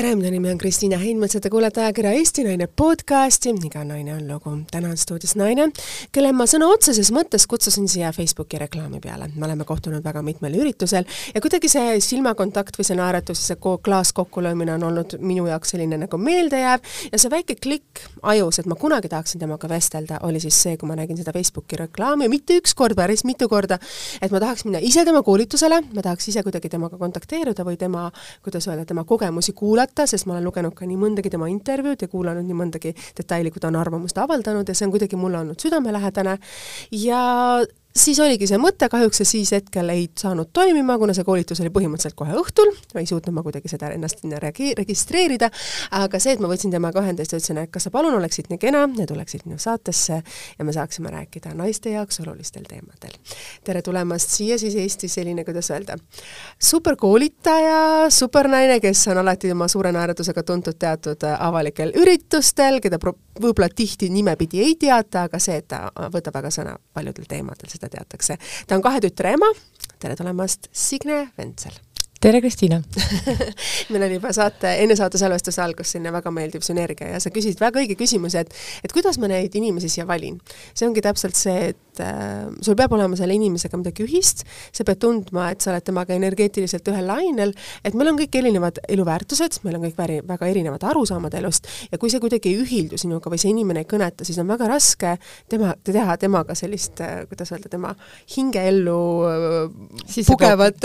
tere, 0.00 0.14
minu 0.16 0.30
nimi 0.32 0.48
on 0.48 0.56
Kristiina 0.58 0.96
Heinmets 0.96 1.34
ja 1.36 1.40
te 1.44 1.50
kuulete 1.52 1.82
ajakirja 1.82 2.14
Eesti 2.16 2.44
Naine 2.46 2.64
podcasti 2.66 3.50
Iga 3.66 3.82
naine 3.84 4.14
on 4.14 4.22
lugu. 4.28 4.50
täna 4.70 4.88
on 4.88 4.96
stuudios 4.96 5.34
naine, 5.36 5.66
kelle 6.12 6.30
ma 6.32 6.46
sõna 6.48 6.70
otseses 6.72 7.10
mõttes 7.12 7.44
kutsusin 7.50 7.88
siia 7.88 8.08
Facebooki 8.16 8.56
reklaami 8.58 9.00
peale. 9.00 9.28
me 9.34 9.44
oleme 9.44 9.64
kohtunud 9.64 10.04
väga 10.04 10.22
mitmel 10.22 10.54
üritusel 10.56 11.04
ja 11.34 11.40
kuidagi 11.40 11.68
see 11.68 11.98
silmakontakt 12.00 12.78
või 12.78 12.86
see 12.88 12.96
naeratus, 12.96 13.42
see 13.50 13.58
klaas 13.60 14.12
kokkulöömine 14.16 14.72
on 14.74 14.86
olnud 14.88 15.18
minu 15.18 15.44
jaoks 15.50 15.74
selline 15.74 15.98
nagu 16.00 16.16
meeldejääv 16.16 16.80
ja 17.12 17.18
see 17.18 17.30
väike 17.30 17.58
klikk 17.60 18.00
ajus, 18.22 18.62
et 18.62 18.72
ma 18.72 18.80
kunagi 18.80 19.12
tahaksin 19.12 19.44
temaga 19.44 19.68
vestelda, 19.68 20.22
oli 20.22 20.40
siis 20.40 20.62
see, 20.62 20.80
kui 20.80 20.88
ma 20.88 20.96
nägin 20.96 21.20
seda 21.20 21.36
Facebooki 21.36 21.76
reklaami, 21.76 22.30
mitte 22.32 22.56
üks 22.62 22.72
kord, 22.74 22.96
päris 22.96 23.26
mitu 23.28 23.50
korda, 23.52 23.76
et 24.22 24.32
ma 24.32 24.40
tahaks 24.40 24.64
minna 24.64 24.80
ise 24.80 25.04
tema 25.04 25.20
koolitusele, 25.22 25.82
ma 25.92 26.08
tahaks 26.08 26.32
ise 26.32 26.46
kuidagi 26.46 26.72
temaga 26.72 26.96
kontakteeruda 26.96 27.68
või 27.68 27.76
tema, 27.76 28.08
kuidas 28.40 28.64
öelda, 28.70 28.88
tema 28.88 29.04
kogemusi 29.04 29.52
kuulata, 29.52 29.89
kuulata, 29.90 30.06
sest 30.06 30.26
ma 30.26 30.34
olen 30.34 30.44
lugenud 30.44 30.74
ka 30.74 30.86
nii 30.86 30.98
mõndagi 30.98 31.30
tema 31.30 31.48
intervjuud 31.50 32.02
ja 32.02 32.08
kuulanud 32.08 32.46
nii 32.46 32.56
mõndagi 32.56 32.94
detaili, 33.16 33.50
kui 33.50 33.60
ta 33.60 33.68
on 33.68 33.76
arvamust 33.76 34.18
avaldanud 34.18 34.68
ja 34.68 34.74
see 34.74 34.86
on 34.86 34.92
kuidagi 34.92 35.16
mulle 35.16 35.38
olnud 35.38 35.60
südamelähedane. 35.60 36.38
Ja 36.92 37.64
siis 37.96 38.20
oligi 38.22 38.46
see 38.46 38.58
mõte, 38.60 38.86
kahjuks 38.90 39.20
see 39.20 39.28
siis 39.28 39.50
hetkel 39.54 39.90
ei 39.90 40.06
saanud 40.18 40.50
toimima, 40.54 40.96
kuna 40.98 41.14
see 41.16 41.26
koolitus 41.26 41.60
oli 41.62 41.72
põhimõtteliselt 41.74 42.16
kohe 42.18 42.36
õhtul, 42.38 42.70
ei 42.94 43.06
suutnud 43.08 43.34
ma 43.34 43.42
kuidagi 43.42 43.70
seda 43.70 43.90
ennast 43.94 44.22
sinna 44.22 44.38
regi-, 44.42 44.72
registreerida, 44.78 45.50
aga 45.98 46.20
see, 46.22 46.36
et 46.36 46.42
ma 46.42 46.50
võtsin 46.50 46.70
temaga 46.74 47.02
ühendust 47.02 47.34
ja 47.34 47.40
ütlesin, 47.40 47.58
et 47.64 47.72
kas 47.74 47.88
sa 47.88 47.92
palun 47.94 48.14
oleksid 48.18 48.50
nii 48.50 48.60
kena 48.62 48.84
ja 48.98 49.06
tuleksid 49.10 49.46
minu 49.48 49.58
saatesse 49.62 50.20
ja 50.20 50.66
me 50.66 50.74
saaksime 50.76 51.10
rääkida 51.10 51.54
naiste 51.58 51.94
jaoks 51.96 52.20
olulistel 52.22 52.68
teemadel. 52.68 53.16
tere 53.64 53.82
tulemast 53.82 54.36
siia 54.38 54.58
siis 54.58 54.76
Eesti 54.78 55.08
selline, 55.10 55.44
kuidas 55.44 55.70
öelda, 55.74 55.98
superkoolitaja, 56.70 58.10
supernaine, 58.14 58.78
kes 58.80 59.06
on 59.10 59.18
alati 59.24 59.50
oma 59.52 59.68
suure 59.68 59.92
naeratusega 59.92 60.42
tuntud 60.46 60.78
teatud 60.78 61.26
avalikel 61.38 61.92
üritustel, 61.98 62.78
keda 62.80 63.00
võib-olla 63.02 63.68
tihti 63.74 64.10
nimepidi 64.14 64.62
ei 64.62 64.76
teata, 64.78 65.26
aga 65.26 65.42
see, 65.42 65.58
et 65.58 65.68
ta 65.70 65.88
võtab 66.12 66.38
väga 66.38 66.54
sõna 66.54 66.76
paljudel 66.94 67.26
teemadel, 67.28 67.79
seda 67.80 67.96
teatakse. 67.96 68.38
ta 68.66 68.76
on 68.76 68.84
kahe 68.84 69.00
tütre 69.00 69.36
ema, 69.36 69.48
tere 69.98 70.18
tulemast, 70.18 70.68
Signe 70.72 71.30
Ventsel! 71.38 71.78
Tere, 72.20 72.40
Kristiina 72.44 72.76
meil 73.92 74.02
oli 74.04 74.16
juba 74.18 74.32
saate, 74.36 74.74
enne 74.82 74.96
saate 74.98 75.18
salvestuse 75.20 75.62
algust 75.64 75.94
selline 75.94 76.12
väga 76.12 76.32
meeldiv 76.34 76.64
sünergia 76.64 77.14
ja 77.14 77.20
sa 77.22 77.32
küsisid 77.32 77.60
väga 77.62 77.80
õige 77.80 77.96
küsimuse, 77.96 78.42
et 78.44 78.56
et 78.84 78.92
kuidas 78.92 79.16
ma 79.20 79.30
neid 79.30 79.54
inimesi 79.56 79.88
siia 79.88 80.04
valin. 80.08 80.36
see 80.74 80.88
ongi 80.88 81.00
täpselt 81.04 81.38
see, 81.38 81.70
et 81.72 82.02
äh, 82.04 82.50
sul 82.60 82.76
peab 82.76 82.92
olema 82.92 83.16
selle 83.16 83.32
inimesega 83.38 83.80
midagi 83.80 84.04
ühist, 84.04 84.44
sa 84.76 84.84
pead 84.84 85.00
tundma, 85.00 85.46
et 85.54 85.64
sa 85.64 85.72
oled 85.72 85.86
temaga 85.86 86.12
energeetiliselt 86.16 86.90
ühel 86.92 87.08
lainel, 87.08 87.54
et 87.84 87.96
meil 87.96 88.12
on 88.12 88.20
kõik 88.20 88.36
erinevad 88.42 88.82
eluväärtused, 88.88 89.62
meil 89.64 89.78
on 89.78 89.86
kõik 89.86 89.96
väri, 89.96 90.18
väga 90.28 90.50
erinevad 90.52 90.84
arusaamad 90.90 91.36
elust 91.40 91.70
ja 91.88 92.00
kui 92.00 92.12
see 92.12 92.20
kuidagi 92.20 92.52
ei 92.52 92.60
ühildu 92.66 93.00
sinuga 93.00 93.32
või 93.32 93.40
see 93.40 93.54
inimene 93.54 93.86
ei 93.86 93.88
kõneta, 93.88 94.28
siis 94.28 94.38
on 94.42 94.50
väga 94.50 94.68
raske 94.68 95.14
tema, 95.48 95.72
teha 95.88 96.18
temaga 96.20 96.58
sellist, 96.58 97.00
äh, 97.00 97.24
kuidas 97.32 97.54
öelda, 97.56 97.72
tema 97.72 97.94
hingeellu 98.36 99.00
äh, 99.30 100.20
pugevat 100.28 100.84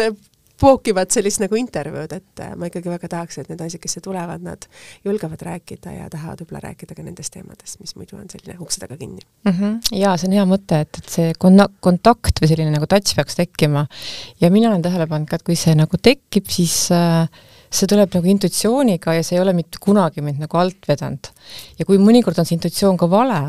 pookivad 0.62 1.12
sellist 1.14 1.42
nagu 1.44 1.58
intervjuud, 1.60 2.14
et 2.16 2.44
äh, 2.44 2.54
ma 2.60 2.70
ikkagi 2.70 2.92
väga 2.92 3.10
tahaks, 3.12 3.40
et 3.42 3.50
need 3.52 3.62
naised, 3.62 3.82
kes 3.84 3.98
siia 3.98 4.06
tulevad, 4.06 4.44
nad 4.46 4.68
julgevad 5.06 5.42
rääkida 5.48 5.96
ja 5.96 6.10
tahavad 6.12 6.44
võib-olla 6.44 6.64
rääkida 6.70 6.98
ka 6.98 7.06
nendest 7.06 7.34
teemadest, 7.36 7.80
mis 7.82 7.96
muidu 8.00 8.20
on 8.20 8.30
selline 8.32 8.58
ukse 8.64 8.84
taga 8.84 8.98
kinni 9.00 9.22
mm. 9.22 9.52
-hmm. 9.52 10.00
jaa, 10.00 10.16
see 10.18 10.30
on 10.30 10.38
hea 10.40 10.46
mõte, 10.50 10.80
et, 10.88 11.02
et 11.02 11.18
see 11.18 11.34
kon-, 11.40 11.68
kontakt 11.80 12.42
või 12.42 12.52
selline 12.52 12.72
nagu 12.76 12.88
touch 12.92 13.16
peaks 13.16 13.36
tekkima. 13.42 13.88
ja 14.42 14.52
mina 14.52 14.72
olen 14.72 14.86
tähele 14.86 15.08
pannud 15.08 15.30
ka, 15.30 15.42
et 15.42 15.48
kui 15.48 15.60
see 15.60 15.76
nagu 15.76 16.00
tekib, 16.02 16.48
siis 16.52 16.78
äh, 16.96 17.28
see 17.76 17.90
tuleb 17.92 18.14
nagu 18.16 18.30
intuitsiooniga 18.32 19.16
ja 19.18 19.24
see 19.26 19.38
ei 19.38 19.42
ole 19.44 19.54
mitte 19.56 19.80
kunagi 19.84 20.24
mind 20.24 20.40
nagu 20.44 20.60
alt 20.60 20.88
vedanud. 20.88 21.30
ja 21.80 21.86
kui 21.88 22.00
mõnikord 22.02 22.40
on 22.40 22.48
see 22.48 22.56
intuitsioon 22.58 22.98
ka 23.00 23.10
vale 23.12 23.40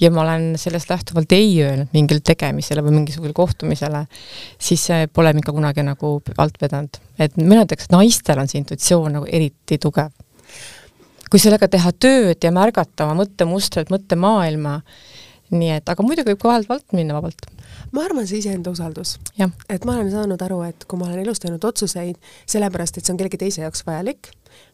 ja 0.00 0.10
ma 0.14 0.24
olen 0.24 0.54
sellest 0.60 0.90
lähtuvalt 0.90 1.32
ei 1.36 1.52
öelnud 1.62 1.92
mingile 1.94 2.24
tegemisele 2.24 2.82
või 2.84 2.96
mingisugusele 2.98 3.36
kohtumisele, 3.36 4.04
siis 4.58 4.88
see 4.90 5.06
pole 5.12 5.32
mind 5.36 5.46
ka 5.46 5.54
kunagi 5.56 5.84
nagu 5.86 6.16
alt 6.36 6.58
vedanud. 6.62 7.00
et 7.18 7.36
mina 7.36 7.64
ütleks, 7.66 7.90
naistel 7.94 8.42
on 8.42 8.50
see 8.50 8.60
intuitsioon 8.62 9.18
nagu 9.18 9.30
eriti 9.30 9.78
tugev. 9.78 10.10
kui 11.30 11.38
sellega 11.38 11.68
teha 11.70 11.92
tööd 11.92 12.42
ja 12.42 12.50
märgata 12.50 13.06
oma 13.06 13.22
mõttemustreid, 13.22 13.92
mõttemaailma, 13.92 14.80
nii 15.50 15.70
et, 15.76 15.88
aga 15.88 16.04
muidugi 16.06 16.32
võib 16.32 16.42
ka 16.42 16.52
vahelt 16.52 16.68
valt 16.70 16.92
minna 16.96 17.16
vabalt 17.16 17.48
ma 17.92 18.04
arvan, 18.06 18.26
see 18.26 18.40
iseenda 18.42 18.70
usaldus. 18.70 19.16
et 19.68 19.84
ma 19.84 19.96
olen 19.96 20.10
saanud 20.12 20.42
aru, 20.42 20.60
et 20.68 20.84
kui 20.88 20.98
ma 20.98 21.08
olen 21.08 21.24
elus 21.24 21.42
teinud 21.42 21.64
otsuseid 21.64 22.18
sellepärast, 22.46 22.98
et 22.98 23.06
see 23.06 23.14
on 23.14 23.20
kellegi 23.20 23.40
teise 23.40 23.64
jaoks 23.64 23.84
vajalik 23.86 24.30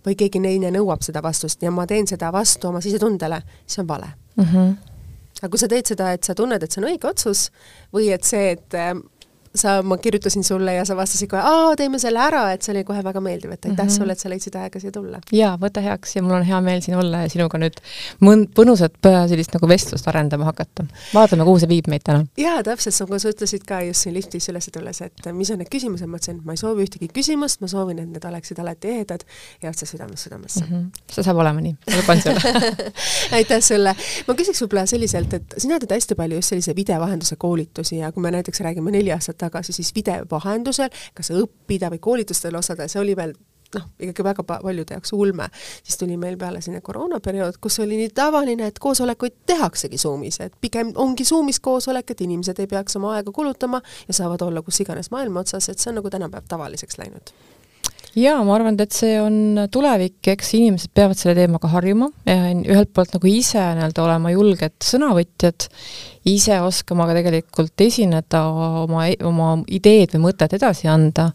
või 0.07 0.17
keegi 0.19 0.43
teine 0.43 0.73
nõuab 0.75 1.05
seda 1.07 1.23
vastust 1.25 1.63
ja 1.63 1.73
ma 1.73 1.87
teen 1.87 2.09
seda 2.09 2.33
vastu 2.33 2.71
oma 2.71 2.83
sisetundele, 2.85 3.43
see 3.67 3.83
on 3.83 3.89
vale 3.89 4.13
mm. 4.37 4.45
-hmm. 4.45 4.77
aga 5.43 5.51
kui 5.53 5.61
sa 5.61 5.69
teed 5.69 5.93
seda, 5.93 6.13
et 6.13 6.25
sa 6.25 6.35
tunned, 6.35 6.63
et 6.63 6.73
see 6.73 6.83
on 6.83 6.91
õige 6.91 7.09
otsus 7.11 7.51
või 7.93 8.11
et 8.13 8.25
see, 8.25 8.51
et 8.57 8.81
sa, 9.57 9.77
ma 9.83 9.99
kirjutasin 9.99 10.45
sulle 10.45 10.75
ja 10.75 10.85
sa 10.89 10.97
vastasid 10.97 11.31
kohe, 11.31 11.43
aa, 11.43 11.75
teeme 11.79 11.99
selle 12.03 12.21
ära, 12.23 12.45
et 12.55 12.67
see 12.67 12.75
oli 12.75 12.85
kohe 12.89 13.03
väga 13.05 13.23
meeldiv, 13.25 13.53
et 13.55 13.65
aitäh 13.65 13.85
mm 13.85 13.89
-hmm. 13.89 13.97
sulle, 13.99 14.13
et 14.13 14.23
sa 14.23 14.31
leidsid 14.31 14.57
aega 14.61 14.81
siia 14.81 14.93
tulla. 14.93 15.21
jaa, 15.33 15.57
võta 15.61 15.83
heaks 15.83 16.17
ja 16.17 16.23
mul 16.23 16.37
on 16.39 16.47
hea 16.47 16.61
meel 16.61 16.83
siin 16.83 16.97
olla 16.97 17.25
ja 17.25 17.29
sinuga 17.33 17.59
nüüd 17.59 17.81
mõn-, 18.21 18.47
põnusat 18.61 18.99
sellist 19.29 19.55
nagu 19.55 19.69
vestlust 19.69 20.09
arendama 20.09 20.45
hakata. 20.45 20.85
vaatame, 21.15 21.45
kuhu 21.45 21.59
see 21.59 21.69
viib 21.69 21.89
meid 21.89 22.05
täna. 22.05 22.27
jaa, 22.37 22.63
täpselt, 22.63 23.01
nagu 23.01 23.19
sa 23.19 23.33
ütlesid 23.35 23.65
ka 23.67 23.81
just 23.89 24.07
siin 24.07 24.15
liftis 24.15 24.49
üles 24.49 24.71
tulles, 24.73 25.01
et 25.01 25.33
mis 25.33 25.51
on 25.51 25.59
need 25.59 25.71
küsimused, 25.73 26.07
ma 26.07 26.17
ütlesin, 26.21 26.41
et 26.41 26.45
ma 26.45 26.53
ei 26.53 26.63
soovi 26.63 26.85
ühtegi 26.87 27.09
küsimust, 27.09 27.61
ma 27.61 27.69
soovin, 27.69 27.99
et 28.03 28.09
need 28.09 28.25
oleksid 28.25 28.59
alati 28.59 28.89
ehedad 28.89 29.25
ja 29.63 29.71
otse 29.71 29.87
südamest 29.87 30.25
südamesse 30.29 30.65
mm. 30.65 30.71
-hmm. 30.73 31.13
see 31.13 31.23
saab 31.23 31.37
olema 31.37 31.61
nii, 31.61 31.77
ma 31.91 31.97
luban 32.01 32.23
sulle 32.23 32.73
aitäh 33.39 33.63
sulle! 33.63 33.95
ma 34.29 34.35
küsiks 34.35 34.63
võib-olla 34.63 34.87
selliselt, 34.87 35.35
et 35.35 35.55
sina 35.59 35.79
teed 35.81 35.95
hästi 35.97 36.15
palju 36.19 36.41
just 36.41 36.55
sellise 36.55 36.77
videovahenduse 36.77 37.37
koolitusi 37.37 37.99
ja 37.99 38.13
kui 38.13 38.23
me 38.23 38.31
näiteks 38.35 38.61
räägime 38.67 38.91
neli 38.95 39.13
aastat 39.15 39.46
tagasi 39.47 39.77
siis 39.77 39.93
video 39.95 40.27
vahendusel, 40.31 40.93
kas 41.15 41.33
õppida 41.35 41.93
või 41.95 42.03
koolitustel 42.03 42.59
osaleda, 42.59 42.91
see 42.91 43.03
oli 43.03 43.17
veel 43.17 43.35
noh, 43.75 43.89
ikkagi 43.99 44.25
väga 44.25 44.45
paljude 44.47 44.95
jaoks 44.95 45.13
ulme. 45.13 45.49
siis 45.83 45.99
tuli 45.99 46.17
meil 46.17 46.37
peale 46.39 46.61
selline 46.61 46.81
koroonaperiood, 46.85 47.59
kus 47.61 47.81
oli 47.85 47.99
nii 48.01 48.13
tavaline, 48.15 48.67
et 48.71 48.79
koosolekuid 48.79 49.43
tehaksegi 49.47 49.99
Zoomis, 49.99 50.41
et 50.41 50.55
pigem 50.61 50.93
ongi 50.95 51.25
Zoomis 51.25 51.61
koosolek, 51.61 52.11
et 52.11 52.21
inimesed 52.21 52.63
ei 52.63 52.71
peaks 52.71 52.97
oma 52.97 53.17
aega 53.17 53.33
kulutama 53.33 53.83
ja 54.09 54.15
saavad 54.15 54.47
olla 54.47 54.63
kus 54.63 54.81
iganes 54.85 55.11
maailma 55.11 55.45
otsas, 55.45 55.69
et 55.69 55.79
see 55.83 55.91
on 55.91 56.01
nagu 56.01 56.11
tänapäev 56.11 56.49
tavaliseks 56.49 56.99
läinud 57.03 57.35
jaa, 58.17 58.41
ma 58.47 58.55
arvan, 58.57 58.79
et 58.81 58.97
see 58.97 59.17
on 59.21 59.67
tulevik, 59.73 60.19
eks 60.33 60.55
inimesed 60.59 60.93
peavad 60.97 61.19
selle 61.21 61.37
teemaga 61.39 61.71
harjuma, 61.75 62.09
ühelt 62.27 62.93
poolt 62.97 63.17
nagu 63.17 63.31
ise 63.31 63.61
nii-öelda 63.61 64.05
olema 64.05 64.33
julged 64.33 64.77
sõnavõtjad, 64.85 65.69
ise 66.33 66.61
oskama 66.65 67.09
ka 67.09 67.17
tegelikult 67.19 67.87
esineda, 67.87 68.45
oma, 68.85 69.09
oma 69.29 69.51
ideed 69.69 70.17
või 70.17 70.31
mõtted 70.31 70.57
edasi 70.59 70.89
anda, 70.91 71.31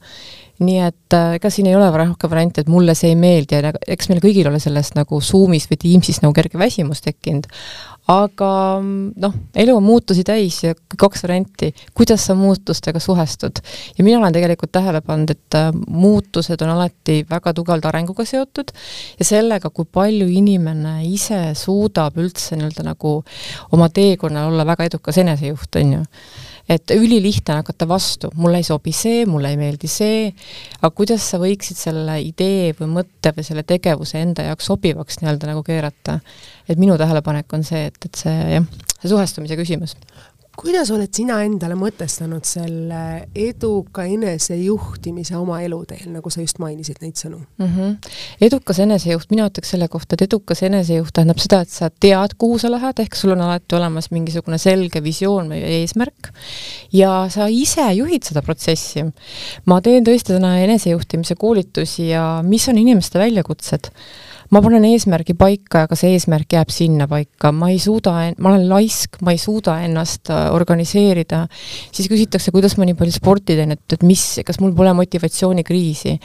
nii 0.61 0.81
et 0.85 1.15
äh, 1.15 1.35
ega 1.37 1.49
siin 1.53 1.69
ei 1.69 1.75
ole 1.77 1.89
rohkem 1.89 2.31
variante, 2.31 2.61
et 2.61 2.69
mulle 2.71 2.95
see 2.97 3.11
ei 3.13 3.17
meeldi 3.19 3.57
ja 3.57 3.71
eks 3.87 4.09
meil 4.11 4.21
kõigil 4.23 4.49
ole 4.49 4.59
sellest 4.61 4.95
nagu 4.97 5.21
Zoomis 5.23 5.67
või 5.71 5.79
Teamsis 5.81 6.21
nagu 6.21 6.35
kerge 6.37 6.59
väsimus 6.61 7.01
tekkinud, 7.05 7.47
aga 8.11 8.51
noh, 8.81 9.37
elu 9.63 9.75
on 9.77 9.85
muutusi 9.85 10.25
täis 10.27 10.59
ja 10.63 10.75
kaks 10.97 11.25
varianti, 11.25 11.71
kuidas 11.97 12.25
sa 12.27 12.35
muutustega 12.37 13.01
suhestud. 13.01 13.61
ja 13.97 14.03
mina 14.03 14.19
olen 14.19 14.33
tegelikult 14.33 14.71
tähele 14.71 15.01
pannud, 15.05 15.33
et 15.33 15.57
äh, 15.57 15.71
muutused 15.87 16.61
on 16.61 16.75
alati 16.75 17.21
väga 17.29 17.53
tugevalt 17.57 17.85
arenguga 17.89 18.25
seotud 18.25 18.73
ja 19.19 19.25
sellega, 19.25 19.69
kui 19.69 19.85
palju 19.85 20.29
inimene 20.29 20.99
ise 21.09 21.51
suudab 21.57 22.17
üldse 22.21 22.59
nii-öelda 22.59 22.85
nagu 22.91 23.17
oma 23.71 23.89
teekonnal 23.89 24.51
olla 24.53 24.65
väga 24.65 24.89
edukas 24.91 25.21
enesejuht, 25.21 25.81
on 25.81 25.93
ju 25.97 26.05
et 26.71 26.91
ülilihtne 26.95 27.53
on 27.53 27.59
hakata 27.61 27.87
vastu, 27.89 28.29
mulle 28.39 28.61
ei 28.61 28.65
sobi 28.67 28.93
see, 28.95 29.25
mulle 29.27 29.51
ei 29.51 29.59
meeldi 29.59 29.89
see, 29.91 30.29
aga 30.79 30.91
kuidas 30.95 31.25
sa 31.33 31.39
võiksid 31.41 31.79
selle 31.79 32.17
idee 32.23 32.71
või 32.77 32.89
mõtte 32.99 33.33
või 33.35 33.45
selle 33.47 33.65
tegevuse 33.67 34.21
enda 34.21 34.45
jaoks 34.47 34.71
sobivaks 34.71 35.19
nii-öelda 35.21 35.51
nagu 35.51 35.63
keerata. 35.67 36.19
et 36.69 36.79
minu 36.79 36.97
tähelepanek 36.97 37.53
on 37.53 37.65
see, 37.67 37.89
et, 37.91 37.99
et 38.05 38.23
see 38.23 38.37
jah, 38.55 38.67
see 39.01 39.11
suhestumise 39.11 39.59
küsimus 39.59 39.97
kuidas 40.61 40.91
oled 40.93 41.09
sina 41.15 41.39
endale 41.45 41.75
mõtestanud 41.79 42.45
selle 42.45 43.01
eduka 43.37 44.05
enesejuhtimise 44.05 45.35
oma 45.39 45.61
eluteel, 45.65 46.05
nagu 46.13 46.31
sa 46.33 46.43
just 46.43 46.61
mainisid 46.61 47.01
neid 47.01 47.17
sõnu 47.17 47.39
mm? 47.39 47.67
-hmm. 47.67 48.11
edukas 48.47 48.81
enesejuht, 48.85 49.29
mina 49.33 49.47
ütleks 49.49 49.73
selle 49.73 49.87
kohta, 49.91 50.15
et 50.15 50.25
edukas 50.27 50.61
enesejuht 50.67 51.13
tähendab 51.17 51.41
seda, 51.41 51.61
et 51.65 51.73
sa 51.73 51.89
tead, 51.89 52.37
kuhu 52.37 52.59
sa 52.61 52.71
lähed, 52.73 53.01
ehk 53.01 53.17
sul 53.17 53.33
on 53.35 53.41
alati 53.47 53.77
olemas 53.79 54.11
mingisugune 54.13 54.61
selge 54.61 55.03
visioon 55.03 55.49
või 55.53 55.61
eesmärk 55.81 56.31
ja 56.93 57.25
sa 57.33 57.49
ise 57.49 57.87
juhid 57.97 58.29
seda 58.29 58.45
protsessi. 58.45 59.05
ma 59.65 59.81
teen 59.81 60.05
tõesti 60.05 60.37
täna 60.37 60.57
enesejuhtimise 60.61 61.35
koolitusi 61.35 62.11
ja 62.11 62.41
mis 62.45 62.67
on 62.69 62.77
inimeste 62.77 63.19
väljakutsed 63.19 63.89
ma 64.51 64.61
panen 64.63 64.85
eesmärgi 64.89 65.35
paika, 65.39 65.85
aga 65.87 65.97
see 65.99 66.15
eesmärk 66.17 66.57
jääb 66.57 66.71
sinna 66.73 67.07
paika, 67.11 67.53
ma 67.55 67.71
ei 67.71 67.79
suuda, 67.81 68.15
ma 68.37 68.51
olen 68.51 68.67
laisk, 68.69 69.21
ma 69.25 69.35
ei 69.35 69.39
suuda 69.41 69.77
ennast 69.85 70.31
äh, 70.33 70.49
organiseerida, 70.55 71.45
siis 71.91 72.09
küsitakse, 72.11 72.53
kuidas 72.55 72.75
ma 72.77 72.87
nii 72.87 72.97
palju 72.99 73.15
sporti 73.15 73.55
teen, 73.59 73.75
et, 73.77 73.85
et 73.95 74.03
mis, 74.07 74.25
kas 74.47 74.59
mul 74.63 74.75
pole 74.77 74.93
motivatsioonikriisi 74.99 76.17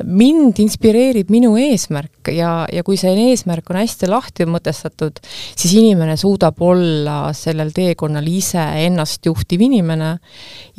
mind 0.00 0.58
inspireerib 0.62 1.30
minu 1.32 1.52
eesmärk 1.60 2.30
ja, 2.32 2.66
ja 2.72 2.82
kui 2.84 2.96
see 3.00 3.12
eesmärk 3.28 3.68
on 3.70 3.78
hästi 3.80 4.08
lahti 4.08 4.46
mõtestatud, 4.48 5.20
siis 5.56 5.74
inimene 5.78 6.16
suudab 6.20 6.60
olla 6.64 7.32
sellel 7.36 7.72
teekonnal 7.76 8.26
ise 8.28 8.62
ennast 8.86 9.26
juhtiv 9.26 9.62
inimene. 9.68 10.14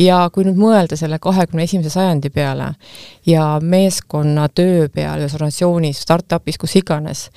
Ja 0.02 0.24
kui 0.34 0.48
nüüd 0.48 0.58
mõelda 0.58 0.98
selle 1.00 1.20
kahekümne 1.22 1.68
esimese 1.68 1.94
sajandi 1.94 2.34
peale 2.34 2.74
ja 3.30 3.60
meeskonnatöö 3.62 4.90
peale 4.94 5.28
organisatsioonis, 5.30 6.02
startup'is, 6.08 6.58
kus 6.58 6.76
iganes, 6.82 7.28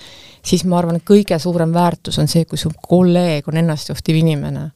siis 0.47 0.65
ma 0.65 0.81
arvan, 0.81 1.01
et 1.01 1.07
kõige 1.07 1.39
suurem 1.43 1.75
väärtus 1.77 2.19
on 2.23 2.31
see, 2.31 2.49
kui 2.49 2.59
su 2.59 2.73
kolleeg 2.89 3.49
on 3.49 3.61
ennastjuhtiv 3.61 4.25
inimene 4.25 4.71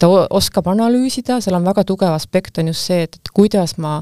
ta 0.00 0.08
oskab 0.08 0.70
analüüsida, 0.72 1.40
seal 1.44 1.58
on 1.58 1.66
väga 1.68 1.84
tugev 1.88 2.14
aspekt, 2.14 2.58
on 2.58 2.72
just 2.72 2.88
see, 2.88 3.04
et, 3.06 3.20
et 3.20 3.32
kuidas 3.36 3.76
ma 3.78 4.00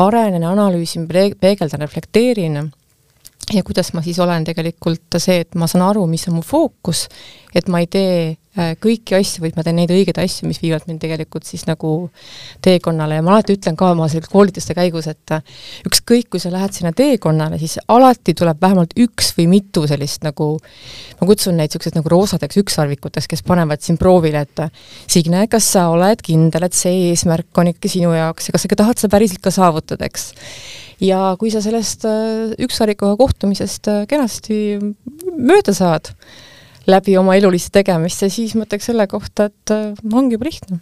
arenen, 0.00 0.46
analüüsin, 0.46 1.08
peegeldan, 1.10 1.82
reflekteerin 1.84 2.70
ja 3.52 3.62
kuidas 3.62 3.92
ma 3.92 4.02
siis 4.04 4.18
olen 4.22 4.44
tegelikult 4.46 5.18
see, 5.18 5.42
et 5.44 5.58
ma 5.58 5.68
saan 5.70 5.84
aru, 5.88 6.06
mis 6.08 6.24
on 6.30 6.38
mu 6.38 6.42
fookus, 6.44 7.04
et 7.54 7.68
ma 7.70 7.80
ei 7.82 7.86
tee 7.90 8.14
äh, 8.32 8.72
kõiki 8.80 9.16
asju, 9.18 9.42
vaid 9.44 9.58
ma 9.58 9.64
teen 9.66 9.76
neid 9.78 9.92
õigeid 9.92 10.18
asju, 10.22 10.48
mis 10.48 10.60
viivad 10.62 10.86
mind 10.88 11.02
tegelikult 11.02 11.46
siis 11.46 11.66
nagu 11.68 12.08
teekonnale. 12.64 13.18
Ja 13.18 13.24
ma 13.26 13.34
alati 13.34 13.56
ütlen 13.58 13.76
ka 13.78 13.90
oma 13.92 14.08
selle 14.10 14.30
koolituste 14.30 14.74
käigus, 14.76 15.08
et 15.10 15.34
äh, 15.36 15.44
ükskõik, 15.86 16.30
kui 16.32 16.42
sa 16.42 16.52
lähed 16.54 16.74
sinna 16.76 16.94
teekonnale, 16.96 17.58
siis 17.60 17.76
alati 17.92 18.34
tuleb 18.38 18.62
vähemalt 18.62 18.96
üks 19.04 19.34
või 19.38 19.48
mitu 19.56 19.84
sellist 19.90 20.24
nagu, 20.26 20.54
ma 21.20 21.28
kutsun 21.28 21.58
neid 21.58 21.74
niisugused 21.74 21.98
nagu 21.98 22.14
roosadeks 22.14 22.62
ükssarvikuteks, 22.62 23.28
kes 23.30 23.44
panevad 23.46 23.84
sind 23.84 24.00
proovile, 24.02 24.46
et 24.46 24.64
äh, 24.64 24.72
Signe, 25.10 25.44
kas 25.52 25.68
sa 25.76 25.88
oled 25.92 26.24
kindel, 26.24 26.66
et 26.66 26.78
see 26.78 27.10
eesmärk 27.10 27.60
on 27.60 27.74
ikka 27.74 27.92
sinu 27.92 28.14
jaoks 28.16 28.48
ja 28.48 28.56
kas 28.56 28.64
sa 28.64 28.70
ikka 28.70 28.80
tahad 28.82 29.02
seda 29.02 29.14
päriselt 29.14 29.44
ka 29.44 29.52
saavutada, 29.54 30.08
eks 30.08 30.32
ja 31.02 31.34
kui 31.40 31.52
sa 31.52 31.62
sellest 31.64 32.06
äh, 32.08 32.54
ükssarikuga 32.64 33.16
kohtumisest 33.20 33.90
äh, 33.90 34.02
kenasti 34.10 34.78
mööda 35.34 35.74
saad 35.76 36.12
läbi 36.86 37.16
oma 37.16 37.36
eluliste 37.38 37.80
tegemiste, 37.80 38.28
siis 38.32 38.54
ma 38.54 38.66
ütleks 38.68 38.90
selle 38.90 39.06
kohta, 39.10 39.48
et 39.50 39.74
äh, 39.74 39.94
ongi 40.12 40.36
juba 40.36 40.50
lihtne 40.50 40.80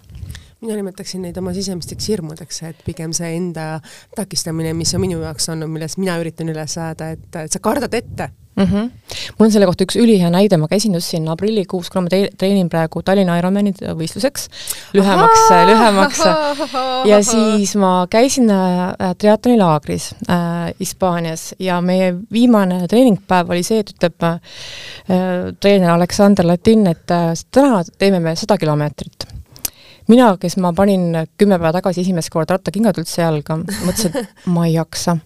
mina 0.63 0.77
nimetaksin 0.79 1.25
neid 1.27 1.39
oma 1.41 1.55
sisemisteks 1.57 2.07
hirmudeks, 2.13 2.63
et 2.69 2.85
pigem 2.87 3.15
see 3.17 3.35
enda 3.37 3.81
takistamine, 4.17 4.75
mis 4.79 4.95
on 4.95 5.03
minu 5.03 5.19
jaoks 5.25 5.51
olnud, 5.53 5.71
millest 5.73 5.99
mina 5.99 6.15
üritan 6.23 6.53
üle 6.53 6.67
saada, 6.71 7.13
et, 7.17 7.27
et 7.43 7.53
sa 7.53 7.63
kardad 7.63 7.95
ette. 7.99 8.31
Mm. 8.53 8.65
-hmm. 8.65 8.91
mul 9.39 9.47
on 9.47 9.53
selle 9.53 9.67
kohta 9.67 9.85
üks 9.85 9.97
ülihea 9.97 10.29
näide, 10.31 10.57
ma 10.61 10.69
käisin 10.69 10.93
just 10.95 11.09
siin 11.09 11.29
aprillikuus, 11.29 11.89
kuna 11.91 12.03
ma 12.03 12.09
treenin 12.39 12.69
praegu 12.69 13.01
Tallinna 13.03 13.39
Ironmani 13.41 13.73
võistluseks, 13.73 14.45
lühemaks, 14.93 15.47
lühemaks, 15.71 16.21
ja 17.09 17.23
siis 17.33 17.73
ma 17.81 18.07
käisin 18.13 18.53
äh, 18.53 19.17
triatlonilaagris 19.19 20.13
äh, 20.29 20.69
Hispaanias. 20.81 21.55
Ja 21.59 21.81
meie 21.81 22.15
viimane 22.33 22.85
treeningpäev 22.89 23.57
oli 23.57 23.65
see, 23.65 23.81
et 23.81 23.97
ütleb 23.97 24.29
äh, 24.29 24.41
treener 25.61 25.97
Aleksander 25.97 26.47
Latin, 26.47 26.87
et 26.93 27.11
äh, 27.11 27.33
täna 27.51 27.81
teeme 27.99 28.21
me 28.21 28.37
sada 28.37 28.61
kilomeetrit 28.61 29.32
mina, 30.13 30.31
kes 30.41 30.59
ma 30.61 30.75
panin 30.77 31.25
kümme 31.41 31.59
päeva 31.59 31.73
tagasi 31.81 32.05
esimest 32.05 32.33
korda 32.33 32.59
rattakingad 32.59 33.01
üldse 33.01 33.25
jalga, 33.25 33.59
mõtlesin, 33.65 34.17
et 34.23 34.49
ma 34.53 34.69
ei 34.69 34.77
jaksa 34.77 35.19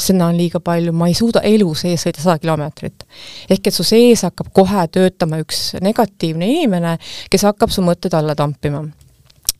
seda 0.00 0.28
on 0.28 0.36
liiga 0.36 0.60
palju, 0.60 0.92
ma 0.96 1.08
ei 1.08 1.16
suuda 1.16 1.42
elu 1.46 1.68
sees 1.78 2.04
sõita 2.04 2.22
sada 2.22 2.38
kilomeetrit. 2.42 3.04
ehk 3.50 3.66
et 3.66 3.74
su 3.74 3.84
sees 3.86 4.22
hakkab 4.26 4.52
kohe 4.52 4.86
töötama 4.92 5.40
üks 5.42 5.76
negatiivne 5.80 6.46
inimene, 6.46 6.96
kes 7.30 7.46
hakkab 7.48 7.72
su 7.72 7.82
mõtted 7.82 8.14
alla 8.14 8.34
tampima. 8.34 8.84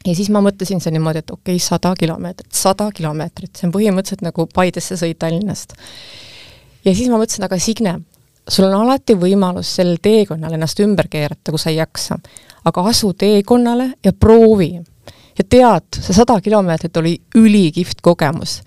ja 0.06 0.14
siis 0.14 0.28
ma 0.30 0.42
mõtlesin 0.44 0.80
see 0.80 0.92
niimoodi, 0.92 1.24
et 1.24 1.30
okei 1.30 1.56
okay,, 1.56 1.62
sada 1.62 1.94
kilomeetrit, 1.98 2.52
sada 2.52 2.90
kilomeetrit, 2.92 3.54
see 3.56 3.68
on 3.68 3.72
põhimõtteliselt 3.72 4.26
nagu 4.26 4.46
Paidesse 4.54 4.96
sõit 5.00 5.18
Tallinnast. 5.18 5.74
ja 6.84 6.94
siis 6.94 7.08
ma 7.08 7.16
mõtlesin, 7.16 7.44
aga 7.48 7.58
Signe, 7.58 7.98
sul 8.48 8.68
on 8.68 8.74
alati 8.80 9.16
võimalus 9.18 9.76
sel 9.78 9.96
teekonnal 10.02 10.54
ennast 10.56 10.80
ümber 10.84 11.08
keerata, 11.10 11.50
kui 11.50 11.58
sa 11.58 11.70
ei 11.70 11.80
jaksa. 11.80 12.18
aga 12.66 12.82
asu 12.90 13.12
teekonnale 13.14 13.92
ja 14.04 14.12
proovi 14.12 14.80
ja 15.38 15.44
tead, 15.44 15.98
see 16.00 16.14
sada 16.16 16.38
kilomeetrit 16.40 16.96
oli 16.96 17.12
ülikihvt 17.36 18.00
kogemus. 18.02 18.60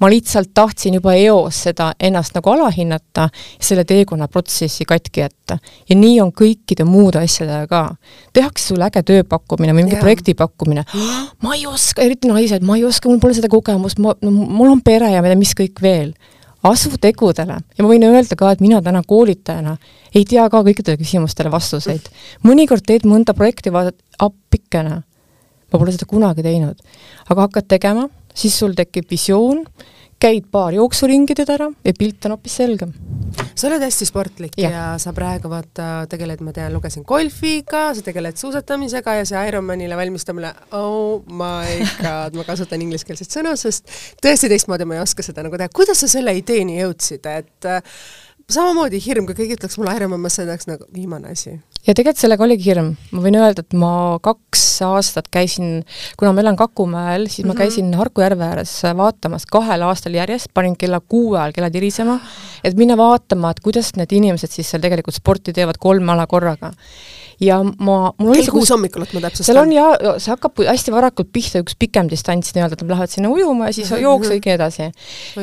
ma 0.00 0.08
lihtsalt 0.10 0.50
tahtsin 0.54 0.94
juba 0.94 1.14
eos 1.14 1.62
seda 1.66 1.92
ennast 2.00 2.34
nagu 2.34 2.50
alahinnata, 2.50 3.28
selle 3.60 3.84
teekonna 3.84 4.28
protsessi 4.28 4.84
katki 4.84 5.20
jätta. 5.20 5.58
ja 5.88 5.96
nii 5.96 6.20
on 6.20 6.32
kõikide 6.32 6.84
muude 6.88 7.20
asjadega 7.20 7.66
ka. 7.66 7.96
tehakse 8.32 8.66
sulle 8.72 8.88
äge 8.88 9.02
tööpakkumine 9.02 9.72
või 9.72 9.84
mingi 9.84 10.00
projekti 10.00 10.34
pakkumine, 10.34 10.84
ma 11.42 11.54
ei 11.54 11.66
oska, 11.66 12.02
eriti 12.02 12.28
naised, 12.28 12.64
ma 12.64 12.76
ei 12.76 12.84
oska, 12.84 13.08
mul 13.08 13.20
pole 13.20 13.36
seda 13.36 13.48
kogemust, 13.52 13.98
ma, 13.98 14.16
no 14.22 14.30
mul 14.30 14.72
on 14.72 14.80
pere 14.80 15.12
ja 15.12 15.22
tea, 15.22 15.36
mis 15.36 15.54
kõik 15.58 15.82
veel 15.82 16.14
asu 16.64 16.90
tegudele 17.00 17.58
ja 17.60 17.84
ma 17.84 17.90
võin 17.90 18.06
öelda 18.08 18.36
ka, 18.38 18.52
et 18.54 18.62
mina 18.64 18.80
täna 18.82 19.02
koolitajana 19.06 19.76
ei 20.14 20.24
tea 20.28 20.46
ka 20.50 20.62
kõikidele 20.64 21.00
küsimustele 21.00 21.50
vastuseid. 21.52 22.08
mõnikord 22.44 22.86
teed 22.86 23.04
mõnda 23.08 23.34
projekti, 23.36 23.72
vaatad, 23.72 23.98
appikene 24.18 25.02
ma 25.74 25.80
pole 25.80 25.94
seda 25.94 26.06
kunagi 26.08 26.44
teinud. 26.46 26.78
aga 27.28 27.48
hakkad 27.48 27.68
tegema, 27.68 28.08
siis 28.34 28.56
sul 28.58 28.74
tekib 28.78 29.10
visioon, 29.10 29.64
käid 30.24 30.46
paar 30.48 30.72
jooksuringi 30.72 31.34
teed 31.36 31.50
ära 31.52 31.66
ja 31.84 31.92
pilt 31.98 32.24
on 32.24 32.32
hoopis 32.32 32.54
selgem. 32.56 32.94
sa 33.54 33.66
oled 33.68 33.82
hästi 33.84 34.06
sportlik 34.08 34.54
ja. 34.56 34.70
ja 34.72 34.84
sa 35.00 35.12
praegu 35.16 35.50
vaata, 35.52 36.06
tegeled, 36.08 36.40
ma 36.44 36.54
tean, 36.56 36.72
lugesin 36.72 37.04
golfiga, 37.04 37.90
sa 37.94 38.04
tegeled 38.06 38.40
suusatamisega 38.40 39.18
ja 39.18 39.26
see 39.28 39.42
Ironmanile 39.50 39.98
valmistamine, 39.98 40.54
oh 40.78 41.20
my 41.28 41.76
god, 42.00 42.38
ma 42.38 42.46
kasutan 42.46 42.82
ingliskeelset 42.86 43.36
sõna, 43.36 43.52
sest 43.60 43.90
tõesti 44.24 44.48
teistmoodi 44.52 44.88
ma 44.88 44.96
ei 44.96 45.04
oska 45.04 45.26
seda 45.26 45.44
nagu 45.44 45.60
teha. 45.60 45.68
kuidas 45.74 46.00
sa 46.00 46.08
selle 46.08 46.32
ideeni 46.40 46.78
jõudsid, 46.80 47.28
et 47.28 47.68
äh, 47.68 48.00
samamoodi 48.48 49.02
hirm, 49.04 49.28
kui 49.28 49.36
keegi 49.42 49.58
ütleks 49.58 49.76
mulle 49.80 49.96
Ironman, 49.98 50.24
ma 50.24 50.32
sõidaks 50.32 50.70
nagu 50.70 50.88
viimane 50.94 51.36
asi 51.36 51.58
ja 51.84 51.94
tegelikult 51.94 52.20
sellega 52.20 52.46
oligi 52.46 52.70
hirm, 52.70 52.92
ma 53.12 53.24
võin 53.24 53.38
öelda, 53.38 53.64
et 53.64 53.76
ma 53.78 53.92
kaks 54.24 54.62
aastat 54.86 55.28
käisin, 55.32 55.82
kuna 56.18 56.32
ma 56.34 56.44
elan 56.44 56.56
Kakumäel, 56.56 57.26
siis 57.28 57.44
mm 57.44 57.50
-hmm. 57.50 57.54
ma 57.54 57.54
mhm. 57.54 57.62
käisin 57.62 57.94
Harku 57.94 58.20
järve 58.20 58.44
ääres 58.44 58.72
vaatamas 58.96 59.46
kahel 59.46 59.82
aastal 59.82 60.14
järjest, 60.14 60.48
panin 60.54 60.76
kella 60.76 61.00
kuue 61.00 61.38
ajal 61.38 61.52
kella 61.52 61.70
tirisema, 61.70 62.20
et 62.64 62.76
minna 62.76 62.96
vaatama, 62.96 63.50
et 63.50 63.60
kuidas 63.60 63.94
need 63.96 64.12
inimesed 64.12 64.50
siis 64.50 64.70
seal 64.70 64.82
tegelikult 64.82 65.14
sporti 65.14 65.52
teevad 65.52 65.78
kolme 65.78 66.12
ala 66.12 66.26
korraga 66.26 66.72
ja 67.40 67.60
ma, 67.62 68.12
mul 68.18 68.32
oli 68.32 68.42
kell 68.44 68.54
kuus 68.54 68.70
hommikul, 68.70 69.02
et 69.02 69.14
ma 69.14 69.22
täpsustan. 69.24 69.48
seal 69.48 69.62
on 69.62 69.72
ja, 69.72 69.86
see 70.18 70.32
hakkab 70.32 70.60
hästi 70.66 70.94
varakult 70.94 71.32
pihta, 71.32 71.62
üks 71.64 71.76
pikem 71.78 72.10
distants 72.10 72.54
nii-öelda, 72.54 72.78
et 72.78 72.84
nad 72.84 72.94
lähevad 72.94 73.14
sinna 73.14 73.32
ujuma 73.32 73.70
ja 73.70 73.72
siis 73.72 73.90
mm 73.90 73.96
-hmm. 73.96 74.30
ja 74.30 74.40
nii 74.44 74.54
edasi. 74.54 74.90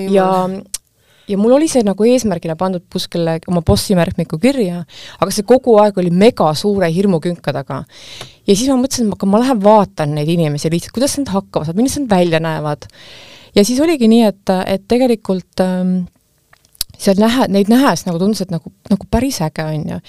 ja 0.10 0.28
ja 1.30 1.38
mul 1.38 1.56
oli 1.58 1.68
see 1.72 1.84
nagu 1.86 2.06
eesmärgina 2.08 2.56
pandud 2.60 2.84
kuskile 2.92 3.38
oma 3.50 3.64
bossi 3.66 3.96
märkmikku 3.98 4.40
kirja, 4.42 4.84
aga 5.20 5.34
see 5.34 5.48
kogu 5.48 5.78
aeg 5.82 5.98
oli 6.02 6.14
mega 6.14 6.52
suure 6.58 6.90
hirmukünka 6.94 7.54
taga. 7.56 7.84
ja 8.48 8.56
siis 8.56 8.70
ma 8.70 8.80
mõtlesin, 8.82 9.12
et 9.12 9.28
ma 9.30 9.42
lähen 9.44 9.62
vaatan 9.64 10.16
neid 10.18 10.32
inimesi 10.32 10.72
lihtsalt, 10.72 10.96
kuidas 10.96 11.18
nad 11.22 11.34
hakkama 11.34 11.68
saavad, 11.68 11.82
millised 11.82 12.08
nad 12.08 12.16
välja 12.16 12.42
näevad. 12.44 12.88
ja 13.56 13.66
siis 13.66 13.80
oligi 13.80 14.10
nii, 14.12 14.24
et, 14.32 14.56
et 14.66 14.88
tegelikult 14.88 15.64
ähm, 15.66 16.02
seal 17.02 17.20
näha, 17.22 17.48
neid 17.52 17.70
nähes 17.72 18.06
nagu 18.08 18.20
tundus, 18.22 18.44
et 18.46 18.52
nagu, 18.54 18.72
nagu 18.92 19.08
päris 19.12 19.40
äge 19.44 19.66
on 19.66 19.88
ju. 19.90 20.00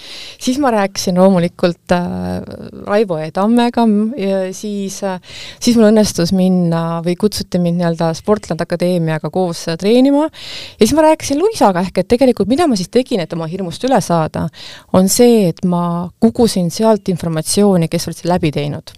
siis 0.42 0.58
ma 0.62 0.72
rääkisin 0.74 1.18
loomulikult 1.20 1.94
äh, 1.96 2.42
Raivo 2.86 3.18
E. 3.18 3.30
Tammega 3.34 3.86
ja 4.18 4.42
siis 4.56 5.00
äh,, 5.06 5.20
siis 5.60 5.78
mul 5.78 5.88
õnnestus 5.90 6.34
minna 6.36 7.00
või 7.04 7.16
kutsuti 7.20 7.60
mind 7.62 7.80
nii-öelda 7.80 8.12
Sportland 8.18 8.64
Akadeemiaga 8.64 9.30
koos 9.32 9.66
äh, 9.72 9.78
treenima 9.80 10.28
ja 10.28 10.84
siis 10.84 10.94
ma 10.98 11.06
rääkisin 11.08 11.40
Luisaga 11.40 11.84
ehk 11.86 12.02
et 12.04 12.10
tegelikult 12.12 12.50
mida 12.52 12.68
ma 12.68 12.78
siis 12.78 12.92
tegin, 12.92 13.24
et 13.24 13.32
oma 13.32 13.48
hirmust 13.50 13.84
üle 13.88 14.00
saada, 14.04 14.46
on 14.92 15.08
see, 15.12 15.48
et 15.48 15.64
ma 15.64 16.10
kogusin 16.22 16.70
sealt 16.72 17.08
informatsiooni, 17.12 17.88
kes 17.88 18.08
olid 18.08 18.22
selle 18.22 18.36
läbi 18.36 18.52
teinud 18.54 18.96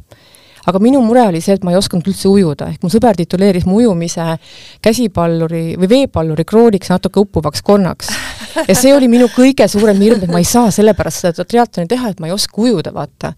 aga 0.67 0.81
minu 0.83 1.01
mure 1.05 1.27
oli 1.29 1.43
see, 1.45 1.57
et 1.59 1.65
ma 1.67 1.75
ei 1.75 1.79
osanud 1.79 2.09
üldse 2.09 2.29
ujuda, 2.31 2.71
ehk 2.73 2.85
mu 2.85 2.91
sõber 2.93 3.19
tituleeris 3.19 3.67
mu 3.69 3.79
ujumise 3.83 4.27
käsipalluri 4.85 5.79
või 5.81 5.91
veepalluri 5.91 6.47
krooniks 6.49 6.93
natuke 6.93 7.21
uppuvaks 7.23 7.65
konnaks. 7.65 8.11
ja 8.69 8.77
see 8.77 8.95
oli 8.97 9.09
minu 9.13 9.29
kõige 9.35 9.69
suurem 9.71 10.01
hirm, 10.01 10.25
et 10.25 10.33
ma 10.33 10.43
ei 10.43 10.49
saa 10.49 10.73
sellepärast 10.75 11.27
seda 11.27 11.47
triatloni 11.49 11.91
teha, 11.91 12.13
et 12.13 12.23
ma 12.23 12.31
ei 12.31 12.37
oska 12.37 12.63
ujuda, 12.65 12.95
vaata. 12.95 13.35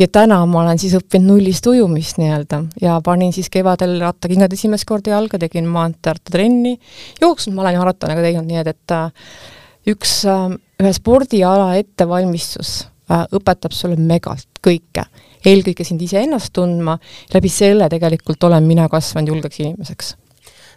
Ja 0.00 0.06
täna 0.08 0.38
ma 0.48 0.62
olen 0.62 0.78
siis 0.80 0.94
õppinud 0.96 1.34
nullist 1.34 1.66
ujumist 1.68 2.16
nii-öelda. 2.16 2.62
Ja 2.80 2.94
panin 3.04 3.34
siis 3.36 3.50
kevadel 3.52 3.98
rattakingad 4.00 4.52
esimest 4.56 4.86
korda 4.88 5.12
jalga, 5.12 5.36
tegin 5.42 5.68
maanteeharta 5.68 6.32
trenni, 6.32 6.78
jooksnud 7.20 7.52
ma 7.52 7.66
olen 7.66 7.76
ju 7.76 7.82
maratoniga 7.82 8.24
teinud, 8.24 8.48
nii 8.48 8.62
et, 8.62 8.70
et 8.72 8.94
äh, 8.96 9.34
üks, 9.92 10.22
äh, 10.24 10.46
ühe 10.80 10.92
spordiala 10.96 11.74
ettevalmistus 11.82 12.78
äh, 13.12 13.26
õpetab 13.36 13.76
sulle 13.76 14.00
megalt 14.00 14.48
kõike 14.64 15.04
eelkõige 15.46 15.84
sind 15.84 16.02
iseennast 16.02 16.52
tundma, 16.52 16.98
läbi 17.34 17.48
selle 17.48 17.88
tegelikult 17.88 18.44
olen 18.44 18.66
mina 18.68 18.88
kasvanud 18.88 19.34
julgeks 19.34 19.60
inimeseks. 19.60 20.16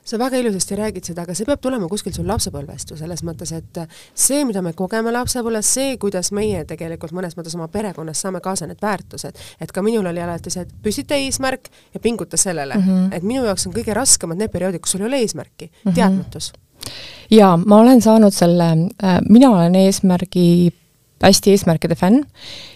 Sa 0.03 0.17
väga 0.19 0.35
ilusasti 0.37 0.75
räägid 0.75 1.05
seda, 1.07 1.23
aga 1.23 1.31
see 1.35 1.45
peab 1.47 1.61
tulema 1.63 1.87
kuskilt 1.87 2.17
sul 2.17 2.25
lapsepõlvest 2.27 2.89
ju, 2.91 2.97
selles 2.99 3.21
mõttes, 3.23 3.53
et 3.55 3.77
see, 4.19 4.41
mida 4.43 4.59
me 4.61 4.73
kogeme 4.75 5.13
lapsepõlves, 5.15 5.69
see, 5.77 5.93
kuidas 5.99 6.33
meie 6.35 6.65
tegelikult 6.67 7.13
mõnes 7.15 7.37
mõttes 7.39 7.55
oma 7.55 7.69
perekonnas 7.71 8.19
saame 8.25 8.41
kaasa 8.43 8.67
need 8.67 8.83
väärtused, 8.83 9.39
et 9.63 9.71
ka 9.71 9.83
minul 9.85 10.09
oli 10.11 10.19
alati 10.19 10.51
see, 10.51 10.65
et 10.67 10.73
püstita 10.83 11.15
eesmärk 11.15 11.71
ja 11.93 12.03
pinguta 12.03 12.37
sellele. 12.37 12.75
Mm, 12.75 12.89
-hmm. 12.89 13.15
et 13.15 13.23
minu 13.23 13.45
jaoks 13.47 13.67
on 13.67 13.77
kõige 13.77 13.95
raskemad 13.95 14.37
need 14.37 14.51
perioodid, 14.51 14.83
kus 14.83 14.91
sul 14.91 15.05
ei 15.05 15.07
ole 15.07 15.21
eesmärki. 15.23 15.71
Mm, 15.71 15.91
-hmm. 15.91 15.95
teadmatus. 15.95 16.51
Jaa, 17.31 17.57
ma 17.57 17.79
olen 17.79 18.01
saanud 18.01 18.33
selle, 18.33 18.69
äh, 19.03 19.19
mina 19.29 19.49
olen 19.55 19.75
eesmärgi, 19.75 20.73
hästi 21.23 21.51
eesmärkide 21.51 21.95
fänn 21.95 22.25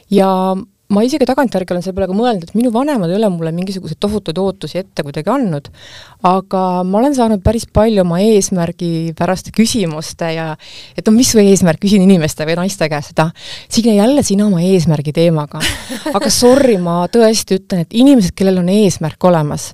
ja 0.09 0.55
ma 0.93 1.03
isegi 1.03 1.27
tagantjärgi 1.27 1.73
olen 1.73 1.83
selle 1.83 1.97
peale 1.97 2.07
ka 2.07 2.15
mõelnud, 2.15 2.45
et 2.47 2.55
minu 2.55 2.71
vanemad 2.71 3.11
ei 3.11 3.17
ole 3.17 3.29
mulle 3.33 3.51
mingisuguseid 3.55 3.99
tohutuid 4.03 4.37
ootusi 4.39 4.79
ette 4.79 5.03
kuidagi 5.03 5.31
andnud, 5.33 5.67
aga 6.27 6.61
ma 6.87 7.01
olen 7.01 7.15
saanud 7.17 7.43
päris 7.43 7.67
palju 7.73 8.05
oma 8.05 8.21
eesmärgipäraste 8.23 9.51
küsimuste 9.55 10.31
ja 10.37 10.47
et 10.95 11.03
no 11.07 11.15
mis 11.15 11.33
su 11.33 11.41
eesmärk, 11.43 11.81
küsin 11.83 12.05
inimeste 12.05 12.47
või 12.47 12.55
naiste 12.61 12.87
käest 12.91 13.11
seda, 13.11 13.29
Signe, 13.71 13.97
jälle 13.97 14.23
sina 14.23 14.47
oma 14.47 14.61
eesmärgi 14.63 15.11
teemaga. 15.15 15.59
aga 16.17 16.31
sorry, 16.33 16.77
ma 16.81 17.01
tõesti 17.11 17.59
ütlen, 17.59 17.83
et 17.83 17.95
inimesed, 17.97 18.35
kellel 18.37 18.61
on 18.63 18.71
eesmärk 18.71 19.27
olemas, 19.27 19.73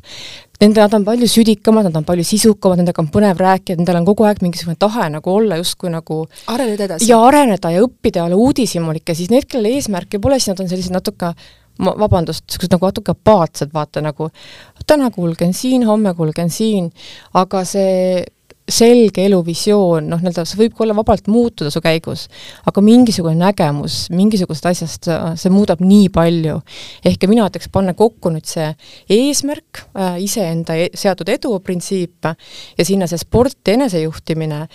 Nende, 0.64 0.80
nad 0.80 0.94
on 0.96 1.04
palju 1.04 1.28
südikamad, 1.28 1.90
nad 1.90 1.98
on 2.00 2.06
palju 2.08 2.24
sisukamad, 2.24 2.80
nendega 2.80 3.02
on 3.04 3.10
põnev 3.12 3.40
rääkida, 3.42 3.76
nendel 3.82 3.98
on 4.00 4.06
kogu 4.08 4.28
aeg 4.28 4.40
mingisugune 4.46 4.78
tahe 4.80 5.10
nagu 5.12 5.34
olla 5.34 5.58
justkui 5.60 5.92
nagu 5.92 6.22
areneda 6.54 6.86
edasi. 6.88 7.10
ja 7.10 7.18
areneda 7.28 7.72
ja 7.74 7.82
õppida 7.84 8.22
ja 8.22 8.28
olla 8.30 8.40
uudishimulik 8.40 9.12
ja 9.12 9.18
siis 9.18 9.32
need, 9.34 9.50
kellel 9.52 9.74
eesmärki 9.74 10.22
pole, 10.24 10.38
siis 10.40 10.54
nad 10.54 10.64
on 10.64 10.70
sellised 10.72 10.96
natuke 10.96 11.34
ma, 11.84 11.96
vabandust, 12.00 12.46
niisugused 12.48 12.78
nagu 12.78 12.90
natuke 12.90 13.16
apaatsed, 13.18 13.74
vaata 13.76 14.06
nagu 14.06 14.30
täna 14.88 15.10
kulgen 15.12 15.52
siin, 15.58 15.84
homme 15.90 16.16
kulgen 16.16 16.54
siin, 16.54 16.88
aga 17.40 17.66
see 17.68 18.24
selge 18.70 19.26
eluvisioon, 19.28 20.08
noh, 20.08 20.22
nii-öelda 20.24 20.46
see 20.48 20.62
võib 20.62 20.76
ka 20.78 20.86
olla 20.86 20.96
vabalt 20.96 21.28
muutuda 21.32 21.72
su 21.74 21.82
käigus, 21.84 22.26
aga 22.70 22.84
mingisugune 22.86 23.36
nägemus 23.36 24.06
mingisugusest 24.16 24.70
asjast, 24.72 25.10
see 25.40 25.52
muudab 25.52 25.84
nii 25.84 26.08
palju. 26.14 26.62
ehk 27.04 27.28
mina 27.28 27.50
ütleks, 27.50 27.68
panna 27.74 27.96
kokku 27.98 28.32
nüüd 28.32 28.48
see 28.48 28.70
eesmärk 29.12 29.84
äh,, 29.98 30.22
iseenda 30.24 30.78
e 30.80 30.90
seatud 30.96 31.30
edu 31.34 31.58
printsiip 31.60 32.32
ja 32.78 32.88
sinna 32.88 33.08
see 33.12 33.20
sport 33.20 33.60
ja 33.68 33.76
enesejuhtimine, 33.76 34.66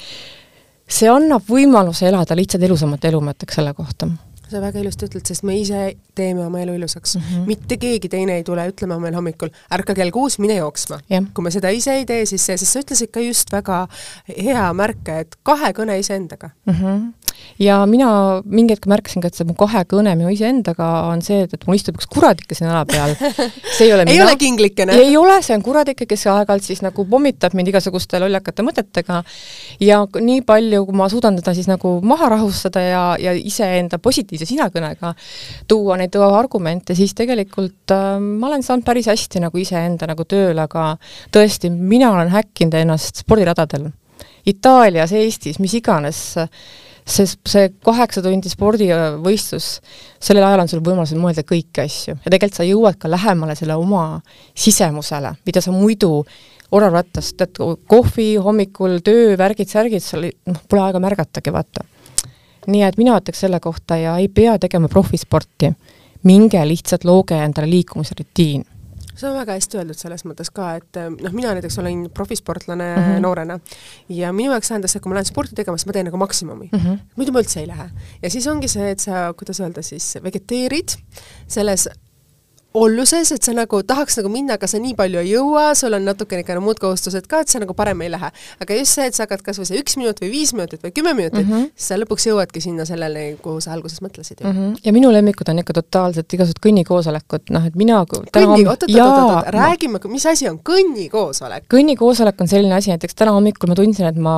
see 0.88 1.08
annab 1.08 1.48
võimaluse 1.48 2.10
elada 2.12 2.36
lihtsalt 2.36 2.68
elusamat 2.68 3.08
elu, 3.08 3.24
ma 3.24 3.36
ütleks 3.36 3.56
selle 3.56 3.72
kohta 3.76 4.10
sa 4.48 4.62
väga 4.62 4.82
ilusti 4.82 5.08
ütled, 5.08 5.26
sest 5.28 5.44
me 5.46 5.56
ise 5.60 5.82
teeme 6.18 6.44
oma 6.46 6.62
elu 6.64 6.76
ilusaks 6.78 7.16
mm. 7.16 7.22
-hmm. 7.22 7.46
mitte 7.46 7.76
keegi 7.76 8.08
teine 8.08 8.38
ei 8.40 8.44
tule 8.44 8.64
ütlema 8.70 8.98
meil 9.02 9.16
hommikul, 9.18 9.52
ärka 9.74 9.94
kell 9.94 10.10
kuus, 10.14 10.38
mine 10.38 10.58
jooksma 10.60 11.00
yeah.. 11.10 11.24
kui 11.34 11.44
me 11.44 11.50
seda 11.54 11.72
ise 11.74 11.94
ei 12.00 12.06
tee, 12.06 12.26
siis 12.26 12.46
see, 12.46 12.56
sest 12.56 12.72
sa 12.72 12.84
ütlesid 12.84 13.12
ka 13.14 13.20
just 13.24 13.52
väga 13.52 13.86
hea 14.28 14.72
märke, 14.72 15.20
et 15.24 15.36
kahekõne 15.42 15.98
iseendaga 15.98 16.50
mm. 16.66 16.74
-hmm 16.74 17.27
ja 17.58 17.80
mina 17.90 18.08
mingi 18.46 18.74
hetk 18.76 18.86
märkasin 18.90 19.22
ka, 19.22 19.30
et 19.30 19.38
see 19.38 19.46
mu 19.48 19.56
kahekõne 19.58 20.14
minu 20.18 20.30
iseendaga 20.32 20.86
on 21.10 21.22
see, 21.24 21.42
et, 21.46 21.54
et 21.56 21.66
mul 21.66 21.78
istub 21.78 21.98
üks 21.98 22.06
kuradike 22.10 22.54
siin 22.54 22.70
õla 22.70 22.84
peal. 22.88 23.14
see 23.76 23.88
ei 23.88 23.94
ole 23.94 24.04
ei 24.06 24.14
mina. 24.14 24.28
ole 24.28 24.36
kinglikene? 24.38 24.94
ei 25.02 25.16
ole, 25.18 25.40
see 25.42 25.56
on 25.58 25.64
kuradike, 25.66 26.06
kes 26.08 26.26
aeg-ajalt 26.30 26.68
siis 26.68 26.82
nagu 26.86 27.04
pommitab 27.10 27.56
mind 27.58 27.72
igasuguste 27.72 28.20
lollakate 28.22 28.64
mõtetega 28.66 29.20
ja 29.82 30.00
nii 30.06 30.44
palju, 30.46 30.84
kui 30.88 30.98
ma 31.02 31.10
suudan 31.10 31.38
teda 31.40 31.54
siis 31.58 31.70
nagu 31.70 31.96
maha 32.06 32.30
rahustada 32.36 32.84
ja, 32.84 33.04
ja 33.20 33.34
iseenda 33.34 33.98
positiivse 34.02 34.46
sinakõnega 34.48 35.14
tuua 35.68 35.98
neid 35.98 36.14
argumente, 36.18 36.94
siis 36.98 37.14
tegelikult 37.18 37.94
äh, 37.94 38.18
ma 38.22 38.52
olen 38.52 38.62
saanud 38.66 38.86
päris 38.86 39.10
hästi 39.10 39.42
nagu 39.42 39.58
iseenda 39.58 40.08
nagu 40.10 40.26
tööle, 40.28 40.62
aga 40.62 40.92
tõesti, 41.34 41.70
mina 41.70 42.12
olen 42.14 42.30
häkkinud 42.32 42.78
ennast 42.78 43.24
spordiradadel. 43.24 43.90
Itaalias, 44.48 45.12
Eestis, 45.12 45.58
mis 45.60 45.74
iganes 45.76 46.20
äh, 46.40 46.48
see, 47.08 47.26
see 47.48 47.70
kaheksa 47.84 48.22
tundi 48.24 48.50
spordivõistlus, 48.52 49.68
sellel 50.22 50.46
ajal 50.48 50.64
on 50.64 50.70
sul 50.70 50.84
võimalus 50.84 51.14
mõelda 51.18 51.44
kõiki 51.46 51.82
asju. 51.84 52.16
Ja 52.24 52.30
tegelikult 52.30 52.60
sa 52.60 52.68
jõuad 52.68 52.98
ka 53.00 53.10
lähemale 53.10 53.56
selle 53.58 53.78
oma 53.80 54.20
sisemusele, 54.56 55.34
mida 55.48 55.62
sa 55.64 55.74
muidu 55.74 56.22
oravrattas, 56.74 57.32
tead, 57.38 57.58
kohvi 57.88 58.34
hommikul, 58.44 58.98
töö, 59.04 59.36
värgid, 59.40 59.70
särgid, 59.72 60.04
seal 60.04 60.28
noh, 60.48 60.64
pole 60.68 60.84
aega 60.84 61.00
märgatagi, 61.02 61.54
vaata. 61.54 61.86
nii 62.68 62.82
et 62.84 62.98
mina 63.00 63.14
ütleks 63.16 63.40
selle 63.46 63.60
kohta 63.64 63.96
ja 63.96 64.18
ei 64.20 64.28
pea 64.28 64.58
tegema 64.60 64.90
profisporti, 64.92 65.70
minge 66.28 66.60
lihtsalt 66.68 67.06
looge 67.08 67.38
endale 67.40 67.70
liikumisrutiin 67.70 68.66
see 69.18 69.28
on 69.30 69.36
väga 69.36 69.56
hästi 69.58 69.80
öeldud 69.80 69.98
selles 69.98 70.24
mõttes 70.28 70.50
ka, 70.54 70.70
et 70.80 71.00
eh, 71.00 71.10
noh, 71.10 71.34
mina 71.34 71.52
näiteks 71.56 71.78
olin 71.82 72.06
profisportlane 72.14 72.88
mm 72.94 73.02
-hmm. 73.02 73.20
noorena 73.24 73.58
ja 74.08 74.32
minu 74.32 74.52
jaoks 74.54 74.72
tähendas 74.72 74.94
see, 74.94 75.02
kui 75.02 75.10
ma 75.10 75.18
lähen 75.18 75.30
sporti 75.30 75.58
tegema, 75.58 75.78
siis 75.78 75.86
ma 75.90 75.96
teen 75.96 76.06
nagu 76.10 76.16
maksimumi 76.16 76.68
mm. 76.72 76.78
-hmm. 76.78 76.98
muidu 77.16 77.32
ma 77.32 77.44
üldse 77.44 77.60
ei 77.60 77.68
lähe. 77.68 77.90
ja 78.22 78.30
siis 78.30 78.46
ongi 78.46 78.68
see, 78.68 78.90
et 78.90 79.00
sa, 79.00 79.32
kuidas 79.36 79.60
öelda 79.60 79.82
siis, 79.82 80.14
vegeteerid 80.22 80.96
selles 81.46 81.88
olluses, 82.78 83.32
et 83.34 83.44
sa 83.44 83.54
nagu 83.56 83.80
tahaks 83.86 84.18
nagu 84.20 84.30
minna, 84.32 84.56
aga 84.58 84.68
sa 84.70 84.80
nii 84.82 84.94
palju 84.98 85.22
ei 85.22 85.32
jõua, 85.32 85.70
sul 85.78 85.96
on 85.96 86.06
natukene 86.08 86.44
ikka 86.44 86.56
no, 86.56 86.62
muud 86.64 86.80
kohustused 86.82 87.26
ka, 87.30 87.42
et 87.44 87.52
sa 87.52 87.60
nagu 87.62 87.74
parem 87.78 88.00
ei 88.04 88.12
lähe. 88.12 88.30
aga 88.62 88.78
just 88.78 88.98
see, 88.98 89.06
et 89.08 89.16
sa 89.16 89.26
hakkad 89.26 89.42
kas 89.46 89.60
või 89.60 89.68
see 89.70 89.80
üks 89.82 89.98
minut 90.00 90.20
või 90.22 90.30
viis 90.32 90.52
minutit 90.56 90.82
või 90.84 90.92
kümme 90.94 91.14
minutit 91.18 91.44
mm, 91.44 91.52
-hmm. 91.52 91.70
siis 91.76 91.90
sa 91.92 91.98
lõpuks 92.00 92.28
jõuadki 92.28 92.62
sinna 92.62 92.86
sellele, 92.88 93.24
kuhu 93.42 93.60
sa 93.64 93.72
alguses 93.76 94.02
mõtlesid 94.04 94.42
ju 94.42 94.46
mm. 94.46 94.56
-hmm. 94.58 94.76
ja 94.84 94.94
minu 94.96 95.12
lemmikud 95.12 95.48
on 95.48 95.62
ikka 95.62 95.78
totaalselt 95.80 96.32
igasugused 96.32 96.62
kõnnikoosolekud, 96.64 97.52
noh 97.54 97.66
et 97.66 97.76
mina 97.78 98.02
kõnni, 98.08 98.66
oot-oot-oot, 98.68 99.50
räägime, 99.54 100.00
mis 100.08 100.26
asi 100.26 100.48
on 100.50 100.60
kõnnikoosolek? 100.62 101.68
kõnnikoosolek 101.72 102.40
on 102.40 102.48
selline 102.48 102.74
asi, 102.74 102.92
näiteks 102.94 103.18
täna 103.18 103.34
hommikul 103.36 103.72
ma 103.72 103.78
tundsin, 103.78 104.08
et 104.10 104.16
ma 104.16 104.36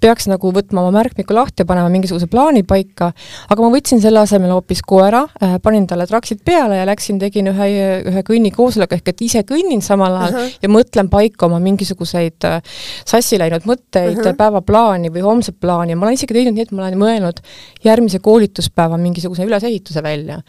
peaks 0.00 0.28
nagu 0.30 0.52
võtma 0.52 0.84
oma 0.84 0.94
märkmiku 1.00 1.34
lahti 1.36 1.62
ja 1.62 1.68
panema 1.68 1.90
mingisuguse 1.92 2.26
plaani 2.30 2.62
paika, 2.66 3.12
aga 3.48 3.62
ma 3.62 3.70
võtsin 3.74 4.02
selle 4.02 4.20
asemel 4.22 4.52
hoopis 4.54 4.82
koera, 4.86 5.26
äh, 5.42 5.56
panin 5.62 5.86
talle 5.86 6.06
traksid 6.06 6.42
peale 6.44 6.80
ja 6.80 6.86
läksin, 6.88 7.20
tegin 7.22 7.50
ühe 7.52 7.68
ühe 8.10 8.22
kõnnikoosoleku, 8.26 8.98
ehk 8.98 9.12
et 9.12 9.24
ise 9.26 9.42
kõnnin 9.48 9.82
samal 9.84 10.16
ajal 10.16 10.34
uh 10.34 10.40
-huh. 10.40 10.58
ja 10.62 10.72
mõtlen 10.72 11.10
paika 11.12 11.46
oma 11.46 11.60
mingisuguseid 11.62 12.48
äh, 12.48 12.60
sassi 13.04 13.38
läinud 13.38 13.66
mõtteid 13.68 14.18
uh, 14.18 14.24
-huh. 14.24 14.36
päevaplaani 14.36 15.12
või 15.14 15.24
homset 15.26 15.60
plaani 15.60 15.92
ja 15.92 15.96
ma 15.96 16.06
olen 16.06 16.18
isegi 16.18 16.34
teinud 16.34 16.54
nii, 16.54 16.68
et 16.68 16.72
ma 16.72 16.86
olen 16.86 16.98
mõelnud 16.98 17.42
järgmise 17.84 18.18
koolituspäeva 18.18 18.98
mingisuguse 18.98 19.44
ülesehituse 19.44 20.02
välja. 20.02 20.40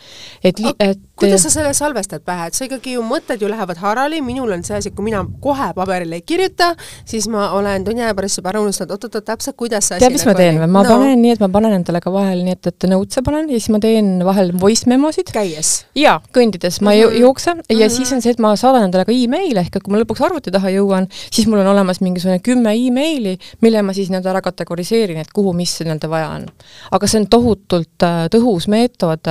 et, 0.43 0.59
et 0.79 0.99
kuidas 1.17 1.43
sa 1.43 1.49
selle 1.49 1.73
salvestad 1.73 2.21
pähe, 2.25 2.47
et 2.49 2.57
sa 2.57 2.65
ikkagi 2.67 2.93
ju, 2.95 3.03
mõtted 3.05 3.41
ju 3.41 3.49
lähevad 3.49 3.79
harali, 3.81 4.21
minul 4.25 4.51
on 4.53 4.63
see 4.65 4.77
asi, 4.77 4.91
kui 4.95 5.07
mina 5.07 5.23
kohe 5.41 5.69
paberile 5.77 6.19
ei 6.19 6.25
kirjuta, 6.25 6.73
siis 7.05 7.27
ma 7.31 7.49
olen 7.57 7.85
tunni 7.87 8.03
aja 8.05 8.15
pärast 8.17 8.39
juba 8.39 8.53
ära 8.53 8.61
unustanud, 8.61 8.93
oot-oot-oot, 8.95 9.25
täpselt 9.25 9.57
kuidas 9.59 9.89
see 9.89 9.99
tead, 10.01 10.13
mis 10.13 10.25
ma 10.27 10.33
nagu 10.35 10.43
teen 10.43 10.61
või? 10.61 10.69
ma 10.75 10.83
no. 10.85 10.93
panen 10.93 11.21
nii, 11.23 11.33
et 11.37 11.43
ma 11.43 11.49
panen 11.53 11.77
endale 11.79 12.01
ka 12.03 12.13
vahel 12.13 12.43
nii, 12.45 12.57
et, 12.57 12.71
et 12.71 12.89
notes'e 12.91 13.23
panen 13.25 13.49
ja 13.49 13.59
siis 13.59 13.71
ma 13.73 13.81
teen 13.83 14.11
vahel 14.27 14.53
voice 14.61 14.89
memosid. 14.89 15.31
käies? 15.33 15.73
jaa, 15.97 16.19
kõndides 16.35 16.81
ma 16.85 16.93
mm 17.09 17.15
-hmm. 17.15 17.21
jooksen 17.21 17.59
otsa 17.59 17.73
ja 17.73 17.87
mm 17.87 17.91
-hmm. 17.91 17.95
siis 17.95 18.13
on 18.13 18.21
see, 18.21 18.31
et 18.31 18.39
ma 18.39 18.55
saadan 18.55 18.83
endale 18.83 19.05
ka 19.05 19.11
emaili, 19.11 19.59
ehk 19.59 19.75
et 19.75 19.83
kui 19.83 19.93
ma 19.93 20.01
lõpuks 20.01 20.23
arvuti 20.25 20.51
taha 20.51 20.69
jõuan, 20.69 21.07
siis 21.31 21.47
mul 21.47 21.59
on 21.59 21.67
olemas 21.67 22.01
mingisugune 22.01 22.39
kümme 22.39 22.73
emaili, 22.87 23.37
mille 23.61 23.81
ma 23.81 23.93
siis 23.93 24.09
nii-öelda 24.09 24.29
ära 24.29 24.41
kategoriseerin, 24.41 25.17
et 25.17 25.33
kuhu, 25.33 25.53
mis 25.53 25.79
nii-öelda 25.79 26.09
vaja 26.09 26.29
on. 26.29 26.45
aga 26.91 27.07
see 27.07 27.19
on 27.21 27.27
tohutult 27.27 28.03
äh, 28.03 28.27
tõhus 28.35 28.67
meetod 28.67 29.27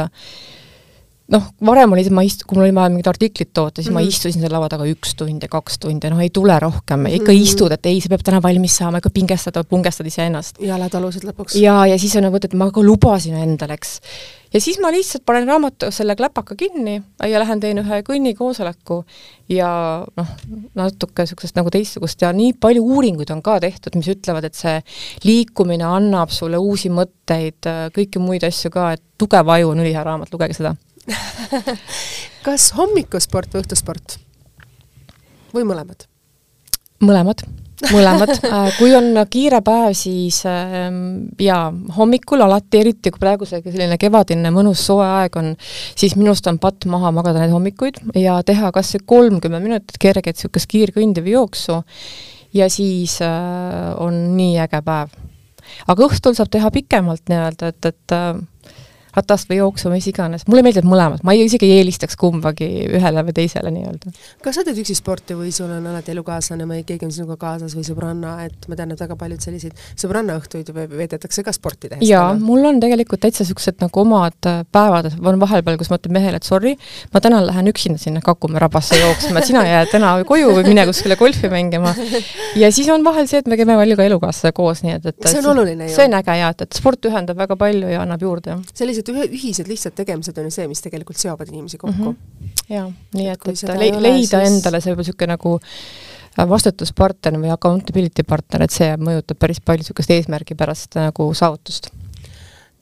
noh, 1.33 1.47
varem 1.67 1.95
oli, 1.97 2.05
ma 2.15 2.23
ist-, 2.27 2.45
kui 2.47 2.59
mul 2.59 2.69
oli 2.69 2.75
vaja 2.77 2.93
mingit 2.93 3.11
artiklit 3.11 3.51
toota, 3.53 3.83
siis 3.83 3.91
mm 3.91 3.91
-hmm. 3.91 3.99
ma 3.99 4.01
mhm. 4.01 4.09
istusin 4.09 4.41
selle 4.41 4.55
laua 4.55 4.69
taga 4.71 4.87
üks 4.87 5.15
tund 5.19 5.43
ja 5.43 5.49
kaks 5.51 5.79
tundi, 5.83 6.11
noh 6.11 6.23
ei 6.23 6.31
tule 6.31 6.59
rohkem 6.61 7.01
mm, 7.01 7.07
-hmm. 7.07 7.21
ikka 7.21 7.33
istud, 7.33 7.73
et 7.73 7.87
ei, 7.87 8.01
see 8.01 8.13
peab 8.13 8.23
täna 8.25 8.43
valmis 8.43 8.77
saama, 8.77 9.03
ikka 9.03 9.11
pingestad, 9.11 9.59
pungestad 9.69 10.07
iseennast. 10.07 10.61
jalad 10.61 10.95
alused 10.95 11.25
lõpuks. 11.27 11.59
ja, 11.59 11.87
ja 11.87 11.99
siis 11.99 12.17
on 12.17 12.29
nagu, 12.29 12.37
et 12.37 12.55
ma 12.55 12.71
ka 12.71 12.83
lubasin 12.83 13.35
endale, 13.35 13.75
eks. 13.75 14.01
ja 14.55 14.61
siis 14.61 14.79
ma 14.79 14.91
lihtsalt 14.91 15.25
panen 15.27 15.49
raamatu, 15.49 15.91
selle 15.91 16.17
kläpaka 16.17 16.55
kinni 16.55 17.03
ja 17.23 17.39
lähen 17.43 17.61
teen 17.61 17.79
ühe 17.83 18.03
kõnnikoosoleku 18.07 19.03
ja 19.49 20.07
noh, 20.17 20.31
natuke 20.75 21.23
niisugusest 21.23 21.57
nagu 21.57 21.71
teistsugust 21.71 22.23
ja 22.23 22.33
nii 22.33 22.53
palju 22.61 22.83
uuringuid 22.83 23.31
on 23.31 23.43
ka 23.43 23.61
tehtud, 23.61 23.99
mis 23.99 24.09
ütlevad, 24.09 24.45
et 24.45 24.55
see 24.55 24.81
liikumine 25.25 25.85
annab 25.85 26.31
sulle 26.31 26.57
uusi 26.57 26.89
mõtteid, 26.89 27.67
kõiki 27.99 28.23
muid 28.23 28.45
asju 28.47 28.71
ka, 28.71 28.93
et 28.93 29.03
Tugev 29.19 29.49
aju 29.49 29.71
on 29.71 29.81
ülihea 29.81 30.03
raamat, 30.05 30.29
lugege 30.33 30.53
seda 30.53 30.75
kas 32.47 32.73
hommikusport 32.77 33.55
või 33.55 33.65
õhtusport? 33.65 34.19
või 35.55 35.65
mõlemad? 35.69 36.07
mõlemad, 37.01 37.43
mõlemad 37.93 38.33
äh, 38.37 38.71
kui 38.79 38.95
on 38.97 39.11
kiire 39.31 39.61
päev, 39.65 39.93
siis 39.99 40.41
ähm, 40.49 41.29
jaa, 41.41 41.69
hommikul 41.97 42.45
alati, 42.45 42.81
eriti 42.81 43.13
kui 43.13 43.23
praegu 43.23 43.49
see 43.49 43.63
selline 43.65 43.99
kevadine 44.01 44.53
mõnus 44.55 44.85
soe 44.89 45.05
aeg 45.05 45.37
on, 45.41 45.53
siis 45.99 46.17
minust 46.17 46.47
on 46.51 46.61
patt 46.63 46.89
maha 46.91 47.13
magada 47.15 47.43
neid 47.43 47.55
hommikuid 47.55 48.01
ja 48.19 48.39
teha 48.47 48.73
kas 48.75 48.95
või 48.97 49.07
kolmkümmend 49.15 49.69
minutit 49.69 50.01
kerget 50.03 50.39
niisugust 50.39 50.71
kiirkõndi 50.73 51.25
või 51.25 51.37
jooksu 51.37 51.83
ja 52.57 52.71
siis 52.73 53.21
äh, 53.25 53.95
on 54.03 54.37
nii 54.37 54.57
äge 54.65 54.83
päev. 54.85 55.15
aga 55.87 56.09
õhtul 56.09 56.37
saab 56.39 56.51
teha 56.53 56.71
pikemalt 56.73 57.29
nii-öelda, 57.29 57.73
et, 57.75 57.93
et 57.93 58.17
äh, 58.17 58.37
ratast 59.17 59.51
või 59.51 59.61
jooksma, 59.61 59.95
mis 59.97 60.07
iganes, 60.11 60.47
mulle 60.51 60.65
meeldivad 60.67 60.89
mõlemad, 60.89 61.25
ma 61.27 61.35
ei, 61.35 61.47
isegi 61.49 61.69
ei 61.69 61.81
eelistaks 61.81 62.19
kumbagi 62.21 62.69
ühele 62.99 63.25
või 63.27 63.37
teisele 63.37 63.73
nii-öelda. 63.75 64.13
kas 64.45 64.59
sa 64.59 64.65
teed 64.67 64.81
üksi 64.83 64.97
sporti 64.99 65.37
või 65.39 65.53
sul 65.55 65.71
on 65.73 65.87
alati 65.91 66.13
elukaaslane 66.15 66.69
või 66.69 66.83
keegi 66.87 67.09
on 67.09 67.15
sinuga 67.15 67.39
kaasas 67.41 67.77
või 67.77 67.87
sõbranna, 67.87 68.37
et 68.47 68.69
ma 68.69 68.79
tean, 68.79 68.93
et 68.93 69.01
väga 69.01 69.17
paljud 69.19 69.43
selliseid 69.43 69.77
sõbrannaõhtuid 69.97 70.73
veedetakse 70.75 71.45
ka 71.47 71.55
sporti 71.57 71.91
tehes? 71.93 72.05
jaa, 72.07 72.35
mul 72.41 72.65
on 72.69 72.81
tegelikult 72.83 73.25
täitsa 73.25 73.45
niisugused 73.47 73.81
nagu 73.83 74.03
omad 74.03 74.49
äh, 74.51 74.63
päevad, 74.73 75.11
on 75.25 75.41
vahepeal, 75.41 75.79
kus 75.81 75.91
ma 75.93 76.01
ütlen 76.01 76.17
mehele, 76.17 76.41
et 76.41 76.47
sorry, 76.47 76.75
ma 77.15 77.23
täna 77.25 77.41
lähen 77.47 77.71
üksinda 77.73 78.01
sinna 78.01 78.23
Kakumäe 78.27 78.61
rabasse 78.63 78.99
jooksma, 78.99 79.41
et 79.41 79.51
sina 79.51 79.63
jää 79.67 79.85
täna 79.91 80.13
koju 80.29 80.53
või 80.59 80.67
mine 80.71 80.87
kuskile 80.89 81.17
golfi 81.21 81.51
mängima. 81.53 81.95
ja 82.63 82.71
siis 82.75 82.89
on 82.93 83.05
vahel 83.07 83.29
see, 83.31 83.41
et 83.43 83.51
me 83.51 83.59
käime 83.59 83.77
palju 83.79 83.99
ka 83.99 84.07
elukaaslasega 84.11 84.57
koos, 84.57 84.83
nii 84.87 84.97
et, 84.99 85.11
et 85.13 85.29
see 85.31 85.43
on 85.43 85.51
oluline 85.55 85.89
ju. 85.89 85.95
see 85.97 86.09
on 86.09 86.19
äge 86.19 86.39
jaa, 86.41 86.53
et, 86.55 86.67
et 86.67 86.81
sport 86.81 87.11
ühendab 87.11 87.39
väga 87.39 87.59
palju 87.61 87.93
ja 87.93 88.03
annab 88.05 88.25
juurde. 88.27 88.59
sellised 88.75 89.06
ühe, 89.13 89.27
ühised 89.39 89.69
lihtsad 89.71 89.97
tegemised 89.97 90.39
on 90.39 90.49
ju 90.49 90.55
see, 90.55 90.67
mis 90.71 90.83
tegelikult 90.85 91.21
seovad 91.21 91.51
inimesi 91.53 91.79
kokku 91.79 92.13
mm. 92.13 92.17
-hmm. 92.17 92.65
jaa, 92.75 92.89
nii 93.15 93.29
et, 93.33 93.49
et, 93.53 93.63
et 93.63 93.79
le 93.81 93.91
leida 94.01 94.41
siis... 94.41 94.51
endale 94.51 94.81
see 94.81 94.93
võib-olla 94.93 95.07
niisugune 95.07 95.33
nagu 95.35 95.53
äh, 95.59 96.49
vastutuspartner 96.49 97.39
või 97.41 97.53
accountability 97.55 98.27
partner, 98.29 98.67
et 98.67 98.75
see 98.75 98.91
mõjutab 98.97 99.39
päris 99.41 99.61
palju 99.61 99.85
niisugust 99.85 100.11
eesmärgipärast 100.17 100.99
nagu 101.01 101.31
saavutust 101.35 101.91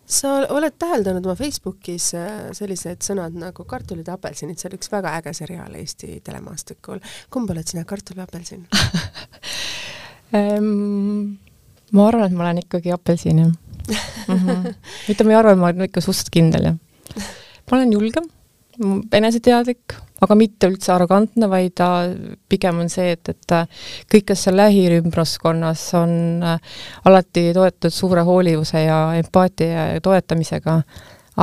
sa 0.07 0.35
oled 0.53 0.75
täheldanud 0.79 1.25
oma 1.27 1.37
Facebookis 1.39 2.11
äh, 2.19 2.31
sellised 2.57 3.03
sõnad 3.07 3.37
nagu 3.41 3.65
kartulid 3.69 4.09
ja 4.09 4.19
apelsinid, 4.19 4.59
see 4.61 4.69
oli 4.69 4.79
üks 4.81 4.93
väga 4.93 5.17
äge 5.21 5.33
seriaal 5.37 5.75
Eesti 5.81 6.21
telemaastikul. 6.25 7.01
kumb 7.31 7.51
oled 7.51 7.67
sina, 7.69 7.85
kartul 7.89 8.17
või 8.21 8.27
apelsin 8.29 8.67
ma 11.95 12.09
arvan, 12.09 12.27
et 12.27 12.37
ma 12.37 12.49
olen 12.49 12.65
ikkagi 12.65 12.93
apelsin, 12.95 13.39
jah 13.47 13.53
mm. 13.89 14.39
-hmm. 14.39 14.75
mitte 15.09 15.25
ma 15.25 15.43
olen 15.43 15.89
ikka 15.89 16.01
suhteliselt 16.01 16.33
kindel, 16.35 16.71
jah. 16.71 17.29
ma 17.71 17.79
olen 17.79 17.93
julgem, 17.93 18.29
eneseteadlik, 19.13 19.95
aga 20.25 20.37
mitte 20.39 20.69
üldse 20.71 20.93
arrogantne, 20.95 21.49
vaid 21.51 21.75
ta 21.79 21.89
pigem 22.49 22.81
on 22.85 22.91
see, 22.93 23.13
et, 23.15 23.29
et 23.29 23.57
kõik, 24.11 24.27
kes 24.31 24.47
seal 24.47 24.57
lähiümbruskonnas 24.59 25.85
on 26.01 26.15
äh, 26.43 26.59
alati 27.05 27.51
toetatud 27.55 27.95
suure 27.95 28.25
hoolivuse 28.27 28.85
ja 28.87 28.99
empaatia 29.19 29.87
ja 29.95 30.01
toetamisega, 30.05 30.81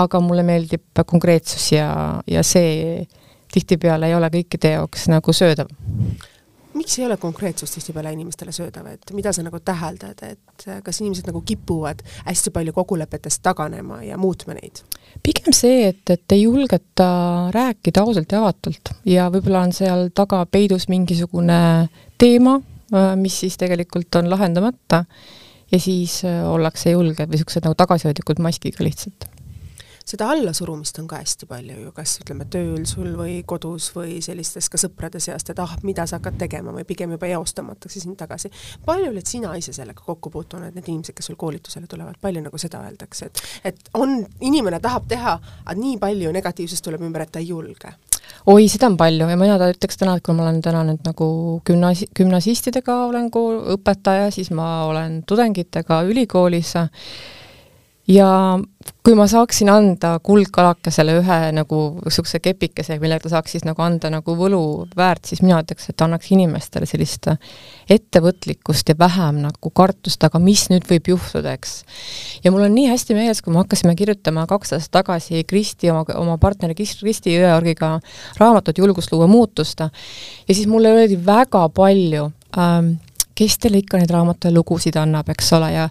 aga 0.01 0.19
mulle 0.23 0.43
meeldib 0.47 1.03
konkreetsus 1.05 1.71
ja, 1.75 1.89
ja 2.27 2.43
see 2.47 3.05
tihtipeale 3.51 4.07
ei 4.07 4.15
ole 4.15 4.31
kõikide 4.31 4.77
jaoks 4.77 5.09
nagu 5.11 5.33
söödav 5.35 5.71
miks 6.81 6.97
ei 6.99 7.05
ole 7.05 7.17
konkreetsus 7.21 7.75
tihtipeale 7.75 8.13
inimestele 8.15 8.53
söödav, 8.55 8.87
et 8.89 9.13
mida 9.13 9.33
sa 9.33 9.43
nagu 9.45 9.59
täheldad, 9.65 10.23
et 10.25 10.65
kas 10.85 11.01
inimesed 11.01 11.29
nagu 11.29 11.43
kipuvad 11.45 12.01
hästi 12.25 12.53
palju 12.55 12.73
kokkulepetest 12.73 13.43
taganema 13.45 14.01
ja 14.05 14.17
muutma 14.17 14.57
neid? 14.57 14.81
pigem 15.23 15.53
see, 15.53 15.89
et, 15.91 16.01
et 16.09 16.35
ei 16.35 16.45
julgeta 16.45 17.09
rääkida 17.53 18.05
ausalt 18.05 18.31
ja 18.31 18.39
avatult 18.41 18.93
ja 19.05 19.27
võib-olla 19.33 19.65
on 19.67 19.75
seal 19.75 20.07
taga 20.15 20.41
peidus 20.49 20.87
mingisugune 20.89 21.59
teema, 22.21 22.57
mis 23.19 23.41
siis 23.43 23.59
tegelikult 23.59 24.15
on 24.19 24.31
lahendamata 24.31 25.03
ja 25.71 25.79
siis 25.79 26.21
ollakse 26.25 26.95
julged 26.95 27.27
või 27.27 27.37
niisugused 27.37 27.67
nagu 27.67 27.77
tagasihoidlikud 27.83 28.41
maskiga 28.43 28.87
lihtsalt 28.87 29.29
seda 30.05 30.29
allasurumist 30.33 30.99
on 31.01 31.07
ka 31.09 31.19
hästi 31.21 31.47
palju 31.49 31.77
ju, 31.85 31.91
kas 31.95 32.17
ütleme, 32.23 32.47
tööl 32.51 32.85
sul 32.89 33.11
või 33.17 33.39
kodus 33.47 33.91
või 33.95 34.19
sellistes 34.23 34.69
ka 34.71 34.79
sõprade 34.81 35.21
seast, 35.23 35.51
et 35.53 35.61
ah, 35.63 35.75
mida 35.87 36.05
sa 36.09 36.19
hakkad 36.19 36.39
tegema 36.41 36.73
või 36.75 36.85
pigem 36.87 37.15
juba 37.15 37.29
eostamatakse 37.31 38.03
sind 38.03 38.17
tagasi. 38.19 38.51
palju 38.85 39.11
oled 39.11 39.27
sina 39.27 39.55
ise 39.57 39.73
sellega 39.73 40.03
kokku 40.05 40.29
puutunud, 40.33 40.73
need 40.75 40.87
inimesed, 40.87 41.15
kes 41.17 41.31
sul 41.31 41.39
koolitusele 41.39 41.87
tulevad, 41.87 42.19
palju 42.21 42.43
nagu 42.45 42.61
seda 42.61 42.83
öeldakse, 42.85 43.31
et 43.31 43.71
et 43.71 43.91
on, 43.93 44.21
inimene 44.41 44.79
tahab 44.79 45.07
teha, 45.07 45.37
aga 45.65 45.79
nii 45.79 45.97
palju 46.01 46.31
negatiivsust 46.31 46.85
tuleb 46.85 47.03
ümber, 47.05 47.25
et 47.25 47.31
ta 47.31 47.43
ei 47.43 47.51
julge? 47.51 47.93
oi, 48.45 48.67
seda 48.71 48.89
on 48.89 48.97
palju 48.99 49.27
ja 49.29 49.37
mina 49.39 49.57
ütleks 49.71 49.99
täna, 49.99 50.15
et 50.17 50.25
kui 50.25 50.35
ma 50.37 50.45
olen 50.45 50.61
täna 50.63 50.83
nüüd 50.87 51.03
nagu 51.05 51.27
gümnasi-, 51.67 52.09
gümnasistidega 52.17 52.97
olen 53.09 53.29
kool, 53.33 53.59
õpetaja, 53.75 54.31
siis 54.33 54.51
ma 54.55 54.85
olen 54.89 55.21
tudengitega 55.27 56.01
ülikoolis, 56.09 56.73
ja 58.07 58.59
kui 59.05 59.13
ma 59.17 59.25
saaksin 59.29 59.69
anda 59.69 60.15
kuldkalakesele 60.25 61.13
ühe 61.19 61.37
nagu 61.55 61.79
niisuguse 61.99 62.39
kepikese, 62.43 62.97
millega 63.01 63.25
ta 63.25 63.33
saaks 63.35 63.55
siis 63.55 63.65
nagu 63.65 63.81
anda 63.85 64.11
nagu 64.13 64.35
võlu 64.37 64.61
väärt, 64.97 65.25
siis 65.29 65.41
mina 65.45 65.59
ütleks, 65.61 65.89
et 65.89 66.01
annaks 66.05 66.31
inimestele 66.33 66.87
sellist 66.89 67.29
ettevõtlikkust 67.91 68.93
ja 68.93 68.97
vähem 68.97 69.41
nagu 69.45 69.73
kartust, 69.77 70.23
aga 70.25 70.41
mis 70.41 70.67
nüüd 70.73 70.87
võib 70.89 71.11
juhtuda, 71.13 71.53
eks. 71.57 71.75
ja 72.45 72.53
mul 72.53 72.65
on 72.67 72.75
nii 72.77 72.89
hästi 72.91 73.17
meeles, 73.17 73.41
kui 73.41 73.53
me 73.53 73.61
hakkasime 73.61 73.95
kirjutama 73.99 74.47
kaks 74.49 74.77
aastat 74.77 74.97
tagasi 75.01 75.45
Kristi 75.49 75.93
oma, 75.93 76.05
oma 76.17 76.37
partneri 76.41 76.77
Kristi 76.77 77.37
Jõeorgiga 77.37 77.95
raamatut 78.41 78.81
Julgust 78.81 79.13
luua 79.13 79.29
muutust 79.29 79.81
ja 79.81 79.89
siis 80.53 80.67
mulle 80.69 80.93
öeldi 80.93 81.17
väga 81.25 81.67
palju 81.73 82.29
ähm, 82.57 82.95
kes 83.41 83.57
teile 83.61 83.81
ikka 83.81 84.01
neid 84.01 84.11
raamatu 84.13 84.51
lugusid 84.53 84.97
annab, 85.01 85.29
eks 85.33 85.53
ole, 85.57 85.71
ja 85.73 85.87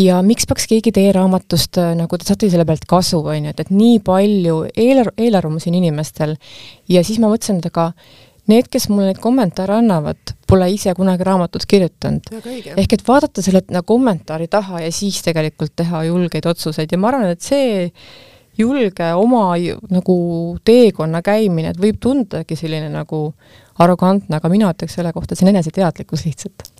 ja 0.00 0.20
miks 0.26 0.46
peaks 0.50 0.68
keegi 0.70 0.94
teie 0.94 1.14
raamatust 1.16 1.80
äh, 1.82 1.94
nagu, 1.98 2.18
te 2.18 2.28
saate 2.28 2.50
selle 2.52 2.66
pealt 2.68 2.86
kasu, 2.90 3.22
on 3.24 3.48
ju, 3.48 3.54
et, 3.54 3.64
et 3.66 3.72
nii 3.74 3.98
palju 4.04 4.60
eel-, 4.70 5.14
eelarvamusi 5.18 5.72
on 5.72 5.80
inimestel. 5.80 6.36
Ja 6.90 7.04
siis 7.06 7.20
ma 7.22 7.30
mõtlesin, 7.32 7.60
et 7.60 7.70
aga 7.72 7.90
need, 8.50 8.68
kes 8.72 8.88
mulle 8.90 9.10
neid 9.10 9.20
kommentaare 9.22 9.78
annavad, 9.78 10.34
pole 10.48 10.68
ise 10.74 10.92
kunagi 10.96 11.26
raamatut 11.26 11.64
kirjutanud. 11.68 12.28
ehk 12.76 12.92
et 12.98 13.06
vaadata 13.08 13.42
selle 13.42 13.64
nagu 13.72 13.86
kommentaari 13.88 14.48
taha 14.52 14.84
ja 14.84 14.92
siis 14.92 15.22
tegelikult 15.24 15.74
teha 15.76 16.04
julgeid 16.10 16.46
otsuseid. 16.46 16.92
Ja 16.92 17.00
ma 17.00 17.10
arvan, 17.10 17.32
et 17.32 17.42
see 17.42 17.88
julge 18.58 19.08
oma 19.18 19.46
nagu 19.90 20.16
teekonna 20.64 21.22
käimine, 21.26 21.72
et 21.72 21.80
võib 21.80 21.98
tundagi 22.00 22.56
selline 22.58 22.92
nagu 22.92 23.26
arrogantne, 23.82 24.36
aga 24.36 24.52
mina 24.52 24.70
ütleks 24.70 24.94
selle 25.00 25.12
kohta, 25.12 25.34
see 25.34 25.48
on 25.48 25.54
eneseteadlikkus 25.56 26.28
lihtsalt 26.28 26.73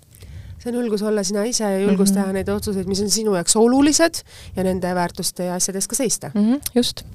see 0.65 0.73
on 0.73 0.81
julgus 0.81 1.03
olla 1.05 1.23
sina 1.23 1.43
ise 1.45 1.63
ja 1.63 1.79
julgus 1.79 2.09
mm 2.09 2.17
-hmm. 2.17 2.23
teha 2.23 2.33
neid 2.33 2.49
otsuseid, 2.49 2.87
mis 2.87 3.01
on 3.01 3.09
sinu 3.09 3.35
jaoks 3.35 3.55
olulised 3.55 4.23
ja 4.55 4.63
nende 4.63 4.95
väärtuste 4.95 5.45
ja 5.45 5.55
asjade 5.55 5.77
eest 5.77 5.87
ka 5.87 5.95
seista 5.95 6.31
mm. 6.33 6.41
-hmm, 6.53 6.61
just 6.75 7.05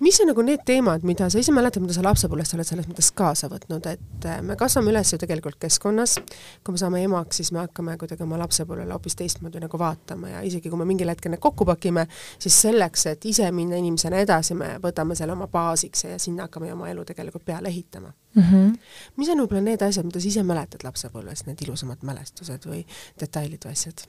mis 0.00 0.20
on 0.20 0.28
nagu 0.30 0.42
need 0.42 0.62
teemad, 0.66 1.02
mida 1.02 1.26
sa 1.30 1.38
ise 1.38 1.52
mäletad, 1.52 1.82
mida 1.82 1.94
sa 1.96 2.02
lapsepõlvest 2.06 2.54
oled 2.54 2.66
selles 2.66 2.86
mõttes 2.86 3.08
kaasa 3.14 3.48
võtnud, 3.50 3.86
et 3.90 4.26
äh, 4.30 4.40
me 4.46 4.56
kasvame 4.56 4.92
üles 4.92 5.12
ju 5.12 5.18
tegelikult 5.18 5.58
keskkonnas, 5.58 6.18
kui 6.64 6.74
me 6.74 6.78
saame 6.78 7.02
emaks, 7.02 7.40
siis 7.40 7.50
me 7.52 7.58
hakkame 7.64 7.96
kuidagi 7.98 8.22
oma 8.22 8.38
lapsepõlvele 8.38 8.94
hoopis 8.94 9.18
teistmoodi 9.18 9.62
nagu 9.62 9.78
vaatama 9.78 10.28
ja 10.28 10.42
isegi 10.46 10.70
kui 10.70 10.78
me 10.78 10.86
mingil 10.88 11.10
hetkel 11.10 11.34
need 11.34 11.42
kokku 11.42 11.66
pakime, 11.68 12.06
siis 12.38 12.60
selleks, 12.62 13.06
et 13.06 13.26
ise 13.26 13.50
minna 13.50 13.80
inimesena 13.80 14.22
edasi, 14.22 14.54
me 14.54 14.76
võtame 14.82 15.18
selle 15.18 15.34
oma 15.34 15.50
baasiks 15.50 16.04
ja 16.04 16.18
sinna 16.18 16.46
hakkame 16.46 16.72
oma 16.72 16.90
elu 16.92 17.04
tegelikult 17.04 17.44
peale 17.44 17.68
ehitama 17.68 18.12
mm. 18.34 18.42
-hmm. 18.42 18.72
mis 19.16 19.28
on 19.28 19.42
võib-olla 19.42 19.62
need 19.64 19.82
asjad, 19.82 20.06
mida 20.08 20.20
sa 20.20 20.28
ise 20.28 20.42
mäletad 20.46 20.84
lapsepõlvest, 20.86 21.46
need 21.46 21.62
ilusamad 21.66 22.02
mälestused 22.02 22.66
või 22.66 22.84
detailid 23.20 23.64
või 23.64 23.76
asjad? 23.76 24.04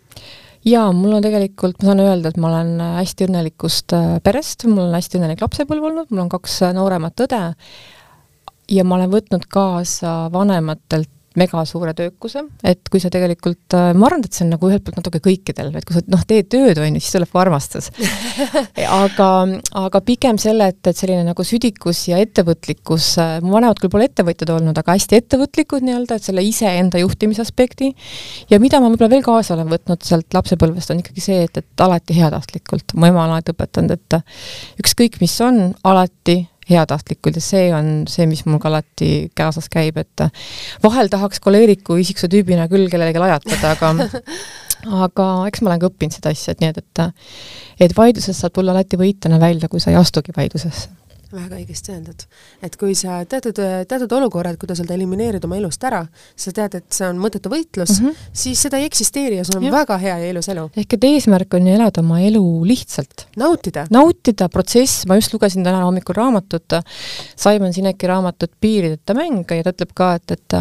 jaa, 0.65 0.91
mul 0.91 1.19
on 1.19 1.23
tegelikult, 1.23 1.81
ma 1.81 1.91
saan 1.91 2.03
öelda, 2.05 2.29
et 2.29 2.37
ma 2.37 2.51
olen 2.51 2.73
hästi 2.99 3.29
õnnelikust 3.29 3.95
äh, 3.97 4.17
perest, 4.23 4.65
mul 4.65 4.87
on 4.87 4.97
hästi 4.97 5.21
õnnelik 5.21 5.45
lapsepõlv 5.45 5.91
olnud, 5.91 6.11
mul 6.11 6.25
on 6.25 6.33
kaks 6.35 6.61
äh, 6.63 6.73
nooremat 6.73 7.27
õde 7.27 7.43
ja 8.69 8.83
ma 8.85 8.99
olen 8.99 9.13
võtnud 9.13 9.47
kaasa 9.49 10.29
vanematelt 10.33 11.09
megasuure 11.39 11.93
töökuse, 11.97 12.43
et 12.67 12.89
kui 12.91 13.01
sa 13.01 13.11
tegelikult, 13.13 13.63
äh, 13.77 13.91
ma 13.97 14.09
arvan, 14.09 14.23
et 14.25 14.35
see 14.35 14.45
on 14.45 14.53
nagu 14.55 14.69
ühelt 14.69 14.83
poolt 14.85 14.99
natuke 14.99 15.21
kõikidel, 15.23 15.71
et 15.79 15.87
kui 15.87 15.97
sa 15.97 16.03
noh, 16.11 16.23
teed 16.27 16.49
tööd, 16.51 16.79
on 16.81 16.97
ju, 16.97 17.03
siis 17.03 17.15
tuleb 17.15 17.31
ka 17.33 17.41
armastus. 17.43 17.89
Aga, 18.99 19.27
aga 19.77 19.99
pigem 20.03 20.37
selle, 20.41 20.69
et, 20.71 20.79
et 20.87 20.97
selline 20.97 21.21
nagu 21.27 21.43
südikus 21.45 22.01
ja 22.09 22.19
ettevõtlikkus, 22.23 23.09
äh, 23.21 23.33
mu 23.43 23.53
vanemad 23.55 23.79
küll 23.81 23.91
pole 23.93 24.07
ettevõtjad 24.09 24.53
olnud, 24.55 24.77
aga 24.79 24.95
hästi 24.95 25.19
ettevõtlikud 25.19 25.85
nii-öelda, 25.85 26.17
et 26.17 26.25
selle 26.25 26.43
iseenda 26.45 27.01
juhtimisaspekti, 27.01 27.91
ja 28.49 28.59
mida 28.63 28.81
ma 28.81 28.91
võib-olla 28.91 29.11
veel 29.13 29.25
kaasa 29.25 29.55
olen 29.55 29.69
võtnud 29.71 30.05
sealt 30.07 30.37
lapsepõlvest, 30.37 30.93
on 30.93 31.03
ikkagi 31.03 31.23
see, 31.23 31.43
et, 31.47 31.61
et 31.61 31.85
alati 31.85 32.17
heatahtlikult, 32.17 32.95
mu 32.95 33.09
ema 33.09 33.25
on 33.25 33.35
alati 33.35 33.53
õpetanud, 33.55 33.97
et 33.99 34.19
ükskõik, 34.83 35.19
mis 35.23 35.35
on, 35.45 35.69
alati 35.87 36.41
heatahtlikult 36.69 37.39
ja 37.39 37.43
see 37.43 37.69
on 37.75 37.91
see, 38.09 38.27
mis 38.29 38.45
mul 38.45 38.61
ka 38.61 38.71
alati 38.71 39.29
kaasas 39.37 39.69
käib, 39.71 39.97
et 40.01 40.25
vahel 40.83 41.11
tahaks 41.11 41.41
koleeriku 41.43 41.99
isiksuse 42.01 42.31
tüübina 42.31 42.69
küll 42.71 42.89
kellelegi 42.91 43.21
lajatada, 43.21 43.75
aga 43.75 43.93
aga 45.05 45.27
eks 45.49 45.63
ma 45.63 45.73
olen 45.73 45.81
ka 45.81 45.89
õppinud 45.91 46.15
seda 46.15 46.33
asja, 46.35 46.55
et 46.55 46.63
nii 46.63 46.71
et, 46.73 46.79
et 46.79 47.85
et 47.87 47.97
vaidlusest 47.97 48.45
saab 48.45 48.55
tulla 48.55 48.75
alati 48.75 48.99
võitjana 48.99 49.41
välja, 49.41 49.71
kui 49.71 49.81
sa 49.83 49.91
ei 49.93 49.99
astugi 49.99 50.35
vaidlusesse 50.35 50.98
väga 51.33 51.59
õigesti 51.59 51.93
öeldud. 51.93 52.23
et 52.65 52.75
kui 52.79 52.95
sa 52.97 53.19
teatud, 53.29 53.59
teatud 53.87 54.11
olukorrad, 54.17 54.57
kui 54.59 54.69
ta 54.69 54.75
seda 54.77 54.95
elimineerid 54.95 55.43
oma 55.45 55.57
elust 55.59 55.83
ära, 55.85 56.01
sa 56.35 56.53
tead, 56.55 56.79
et 56.79 56.87
see 56.95 57.07
on 57.07 57.19
mõttetu 57.21 57.51
võitlus 57.51 57.99
mm, 57.99 58.07
-hmm. 58.07 58.29
siis 58.43 58.61
seda 58.65 58.79
ei 58.79 58.87
eksisteeri 58.89 59.37
ja 59.37 59.45
sul 59.45 59.59
on 59.59 59.67
ja. 59.67 59.71
väga 59.71 59.97
hea 60.01 60.17
ja 60.23 60.29
ilus 60.33 60.49
elu. 60.49 60.69
ehk 60.77 60.93
et 60.97 61.03
eesmärk 61.11 61.53
on 61.53 61.67
ju 61.67 61.75
elada 61.75 62.01
oma 62.01 62.19
elu 62.19 62.43
lihtsalt. 62.65 63.27
nautida. 63.37 63.85
nautida 63.89 64.49
protsess, 64.49 65.05
ma 65.05 65.15
just 65.19 65.33
lugesin 65.33 65.63
täna 65.63 65.83
hommikul 65.85 66.15
raamatut, 66.15 66.79
Simon 67.35 67.73
Sineki 67.73 68.07
raamatut 68.07 68.51
Piirideta 68.61 69.13
mäng 69.13 69.45
ja 69.51 69.63
ta 69.63 69.73
ütleb 69.75 69.93
ka, 69.93 70.13
et, 70.15 70.31
et 70.31 70.57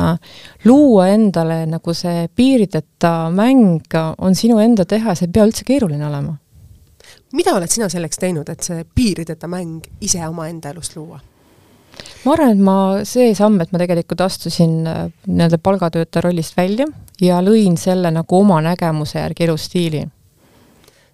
luua 0.64 1.08
endale 1.08 1.64
nagu 1.66 1.94
see 1.94 2.28
piirideta 2.34 3.30
mäng 3.34 3.96
on 4.18 4.34
sinu 4.34 4.58
enda 4.58 4.84
teha, 4.84 5.14
see 5.14 5.28
ei 5.28 5.32
pea 5.32 5.46
üldse 5.48 5.64
keeruline 5.64 6.06
olema 6.06 6.36
mida 7.32 7.54
oled 7.56 7.70
sina 7.70 7.88
selleks 7.92 8.20
teinud, 8.20 8.48
et 8.48 8.64
see 8.64 8.84
piirideta 8.94 9.48
mäng 9.50 9.84
ise 10.00 10.22
omaenda 10.28 10.72
elust 10.74 10.96
luua? 10.96 11.20
ma 12.24 12.34
arvan, 12.34 12.52
et 12.54 12.62
ma, 12.62 12.76
see 13.08 13.32
samm, 13.34 13.60
et 13.62 13.72
ma 13.72 13.80
tegelikult 13.82 14.20
astusin 14.26 14.86
äh, 14.86 15.08
nii-öelda 15.26 15.58
palgatöötaja 15.62 16.28
rollist 16.28 16.56
välja 16.56 16.86
ja 17.20 17.40
lõin 17.42 17.76
selle 17.80 18.12
nagu 18.14 18.38
oma 18.38 18.60
nägemuse 18.64 19.18
järgi 19.18 19.48
elustiili 19.48 20.04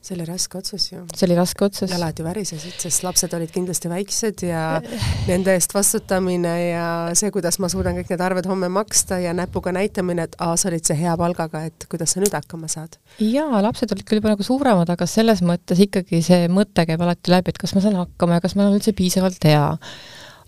see 0.04 0.16
oli 0.16 0.26
raske 0.28 0.58
otsus 0.58 0.86
ju. 0.90 1.02
see 1.14 1.26
oli 1.26 1.36
raske 1.38 1.64
otsus. 1.64 1.90
jalad 1.90 2.18
ju 2.18 2.26
värisesid, 2.26 2.76
sest 2.82 3.04
lapsed 3.06 3.34
olid 3.36 3.52
kindlasti 3.54 3.90
väiksed 3.92 4.44
ja 4.46 4.64
nende 5.30 5.54
eest 5.56 5.74
vastutamine 5.74 6.54
ja 6.68 6.88
see, 7.16 7.32
kuidas 7.34 7.58
ma 7.62 7.70
suudan 7.72 7.96
kõik 7.98 8.12
need 8.12 8.24
arved 8.24 8.48
homme 8.50 8.68
maksta 8.72 9.18
ja 9.22 9.32
näpuga 9.36 9.72
näitamine, 9.76 10.28
et 10.28 10.36
aa, 10.38 10.58
sa 10.60 10.68
olid 10.70 10.84
see 10.84 10.98
hea 11.00 11.14
palgaga, 11.20 11.64
et 11.70 11.88
kuidas 11.90 12.14
sa 12.14 12.22
nüüd 12.22 12.36
hakkama 12.36 12.68
saad. 12.72 12.98
jaa, 13.22 13.62
lapsed 13.64 13.94
olid 13.96 14.08
küll 14.08 14.20
juba 14.20 14.34
nagu 14.34 14.46
suuremad, 14.46 14.92
aga 14.92 15.08
selles 15.10 15.42
mõttes 15.46 15.80
ikkagi 15.86 16.20
see 16.24 16.50
mõte 16.52 16.86
käib 16.88 17.02
alati 17.04 17.32
läbi, 17.32 17.54
et 17.54 17.62
kas 17.62 17.74
ma 17.76 17.84
saan 17.84 17.98
hakkama 18.02 18.38
ja 18.38 18.44
kas 18.44 18.58
ma 18.58 18.66
olen 18.66 18.80
üldse 18.80 18.94
piisavalt 18.96 19.48
hea 19.48 19.66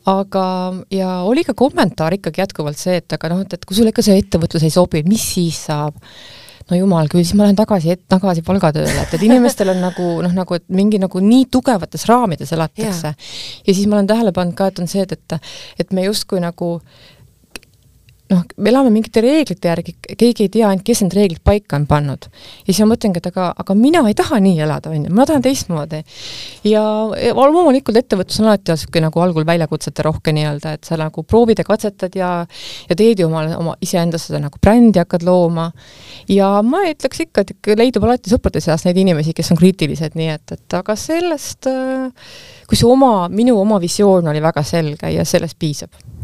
aga, 0.07 0.47
ja 0.93 1.21
oli 1.27 1.45
ka 1.47 1.55
kommentaar 1.59 2.15
ikkagi 2.17 2.45
jätkuvalt 2.45 2.79
see, 2.81 3.01
et 3.01 3.17
aga 3.17 3.33
noh, 3.33 3.43
et, 3.45 3.57
et 3.57 3.65
kui 3.67 3.79
sulle 3.79 3.93
ikka 3.95 4.05
see 4.07 4.19
ettevõtlus 4.21 4.67
ei 4.67 4.75
sobi, 4.75 5.03
mis 5.09 5.25
siis 5.35 5.65
saab? 5.69 5.99
No 6.71 6.79
jumal 6.79 7.11
küll, 7.13 7.25
siis 7.25 7.37
ma 7.39 7.47
lähen 7.47 7.59
tagasi, 7.59 7.97
tagasi 8.11 8.43
palgatööle, 8.47 8.95
et, 9.05 9.17
et 9.17 9.27
inimestel 9.27 9.71
on 9.75 9.83
nagu 9.89 10.09
noh, 10.25 10.37
nagu 10.37 10.59
et 10.59 10.65
mingi 10.73 11.01
nagu 11.03 11.23
nii 11.23 11.49
tugevates 11.53 12.07
raamides 12.11 12.53
elatakse. 12.57 13.13
ja 13.67 13.75
siis 13.75 13.87
ma 13.87 14.01
olen 14.01 14.11
tähele 14.11 14.35
pannud 14.37 14.57
ka, 14.59 14.71
et 14.73 14.81
on 14.83 14.91
see, 14.91 15.07
et, 15.07 15.13
et 15.13 15.85
et 15.85 15.93
me 15.97 16.07
justkui 16.09 16.43
nagu 16.43 16.77
noh, 18.33 18.43
me 18.57 18.71
elame 18.71 18.91
mingite 18.95 19.23
reeglite 19.23 19.71
järgi, 19.71 19.95
keegi 20.19 20.47
ei 20.47 20.51
tea 20.53 20.67
ainult, 20.69 20.85
kes 20.87 21.03
need 21.05 21.15
reeglid 21.17 21.43
paika 21.47 21.79
on 21.79 21.87
pannud. 21.89 22.27
ja 22.67 22.73
siis 22.73 22.81
ma 22.83 22.91
mõtlengi, 22.95 23.21
et 23.23 23.29
aga, 23.31 23.49
aga 23.63 23.77
mina 23.79 24.03
ei 24.09 24.17
taha 24.19 24.41
nii 24.43 24.59
elada, 24.67 24.91
on 24.91 25.05
ju, 25.07 25.13
ma 25.15 25.27
tahan 25.29 25.45
teistmoodi. 25.45 26.03
ja, 26.67 26.83
ja 27.23 27.35
loomulikult 27.37 27.99
ettevõtlus 28.01 28.41
on 28.43 28.51
alati 28.51 28.75
niisugune 28.75 29.07
nagu 29.07 29.23
algul 29.23 29.47
väljakutsete 29.47 30.07
rohke 30.07 30.35
nii-öelda, 30.37 30.75
et 30.77 30.89
sa 30.89 30.99
nagu 31.01 31.23
proovid 31.23 31.63
ja 31.63 31.69
katsetad 31.69 32.19
ja 32.19 32.33
ja 32.89 32.99
teed 32.99 33.23
ju 33.23 33.29
omale, 33.31 33.55
oma 33.57 33.77
iseendast 33.85 34.31
seda 34.31 34.43
nagu 34.43 34.59
brändi 34.63 35.01
hakkad 35.03 35.27
looma, 35.27 35.69
ja 36.33 36.51
ma 36.67 36.83
ütleks 36.91 37.23
ikka, 37.29 37.47
et 37.47 37.73
leidub 37.79 38.09
alati 38.09 38.33
sõprade 38.33 38.63
seas 38.65 38.87
neid 38.89 38.99
inimesi, 39.03 39.37
kes 39.37 39.53
on 39.55 39.61
kriitilised, 39.61 40.19
nii 40.19 40.33
et, 40.35 40.57
et 40.59 40.79
aga 40.81 40.99
sellest, 40.99 41.71
kui 42.67 42.79
see 42.79 42.91
oma, 42.91 43.31
minu 43.31 43.59
oma 43.61 43.81
visioon 43.83 44.33
oli 44.33 44.43
väga 44.43 44.67
selge 44.67 45.15
ja 45.15 45.25
sellest 45.29 45.59
piisab 45.61 46.16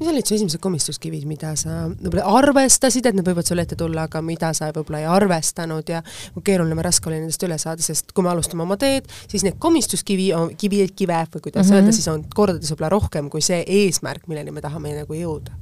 mis 0.00 0.08
olid 0.08 0.26
su 0.26 0.34
esimesed 0.34 0.60
komistuskivid, 0.64 1.26
mida 1.28 1.52
sa 1.60 1.82
võib-olla 1.90 2.24
arvestasid, 2.40 3.06
et 3.06 3.16
need 3.16 3.26
võivad 3.28 3.48
sulle 3.48 3.66
ette 3.66 3.76
tulla, 3.78 4.06
aga 4.08 4.22
mida 4.24 4.52
sa 4.56 4.70
võib-olla 4.72 5.02
ei 5.02 5.08
arvestanud 5.10 5.92
ja 5.92 6.02
kui 6.34 6.44
keeruline 6.46 6.78
või 6.78 6.86
raske 6.88 7.10
oli 7.10 7.20
nendest 7.20 7.44
üle 7.46 7.58
saada, 7.60 7.84
sest 7.84 8.14
kui 8.16 8.24
me 8.24 8.32
alustame 8.32 8.64
oma 8.64 8.78
teed, 8.80 9.10
siis 9.30 9.44
need 9.46 9.58
komistuskivi, 9.62 10.30
kivi, 10.60 10.86
kive 10.96 11.20
või 11.34 11.44
kuidas 11.44 11.66
mm 11.66 11.72
-hmm. 11.72 11.76
öelda, 11.76 11.96
siis 11.96 12.08
on 12.08 12.24
kordades 12.34 12.72
võib-olla 12.72 12.94
rohkem 12.96 13.30
kui 13.30 13.44
see 13.44 13.60
eesmärk, 13.66 14.26
milleni 14.28 14.50
me 14.50 14.64
tahame 14.64 14.96
nagu 15.02 15.14
jõuda 15.14 15.52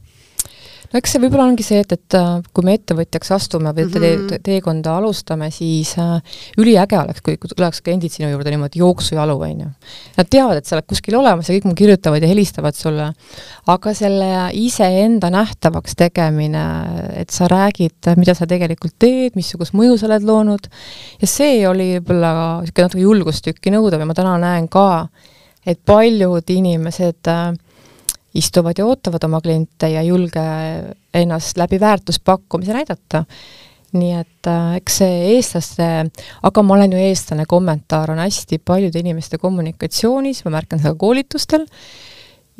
no 0.89 1.01
eks 1.01 1.13
see 1.15 1.21
võib-olla 1.23 1.47
ongi 1.51 1.65
see, 1.67 1.83
et, 1.85 1.93
et 1.93 2.17
äh, 2.17 2.29
kui 2.57 2.65
me 2.67 2.75
ettevõtjaks 2.79 3.33
astume 3.37 3.73
või 3.77 3.87
mm 3.87 3.93
-hmm. 3.95 4.29
te 4.31 4.39
teekonda 4.45 4.97
alustame, 4.99 5.51
siis 5.55 5.95
äh, 6.01 6.23
üliäge 6.59 6.99
oleks, 6.99 7.21
kui 7.25 7.37
tuleks 7.39 7.83
kliendid 7.85 8.13
sinu 8.13 8.31
juurde 8.31 8.51
niimoodi 8.55 8.81
jooksujalu, 8.81 9.37
on 9.41 9.61
ju. 9.65 9.69
Nad 10.17 10.31
teavad, 10.31 10.57
et 10.57 10.67
sa 10.67 10.77
oled 10.77 10.89
kuskil 10.89 11.19
olemas 11.19 11.49
ja 11.49 11.57
kõik 11.57 11.69
mul 11.69 11.79
kirjutavad 11.79 12.23
ja 12.23 12.29
helistavad 12.29 12.75
sulle, 12.75 13.13
aga 13.67 13.95
selle 13.95 14.31
iseenda 14.53 15.31
nähtavaks 15.31 15.97
tegemine, 15.97 16.65
et 17.21 17.31
sa 17.31 17.49
räägid, 17.49 18.15
mida 18.17 18.35
sa 18.35 18.47
tegelikult 18.47 18.97
teed, 18.99 19.37
missugust 19.37 19.77
mõju 19.77 19.99
sa 19.99 20.07
oled 20.07 20.25
loonud, 20.25 20.69
ja 21.21 21.27
see 21.27 21.67
oli 21.69 21.99
võib-olla 21.99 22.61
niisugune 22.63 22.89
natuke 22.89 23.03
julgustükki 23.03 23.71
nõudav 23.75 24.01
ja 24.01 24.07
ma 24.07 24.15
täna 24.15 24.39
näen 24.41 24.69
ka, 24.69 25.09
et 25.67 25.81
paljud 25.85 26.49
inimesed 26.49 27.29
äh, 27.29 27.53
istuvad 28.35 28.79
ja 28.79 28.87
ootavad 28.87 29.25
oma 29.25 29.41
kliente 29.41 29.89
ja 29.89 30.03
julge 30.03 30.43
ennast 31.15 31.57
läbi 31.57 31.81
väärtuspakkumise 31.81 32.73
näidata. 32.73 33.25
nii 33.93 34.13
et 34.21 34.47
äh, 34.47 34.75
eks 34.77 34.99
see 35.01 35.13
eestlaste, 35.33 35.85
aga 36.45 36.63
ma 36.63 36.75
olen 36.75 36.93
ju 36.93 36.99
eestlane, 37.01 37.47
kommentaar 37.49 38.11
on 38.13 38.19
hästi 38.21 38.59
paljude 38.61 39.01
inimeste 39.01 39.39
kommunikatsioonis, 39.41 40.43
ma 40.45 40.51
märkan 40.59 40.83
seda 40.83 40.93
koolitustel, 41.01 41.65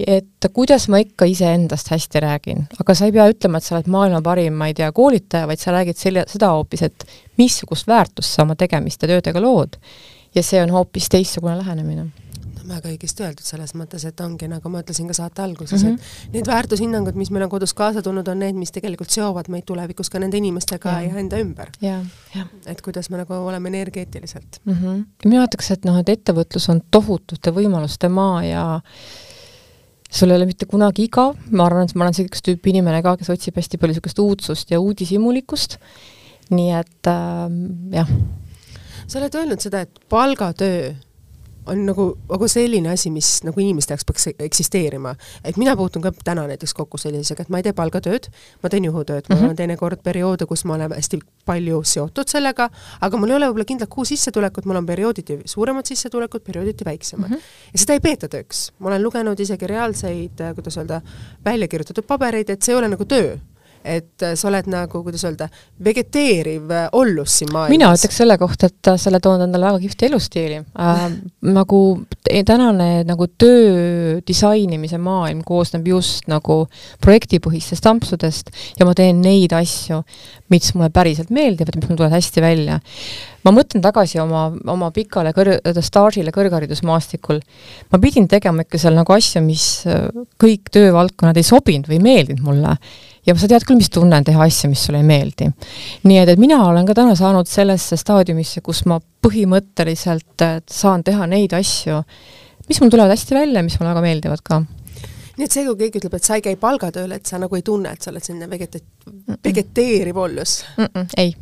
et 0.07 0.49
kuidas 0.57 0.87
ma 0.89 1.03
ikka 1.05 1.29
iseendast 1.29 1.93
hästi 1.93 2.23
räägin, 2.25 2.65
aga 2.81 2.97
sa 2.97 3.11
ei 3.11 3.13
pea 3.13 3.27
ütlema, 3.29 3.61
et 3.61 3.67
sa 3.67 3.77
oled 3.77 3.91
maailma 3.93 4.23
parim, 4.25 4.57
ma 4.57 4.71
ei 4.71 4.79
tea, 4.79 4.89
koolitaja, 4.97 5.51
vaid 5.51 5.61
sa 5.61 5.75
räägid 5.77 6.01
selle, 6.01 6.25
seda 6.33 6.49
hoopis, 6.57 6.87
et 6.89 7.05
missugust 7.37 7.93
väärtust 7.93 8.33
sa 8.33 8.49
oma 8.49 8.57
tegemiste 8.57 9.11
töödega 9.11 9.45
lood. 9.45 9.77
ja 10.35 10.43
see 10.43 10.63
on 10.63 10.73
hoopis 10.73 11.13
teistsugune 11.13 11.59
lähenemine 11.61 12.09
väga 12.69 12.91
õigesti 12.93 13.25
öeldud 13.27 13.47
selles 13.47 13.75
mõttes, 13.79 14.05
et 14.09 14.21
ongi, 14.25 14.49
nagu 14.51 14.73
ma 14.73 14.83
ütlesin 14.85 15.09
ka 15.11 15.17
saate 15.17 15.43
alguses 15.45 15.83
mm, 15.83 15.95
-hmm. 15.95 16.11
et 16.29 16.37
need 16.37 16.51
väärtushinnangud, 16.51 17.19
mis 17.19 17.31
meil 17.35 17.47
on 17.47 17.53
kodus 17.53 17.75
kaasa 17.75 18.03
tulnud, 18.03 18.29
on 18.29 18.43
need, 18.45 18.59
mis 18.59 18.73
tegelikult 18.75 19.11
seovad 19.15 19.49
meid 19.53 19.67
tulevikus 19.69 20.11
ka 20.11 20.21
nende 20.23 20.41
inimestega 20.41 20.99
ja, 20.99 21.07
ja 21.09 21.23
enda 21.23 21.41
ümber. 21.41 21.73
et 22.67 22.83
kuidas 22.83 23.11
me 23.11 23.23
nagu 23.23 23.35
oleme 23.35 23.69
energeetiliselt 23.69 24.61
mm. 24.65 24.75
-hmm. 24.75 25.05
mina 25.25 25.45
ütleks, 25.45 25.73
et 25.73 25.85
noh, 25.85 25.99
et 25.99 26.09
ettevõtlus 26.09 26.69
on 26.69 26.83
tohutute 26.91 27.51
võimaluste 27.51 28.09
maa 28.09 28.45
ja 28.45 28.81
sul 30.11 30.31
ei 30.31 30.37
ole 30.37 30.47
mitte 30.49 30.67
kunagi 30.67 31.05
igav, 31.09 31.37
ma 31.51 31.67
arvan, 31.69 31.89
et 31.89 31.95
ma 31.95 32.07
olen 32.07 32.17
sellist 32.17 32.45
tüüpi 32.45 32.73
inimene 32.73 33.03
ka, 33.05 33.17
kes 33.21 33.31
otsib 33.35 33.59
hästi 33.61 33.81
palju 33.81 33.97
niisugust 33.97 34.23
uudsust 34.25 34.71
ja 34.71 34.81
uudishimulikkust, 34.81 35.79
nii 36.51 36.71
et 36.79 37.11
äh, 37.13 37.51
jah. 37.93 38.09
sa 39.07 39.21
oled 39.21 39.35
öelnud 39.35 39.61
seda, 39.61 39.85
et 39.85 40.01
palgatöö 40.09 40.95
on 41.69 41.85
nagu, 41.87 42.09
nagu 42.31 42.49
selline 42.49 42.93
asi, 42.93 43.11
mis 43.15 43.39
nagu 43.47 43.61
inimeste 43.61 43.95
jaoks 43.95 44.07
peaks 44.09 44.29
eksisteerima. 44.49 45.15
et 45.45 45.57
mina 45.57 45.77
puutun 45.77 46.03
ka 46.03 46.13
täna 46.25 46.47
näiteks 46.47 46.75
kokku 46.75 46.99
sellisega, 46.99 47.43
et 47.43 47.49
ma 47.49 47.61
ei 47.61 47.67
tee 47.67 47.73
palgatööd, 47.73 48.29
ma 48.63 48.71
teen 48.73 48.85
juhutööd, 48.85 49.29
mul 49.29 49.37
mm 49.37 49.45
-hmm. 49.45 49.51
on 49.51 49.57
teinekord 49.57 50.03
perioode, 50.03 50.47
kus 50.47 50.65
ma 50.65 50.75
olen 50.75 50.93
hästi 50.93 51.19
palju 51.45 51.83
seotud 51.85 52.29
sellega, 52.29 52.71
aga 53.01 53.17
mul 53.17 53.31
ei 53.31 53.37
ole 53.37 53.51
võib-olla 53.51 53.65
kindlat 53.65 53.91
kuu 53.91 54.05
sissetulekut, 54.05 54.65
mul 54.65 54.77
on 54.77 54.87
periooditi 54.87 55.41
suuremad 55.45 55.87
sissetulekud, 55.87 56.43
periooditi 56.45 56.85
väiksemad 56.85 57.29
mm. 57.29 57.37
-hmm. 57.37 57.73
ja 57.73 57.79
seda 57.79 57.93
ei 57.93 58.01
peeta 58.01 58.29
tööks. 58.29 58.73
ma 58.79 58.89
olen 58.89 59.03
lugenud 59.03 59.41
isegi 59.41 59.67
reaalseid, 59.67 60.41
kuidas 60.55 60.77
öelda, 60.77 61.01
välja 61.45 61.69
kirjutatud 61.69 62.05
pabereid, 62.05 62.51
et 62.51 62.63
see 62.63 62.73
ei 62.73 62.79
ole 62.79 62.89
nagu 62.89 63.05
töö 63.05 63.39
et 63.89 64.25
äh, 64.25 64.35
sa 64.39 64.49
oled 64.51 64.69
nagu, 64.71 65.01
kuidas 65.05 65.25
öelda, 65.27 65.49
vegeteeriv 65.85 66.71
äh, 66.75 66.87
ollus 66.97 67.39
siin 67.41 67.51
maailmas. 67.53 67.73
mina 67.73 67.91
ütleks 67.97 68.21
selle 68.21 68.37
kohta, 68.41 68.69
et 68.69 68.91
äh, 68.93 68.99
sa 69.01 69.11
oled 69.11 69.25
toonud 69.25 69.47
endale 69.47 69.71
väga 69.71 69.83
kihvti 69.85 70.09
elustiili 70.11 70.61
äh,. 70.61 71.05
nagu 71.49 71.81
tänane 72.47 72.89
nagu 73.09 73.29
töö 73.41 74.19
disainimise 74.27 75.01
maailm 75.01 75.43
koosneb 75.47 75.87
just 75.89 76.29
nagu 76.31 76.61
projektipõhistest 77.05 77.87
ampsudest 77.89 78.53
ja 78.79 78.87
ma 78.89 78.95
teen 78.99 79.23
neid 79.25 79.55
asju, 79.57 80.03
mis 80.53 80.73
mulle 80.77 80.91
päriselt 80.95 81.33
meeldivad, 81.35 81.79
mis 81.79 81.89
mul 81.89 82.01
tulevad 82.01 82.19
hästi 82.19 82.45
välja. 82.45 82.81
ma 83.47 83.55
mõtlen 83.55 83.83
tagasi 83.85 84.21
oma, 84.21 84.49
oma 84.69 84.91
pikale 84.93 85.33
kõr-, 85.37 85.57
staažile 85.85 86.35
kõrgharidusmaastikul. 86.35 87.41
ma 87.93 88.03
pidin 88.03 88.29
tegema 88.29 88.67
ikka 88.67 88.81
seal 88.83 88.99
nagu 88.99 89.17
asju, 89.17 89.43
mis 89.45 89.69
kõik 90.41 90.73
töövaldkonnad 90.75 91.39
ei 91.39 91.47
sobinud 91.47 91.89
või 91.89 92.01
ei 92.01 92.07
meeldinud 92.11 92.45
mulle 92.45 92.77
ja 93.29 93.37
sa 93.37 93.51
tead 93.51 93.67
küll, 93.69 93.79
mis 93.81 93.93
tunne 93.93 94.17
on 94.19 94.27
teha 94.27 94.47
asja, 94.47 94.71
mis 94.73 94.83
sulle 94.89 95.03
ei 95.03 95.07
meeldi. 95.07 95.51
nii 96.09 96.19
et, 96.23 96.33
et 96.33 96.41
mina 96.41 96.63
olen 96.65 96.89
ka 96.89 96.97
täna 96.97 97.15
saanud 97.19 97.51
sellesse 97.51 97.99
staadiumisse, 98.01 98.63
kus 98.65 98.85
ma 98.89 98.99
põhimõtteliselt 99.25 100.47
saan 100.73 101.05
teha 101.05 101.29
neid 101.31 101.55
asju, 101.59 102.01
mis 102.69 102.81
mul 102.81 102.93
tulevad 102.93 103.13
hästi 103.15 103.37
välja, 103.37 103.65
mis 103.67 103.79
mulle 103.79 103.93
väga 103.95 104.05
meeldivad 104.09 104.45
ka 104.45 104.63
nii 105.39 105.47
et 105.47 105.55
see, 105.55 105.63
kui 105.69 105.77
keegi 105.79 106.01
ütleb, 106.01 106.17
et 106.19 106.27
sa 106.27 106.35
ei 106.35 106.43
käi 106.43 106.57
palgatööl, 106.59 107.13
et 107.15 107.29
sa 107.31 107.39
nagu 107.39 107.55
ei 107.55 107.63
tunne, 107.63 107.93
et 107.95 108.03
sa 108.03 108.11
oled 108.11 108.25
selline 108.25 108.49
vegeta-, 108.51 108.83
vegeteeriv 109.45 110.17
ollus 110.17 110.65
mm? 110.77 110.85
-mm, 110.85 111.07
ei, 111.17 111.35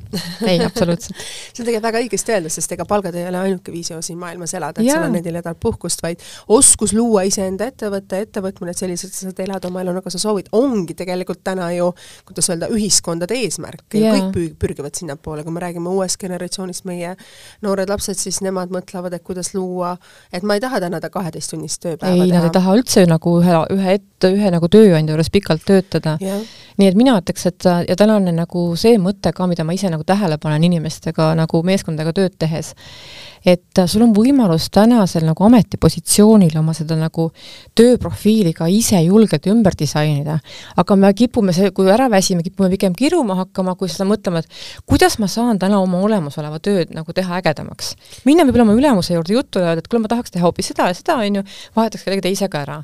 ei 0.46 0.64
absoluutselt 0.64 1.16
see 1.54 1.62
on 1.62 1.68
tegelikult 1.68 1.86
väga 1.86 2.02
õigesti 2.04 2.34
öeldud, 2.34 2.52
sest 2.52 2.72
ega 2.76 2.84
palgatöö 2.88 3.22
ei 3.22 3.28
ole 3.30 3.38
ainuke 3.38 3.72
viis 3.72 3.90
ju 3.90 4.00
siin 4.02 4.18
maailmas 4.18 4.54
elada, 4.54 4.82
et 4.82 4.90
sul 4.90 5.04
on 5.06 5.14
nendel 5.16 5.38
nädal 5.38 5.56
puhkust, 5.60 6.02
vaid 6.04 6.22
oskus 6.48 6.92
luua 6.96 7.24
iseenda 7.28 7.68
ettevõte, 7.70 8.20
ettevõtmine, 8.26 8.74
et 8.74 8.80
selliselt 8.80 9.14
sa 9.14 9.26
saad 9.28 9.42
elada 9.44 9.70
oma 9.70 9.82
elu, 9.84 9.94
nagu 9.98 10.12
sa 10.12 10.20
soovid, 10.22 10.50
ongi 10.56 10.96
tegelikult 10.98 11.42
täna 11.46 11.70
ju, 11.74 11.92
kuidas 12.28 12.50
öelda, 12.52 12.70
ühiskondade 12.72 13.38
eesmärk 13.42 13.96
ja 13.98 14.14
kõik 14.14 14.30
püü-, 14.36 14.54
pürgivad 14.60 14.98
sinnapoole, 14.98 15.44
kui 15.46 15.54
me 15.54 15.62
räägime 15.64 15.92
uuest 15.92 16.20
generatsioonist, 16.20 16.86
meie 16.88 17.14
noored 17.64 17.90
lapsed, 17.92 18.18
siis 18.20 18.40
nemad 18.44 18.72
mõtlevad, 18.74 19.16
et 19.16 19.24
kuidas 19.26 19.52
luua, 19.54 19.96
et 20.32 20.46
ma 20.46 20.56
ei 20.56 20.64
taha 20.64 20.80
tänada 20.84 21.10
kaheteisttunnist 21.12 21.82
tööpäeva 21.84 22.14
ei, 22.14 22.30
teha. 22.30 22.40
nad 22.40 22.48
ei 22.48 22.54
taha 22.58 22.76
üldse 22.78 23.06
nagu 23.08 23.36
ühe, 23.40 23.56
ühe 23.76 23.96
ette, 23.98 24.32
ühe 24.32 24.52
nagu 24.54 24.70
tööandja 24.72 25.14
juures 25.14 25.32
pikalt 25.32 25.64
töötada. 25.66 26.16
nii 26.20 26.88
et 26.90 26.98
mina 26.98 27.16
ütleks, 27.20 27.46
et 27.48 27.55
et 27.56 27.88
ja 27.88 27.96
tänane 27.96 28.32
nagu 28.36 28.66
see 28.76 28.98
mõte 29.02 29.32
ka, 29.36 29.46
mida 29.50 29.64
ma 29.64 29.74
ise 29.76 29.90
nagu 29.92 30.04
tähele 30.04 30.38
panen 30.42 30.64
inimestega 30.68 31.32
nagu 31.38 31.62
meeskondadega 31.66 32.12
tööd 32.16 32.36
tehes, 32.38 32.74
et 33.44 33.82
sul 33.86 34.04
on 34.06 34.14
võimalus 34.16 34.68
tänasel 34.72 35.26
nagu 35.26 35.44
ametipositsioonil 35.46 36.56
oma 36.58 36.74
seda 36.76 36.96
nagu 36.98 37.30
tööprofiili 37.76 38.52
ka 38.56 38.68
ise 38.72 39.00
julgelt 39.04 39.46
ümber 39.50 39.76
disainida. 39.78 40.38
aga 40.76 40.96
me 40.96 41.12
kipume 41.14 41.52
kui 41.74 41.90
ära 41.90 42.08
väsime, 42.10 42.42
kipume 42.42 42.70
pigem 42.70 42.94
kiruma 42.94 43.34
hakkama, 43.42 43.74
kui 43.74 43.88
seda 43.88 44.08
mõtlema, 44.08 44.38
et 44.38 44.48
kuidas 44.86 45.18
ma 45.18 45.28
saan 45.28 45.58
täna 45.58 45.80
oma 45.80 46.00
olemasoleva 46.00 46.58
tööd 46.58 46.94
nagu 46.94 47.12
teha 47.12 47.40
ägedamaks. 47.40 47.94
minna 48.24 48.44
võib-olla 48.44 48.66
oma 48.68 48.76
ülemuse 48.78 49.14
juurde 49.14 49.32
juttu 49.32 49.58
ja 49.58 49.72
öelda, 49.72 49.84
et 49.84 49.88
kuule, 49.88 50.02
ma 50.02 50.08
tahaks 50.08 50.30
teha 50.30 50.44
hoopis 50.46 50.72
seda 50.72 50.88
ja 50.90 50.94
seda, 50.94 51.18
on 51.22 51.40
ju, 51.40 51.44
vahetaks 51.76 52.04
kellegi 52.04 52.28
teisega 52.28 52.62
ära. 52.62 52.82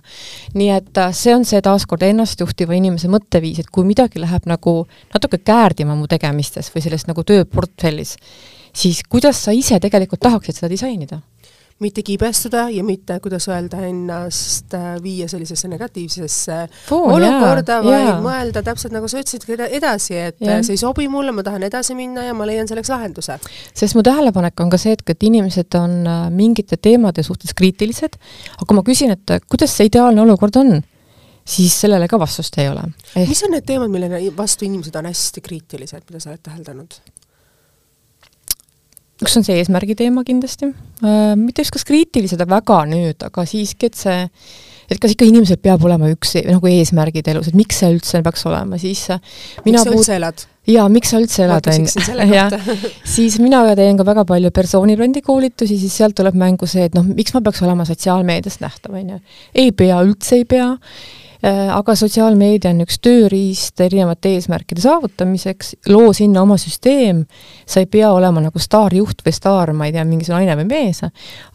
nii 0.54 0.70
et 0.76 0.98
äh, 0.98 1.12
see 1.12 1.34
on 1.34 1.44
see 1.48 1.60
taaskord 1.64 2.02
ennastjuhtiva 2.06 2.76
inimese 2.76 3.10
mõtteviis, 3.12 3.62
et 3.62 3.70
kui 3.70 3.86
midagi 3.88 4.22
läheb 4.22 4.48
nagu 4.50 4.82
natuke 5.14 5.38
käärdima 5.38 5.96
mu 5.98 6.08
tegemistes 6.10 6.72
või 6.74 6.84
selles 6.84 7.06
nagu 7.08 7.24
tööportfellis, 7.26 8.16
siis 8.74 9.02
kuidas 9.08 9.44
sa 9.44 9.52
ise 9.52 9.80
tegelikult 9.80 10.20
tahaksid 10.20 10.58
seda 10.58 10.72
disainida? 10.72 11.20
mitte 11.82 12.02
kibestuda 12.06 12.68
ja 12.70 12.84
mitte, 12.84 13.16
kuidas 13.20 13.48
öelda, 13.50 13.80
ennast 13.88 14.74
äh, 14.74 15.02
viia 15.02 15.26
sellisesse 15.28 15.66
negatiivsesse 15.68 16.58
Oo, 16.94 17.08
olukorda, 17.16 17.80
vaid 17.82 18.06
jaa. 18.06 18.20
mõelda 18.22 18.62
täpselt 18.62 18.94
nagu 18.94 19.08
sa 19.10 19.18
ütlesid 19.18 19.48
eda- 19.56 19.66
edasi, 19.80 20.14
et 20.28 20.44
äh, 20.46 20.60
see 20.62 20.76
ei 20.76 20.82
sobi 20.82 21.08
mulle, 21.10 21.34
ma 21.34 21.42
tahan 21.42 21.64
edasi 21.66 21.96
minna 21.98 22.28
ja 22.28 22.36
ma 22.38 22.46
leian 22.46 22.70
selleks 22.70 22.92
lahenduse. 22.92 23.38
sest 23.74 23.98
mu 23.98 24.04
tähelepanek 24.06 24.62
on 24.62 24.70
ka 24.70 24.78
see, 24.78 24.94
et, 24.94 25.02
et 25.10 25.26
inimesed 25.26 25.74
on 25.80 25.96
äh, 26.06 26.22
mingite 26.30 26.78
teemade 26.78 27.24
suhtes 27.26 27.50
kriitilised, 27.58 28.14
aga 28.54 28.68
kui 28.68 28.78
ma 28.78 28.86
küsin, 28.86 29.16
et 29.16 29.34
äh, 29.34 29.42
kuidas 29.50 29.74
see 29.74 29.90
ideaalne 29.90 30.22
olukord 30.22 30.60
on, 30.62 30.76
siis 31.42 31.74
sellele 31.82 32.06
ka 32.06 32.20
vastust 32.22 32.62
ei 32.62 32.70
ole. 32.70 32.84
mis 33.16 33.42
on 33.42 33.56
need 33.56 33.66
teemad, 33.66 33.90
millele 33.90 34.22
vastu 34.38 34.68
inimesed 34.68 35.02
on 35.02 35.10
hästi 35.10 35.42
kriitilised, 35.42 36.06
mida 36.06 36.22
sa 36.22 36.30
oled 36.30 36.46
täheldanud? 36.46 37.00
Üks 39.22 39.38
on 39.38 39.46
see 39.46 39.58
eesmärgi 39.60 39.96
teema 39.98 40.24
kindlasti 40.26 40.68
äh,, 40.68 41.32
mitte 41.38 41.64
kas 41.72 41.86
kriitilised 41.88 42.42
väga 42.48 42.82
nüüd, 42.90 43.22
aga 43.26 43.44
siiski, 43.48 43.90
et 43.90 43.98
see, 43.98 44.16
et 44.90 45.02
kas 45.02 45.14
ikka 45.14 45.28
inimesel 45.28 45.60
peab 45.62 45.84
olema 45.86 46.10
üks 46.12 46.36
e- 46.40 46.46
nagu 46.48 46.70
eesmärgid 46.70 47.30
elus, 47.32 47.50
et 47.50 47.58
miks 47.58 47.82
see 47.82 47.92
üldse 47.94 48.22
peaks 48.24 48.46
olema, 48.50 48.80
siis 48.82 49.04
äh, 49.14 49.22
mina 49.66 49.78
miks 49.78 49.86
sa 49.86 49.94
üldse 49.94 50.18
elad? 50.18 50.44
jaa, 50.72 50.84
miks 50.92 51.14
sa 51.14 51.22
üldse 51.22 51.46
elad, 51.46 51.70
on 51.72 51.88
kohta. 51.88 52.76
siis 53.14 53.38
mina 53.42 53.64
teen 53.78 53.98
ka 53.98 54.06
väga 54.06 54.26
palju 54.28 54.52
persoonibrändi 54.54 55.24
koolitusi, 55.26 55.78
siis 55.80 55.96
sealt 56.02 56.18
tuleb 56.18 56.38
mängu 56.38 56.68
see, 56.70 56.86
et 56.90 56.98
noh, 56.98 57.06
miks 57.06 57.34
ma 57.34 57.42
peaks 57.44 57.64
olema 57.66 57.86
sotsiaalmeedias 57.88 58.60
nähtav, 58.62 58.94
on 58.98 59.16
ju. 59.16 59.20
ei 59.64 59.74
pea, 59.76 59.98
üldse 60.06 60.42
ei 60.42 60.46
pea, 60.48 60.70
aga 61.42 61.94
sotsiaalmeedia 61.98 62.70
on 62.70 62.84
üks 62.84 63.00
tööriist 63.02 63.80
erinevate 63.82 64.36
eesmärkide 64.36 64.82
saavutamiseks, 64.84 65.74
loo 65.90 66.12
sinna 66.14 66.44
oma 66.44 66.58
süsteem, 66.60 67.24
sa 67.66 67.82
ei 67.82 67.88
pea 67.90 68.12
olema 68.14 68.44
nagu 68.44 68.62
staarjuht 68.62 69.24
või 69.26 69.34
staar, 69.34 69.74
ma 69.74 69.88
ei 69.88 69.96
tea, 69.96 70.04
mingisugune 70.06 70.44
naine 70.46 70.56
või 70.62 70.68
mees, 70.70 71.02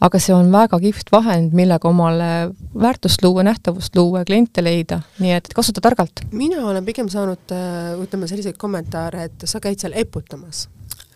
aga 0.04 0.20
see 0.20 0.36
on 0.36 0.52
väga 0.52 0.80
kihvt 0.82 1.12
vahend, 1.14 1.56
millega 1.56 1.88
omale 1.88 2.30
väärtust 2.76 3.24
luua, 3.24 3.46
nähtavust 3.48 3.96
luua 3.96 4.22
ja 4.24 4.28
kliente 4.28 4.64
leida, 4.64 5.00
nii 5.22 5.36
et 5.40 5.52
kasuta 5.56 5.84
targalt. 5.84 6.26
mina 6.32 6.66
olen 6.68 6.84
pigem 6.84 7.08
saanud, 7.08 7.46
äh, 7.52 7.94
ütleme, 8.02 8.28
selliseid 8.28 8.60
kommentaare, 8.60 9.30
et 9.30 9.48
sa 9.48 9.60
käid 9.60 9.80
seal 9.80 9.96
eputamas 9.96 10.66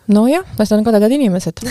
nojah, 0.07 0.43
need 0.59 0.71
on 0.75 0.83
kadedad 0.83 1.11
inimesed 1.15 1.61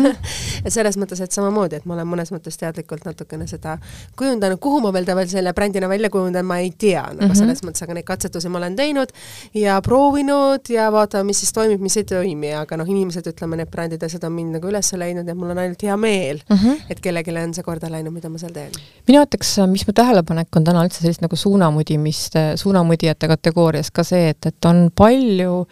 et 0.64 0.72
selles 0.72 0.98
mõttes, 1.00 1.20
et 1.24 1.32
samamoodi, 1.32 1.78
et 1.80 1.86
ma 1.88 1.96
olen 1.96 2.08
mõnes 2.10 2.32
mõttes 2.34 2.58
teadlikult 2.60 3.06
natukene 3.08 3.46
seda 3.48 3.76
kujundanud, 4.18 4.60
kuhu 4.60 4.82
ma 4.84 4.92
veel 4.92 5.06
ta 5.08 5.16
veel 5.16 5.30
selle 5.30 5.54
brändina 5.56 5.88
välja 5.88 6.10
kujundan, 6.12 6.46
ma 6.46 6.60
ei 6.60 6.72
tea, 6.76 7.02
nagu 7.08 7.16
mm. 7.16 7.30
-hmm. 7.30 7.38
selles 7.40 7.64
mõttes, 7.64 7.84
aga 7.86 7.96
neid 7.96 8.08
katsetusi 8.08 8.52
ma 8.52 8.60
olen 8.60 8.76
teinud 8.76 9.14
ja 9.56 9.80
proovinud 9.84 10.68
ja 10.68 10.90
vaatame, 10.92 11.30
mis 11.30 11.40
siis 11.44 11.52
toimib, 11.56 11.80
mis 11.80 11.96
ei 11.96 12.04
toimi, 12.04 12.52
aga 12.54 12.76
noh, 12.80 12.88
inimesed, 12.88 13.32
ütleme, 13.32 13.56
need 13.60 13.72
brändid, 13.72 14.04
asjad 14.04 14.24
on 14.28 14.36
mind 14.36 14.58
nagu 14.58 14.68
üles 14.68 14.92
leidnud 14.92 15.28
ja 15.28 15.34
mul 15.34 15.54
on 15.54 15.64
ainult 15.64 15.82
hea 15.82 15.96
meel 15.96 16.42
mm. 16.48 16.56
-hmm. 16.56 16.84
et 16.90 17.00
kellelegi 17.00 17.36
on 17.40 17.54
see 17.54 17.64
korda 17.64 17.90
läinud, 17.90 18.12
mida 18.12 18.28
ma 18.28 18.38
seal 18.38 18.52
teen. 18.52 18.72
mina 19.08 19.24
ütleks, 19.24 19.56
mis 19.70 19.86
mu 19.86 19.96
tähelepanek 19.96 20.56
on 20.56 20.64
täna 20.64 20.84
üldse 20.84 21.00
sellist 21.00 21.24
nagu 21.24 21.36
suunamudimist, 21.36 22.36
suunamudijate 22.56 23.28
kategoorias 23.28 23.90
ka 23.90 24.04
see, 24.04 24.28
et, 24.28 24.46
et 24.46 24.64
on 24.64 24.90
palju 24.96 25.64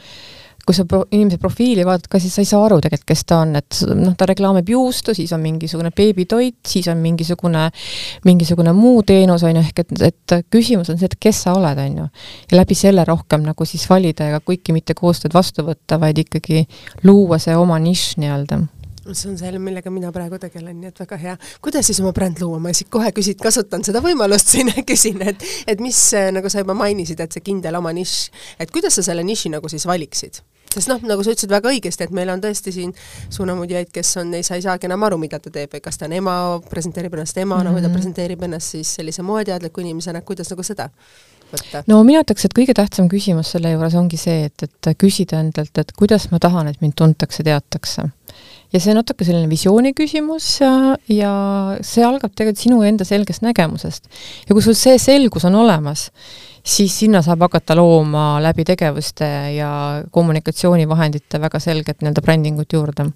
kui 0.69 0.77
sa 0.77 0.85
pro-, 0.85 1.07
inimese 1.17 1.41
profiili 1.41 1.85
vaatad 1.89 2.11
ka, 2.13 2.21
siis 2.21 2.35
sa 2.37 2.45
ei 2.45 2.49
saa 2.51 2.61
aru 2.67 2.77
tegelikult, 2.85 3.09
kes 3.09 3.25
ta 3.29 3.41
on, 3.41 3.57
et 3.57 3.81
noh, 3.97 4.13
ta 4.21 4.29
reklaamib 4.29 4.69
juustu, 4.69 5.15
siis 5.17 5.33
on 5.33 5.41
mingisugune 5.41 5.93
beebitoit, 5.97 6.59
siis 6.69 6.91
on 6.93 7.01
mingisugune, 7.01 7.65
mingisugune 8.29 8.75
muu 8.77 9.01
teenus, 9.09 9.47
on 9.49 9.57
ju, 9.57 9.65
ehk 9.65 9.85
et, 9.87 9.95
et 10.11 10.37
küsimus 10.53 10.93
on 10.93 11.01
see, 11.01 11.09
et 11.09 11.17
kes 11.29 11.45
sa 11.47 11.57
oled, 11.57 11.81
on 11.87 12.03
ju. 12.03 12.09
ja 12.53 12.61
läbi 12.61 12.77
selle 12.77 13.07
rohkem 13.09 13.47
nagu 13.49 13.69
siis 13.69 13.89
valida 13.89 14.29
ja 14.29 14.43
kuiki 14.45 14.77
mitte 14.77 14.97
koostööd 14.99 15.33
vastu 15.37 15.65
võtta, 15.65 15.97
vaid 16.03 16.21
ikkagi 16.21 16.67
luua 17.09 17.41
see 17.41 17.57
oma 17.57 17.81
nišš 17.81 18.19
nii-öelda 18.21 18.67
see 19.15 19.31
on 19.31 19.39
see, 19.41 19.53
millega 19.63 19.91
mina 19.93 20.11
praegu 20.13 20.39
tegelen, 20.41 20.77
nii 20.81 20.91
et 20.91 21.01
väga 21.01 21.19
hea. 21.23 21.37
kuidas 21.65 21.89
siis 21.89 22.01
oma 22.03 22.13
bränd 22.17 22.43
luua, 22.43 22.59
ma 22.61 22.75
siit 22.77 22.91
kohe 22.93 23.11
küsin, 23.17 23.39
kasutan 23.41 23.85
seda 23.87 24.03
võimalust 24.05 24.53
siin 24.53 24.73
ja 24.75 24.85
küsin, 24.87 25.23
et 25.25 25.45
et 25.67 25.81
mis, 25.81 25.99
nagu 26.35 26.53
sa 26.53 26.65
juba 26.65 26.77
mainisid, 26.77 27.21
et 27.25 27.33
see 27.33 27.45
kindel 27.45 27.79
oma 27.81 27.95
nišš, 27.97 28.45
et 28.61 28.73
kuidas 28.75 28.99
sa 28.99 29.07
selle 29.07 29.25
niši 29.25 29.55
nagu 29.57 29.73
siis 29.73 29.87
valiksid? 29.89 30.43
Sest 30.75 30.91
noh, 30.91 31.01
nagu 31.09 31.25
sa 31.25 31.35
ütlesid 31.35 31.53
väga 31.53 31.73
õigesti, 31.73 32.09
et 32.09 32.15
meil 32.15 32.31
on 32.33 32.43
tõesti 32.43 32.75
siin 32.75 32.93
suunamudjaid, 33.35 33.91
kes 33.95 34.17
on, 34.23 34.37
sa 34.43 34.59
ei 34.59 34.65
saagi 34.65 34.89
enam 34.91 35.07
aru, 35.09 35.19
mida 35.21 35.41
ta 35.43 35.53
teeb 35.55 35.75
või 35.75 35.83
kas 35.85 35.99
ta 35.99 36.09
on 36.09 36.17
ema, 36.19 36.37
presenteerib 36.71 37.17
ennast 37.19 37.39
emana 37.39 37.63
mm 37.63 37.67
-hmm. 37.69 37.81
või 37.81 37.89
ta 37.89 37.95
presenteerib 37.95 38.47
ennast 38.49 38.77
siis 38.77 38.95
sellise 39.01 39.23
moeteadliku 39.23 39.81
inimesena, 39.81 40.23
kuidas 40.23 40.51
nagu 40.51 40.63
seda 40.63 40.91
võtta? 41.53 41.83
no 41.89 42.03
mina 42.07 42.23
ütleks, 42.25 42.47
et 42.47 42.55
kõige 42.57 42.75
tähtsam 42.77 43.09
küsimus 43.11 43.53
selle 43.55 43.73
juures 43.73 43.97
ongi 43.99 44.21
see, 44.21 44.49
et, 44.49 44.67
et 44.67 44.93
küsida 45.01 45.41
endalt, 45.43 45.73
et 45.81 45.93
kuidas 45.97 46.29
ma 46.33 46.41
tahan, 46.43 46.71
et 46.73 46.81
mind 46.85 46.97
tuntakse, 46.99 47.45
teatakse. 47.47 48.09
ja 48.73 48.81
see 48.81 48.93
on 48.93 49.01
natuke 49.01 49.25
selline 49.25 49.49
visiooni 49.51 49.95
küsimus 49.97 50.61
ja, 50.61 50.73
ja 51.09 51.33
see 51.81 52.05
algab 52.05 52.35
tegelikult 52.35 52.65
sinu 52.65 52.83
enda 52.83 53.07
selgest 53.09 53.45
nägemusest. 53.47 54.11
ja 54.49 54.55
kui 54.55 54.63
sul 54.65 54.77
see 54.79 54.99
selgus 54.99 55.49
on 55.49 55.55
olemas, 55.55 56.09
siis 56.69 56.99
sinna 57.01 57.23
saab 57.25 57.47
hakata 57.47 57.77
looma 57.79 58.43
läbi 58.43 58.65
tegevuste 58.69 59.29
ja 59.57 59.71
kommunikatsioonivahendite 60.11 61.41
väga 61.41 61.61
selget 61.63 62.03
nii-öelda 62.03 62.25
brändingut 62.25 62.73
juurde 62.73 63.09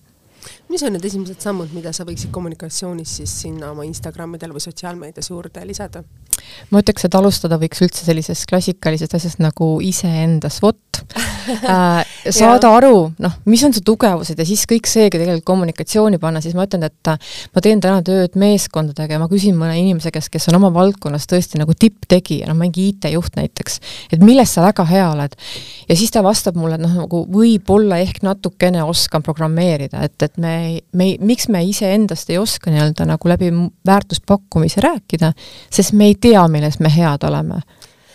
mis 0.68 0.82
on 0.82 0.96
need 0.96 1.04
esimesed 1.04 1.40
sammud, 1.42 1.72
mida 1.76 1.92
sa 1.92 2.06
võiksid 2.08 2.32
kommunikatsioonis 2.34 3.18
siis 3.20 3.34
sinna 3.44 3.70
oma 3.72 3.86
Instagramidel 3.88 4.54
või 4.54 4.64
sotsiaalmeedias 4.64 5.30
juurde 5.30 5.66
lisada? 5.68 6.04
ma 6.72 6.80
ütleks, 6.82 7.04
et 7.06 7.14
alustada 7.14 7.58
võiks 7.60 7.82
üldse 7.84 8.06
sellisest 8.06 8.46
klassikalisest 8.50 9.14
asjast 9.18 9.40
nagu 9.42 9.74
iseenda 9.84 10.50
SWOT 10.52 11.02
äh,. 11.68 12.06
saada 12.32 12.70
aru, 12.78 13.12
noh, 13.22 13.34
mis 13.50 13.62
on 13.66 13.74
su 13.74 13.82
tugevused 13.86 14.38
ja 14.38 14.46
siis 14.46 14.64
kõik 14.70 14.88
seegi 14.90 15.18
tegelikult 15.20 15.46
kommunikatsiooni 15.48 16.20
panna, 16.22 16.42
siis 16.44 16.56
ma 16.56 16.66
ütlen, 16.66 16.86
et 16.88 17.10
äh, 17.10 17.32
ma 17.54 17.64
teen 17.64 17.82
täna 17.84 18.02
tööd 18.06 18.36
meeskondadega 18.40 19.16
ja 19.16 19.22
ma 19.22 19.28
küsin 19.30 19.56
mõne 19.58 19.76
inimese 19.80 20.12
käest, 20.14 20.32
kes 20.32 20.48
on 20.50 20.58
oma 20.60 20.72
valdkonnas 20.74 21.26
tõesti 21.30 21.60
nagu 21.60 21.76
tipptegija, 21.78 22.48
noh, 22.50 22.58
mingi 22.58 22.88
IT-juht 22.92 23.36
näiteks, 23.38 23.80
et 24.14 24.24
milles 24.24 24.54
sa 24.54 24.64
väga 24.66 24.86
hea 24.88 25.08
oled. 25.12 25.36
ja 25.88 25.98
siis 25.98 26.14
ta 26.14 26.24
vastab 26.24 26.58
mulle, 26.60 26.78
et 26.78 26.84
noh, 26.84 26.96
nagu 27.04 27.24
võib-olla 27.32 28.00
ehk 28.02 28.22
natukene 28.26 28.84
oskan 28.86 29.24
programmeerida, 29.24 30.06
et, 30.08 30.16
et 30.22 30.31
me 30.40 30.52
ei, 30.66 30.80
me 30.92 31.10
ei, 31.10 31.16
miks 31.20 31.48
me 31.52 31.62
iseendast 31.64 32.30
ei 32.30 32.38
oska 32.40 32.72
nii-öelda 32.72 33.06
nagu 33.08 33.28
läbi 33.28 33.50
väärtuspakkumise 33.86 34.80
rääkida, 34.84 35.32
sest 35.70 35.96
me 35.98 36.10
ei 36.10 36.14
tea, 36.20 36.42
milles 36.48 36.78
me 36.80 36.92
head 36.92 37.26
oleme. 37.28 37.60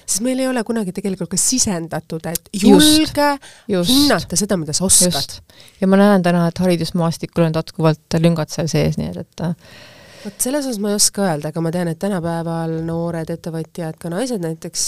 Sest 0.08 0.23
meil 0.23 0.39
ei 0.39 0.47
ole 0.47 0.63
kunagi 0.63 0.93
tegelikult 0.95 1.34
ka 1.34 1.39
sisendatud, 1.41 2.23
et 2.32 2.49
julge 2.56 3.27
just, 3.67 3.91
hinnata 3.91 4.39
seda, 4.39 4.56
mida 4.58 4.73
sa 4.73 4.86
oskad. 4.88 5.41
ja 5.82 5.89
ma 5.91 5.99
näen 5.99 6.23
täna, 6.23 6.47
et 6.47 6.63
haridusmaastikul 6.63 7.49
on 7.49 7.60
jätkuvalt 7.60 8.19
lüngad 8.23 8.53
seal 8.53 8.71
sees, 8.71 8.95
nii 9.01 9.12
et, 9.12 9.25
et 9.25 9.96
vot 10.23 10.41
selles 10.41 10.65
osas 10.65 10.80
ma 10.82 10.91
ei 10.91 10.97
oska 10.97 11.23
öelda, 11.25 11.51
aga 11.51 11.62
ma 11.63 11.71
tean, 11.73 11.89
et 11.91 11.99
tänapäeval 12.01 12.73
noored 12.88 13.30
ettevõtjad, 13.34 13.97
ka 14.01 14.12
naised 14.12 14.41
näiteks, 14.43 14.86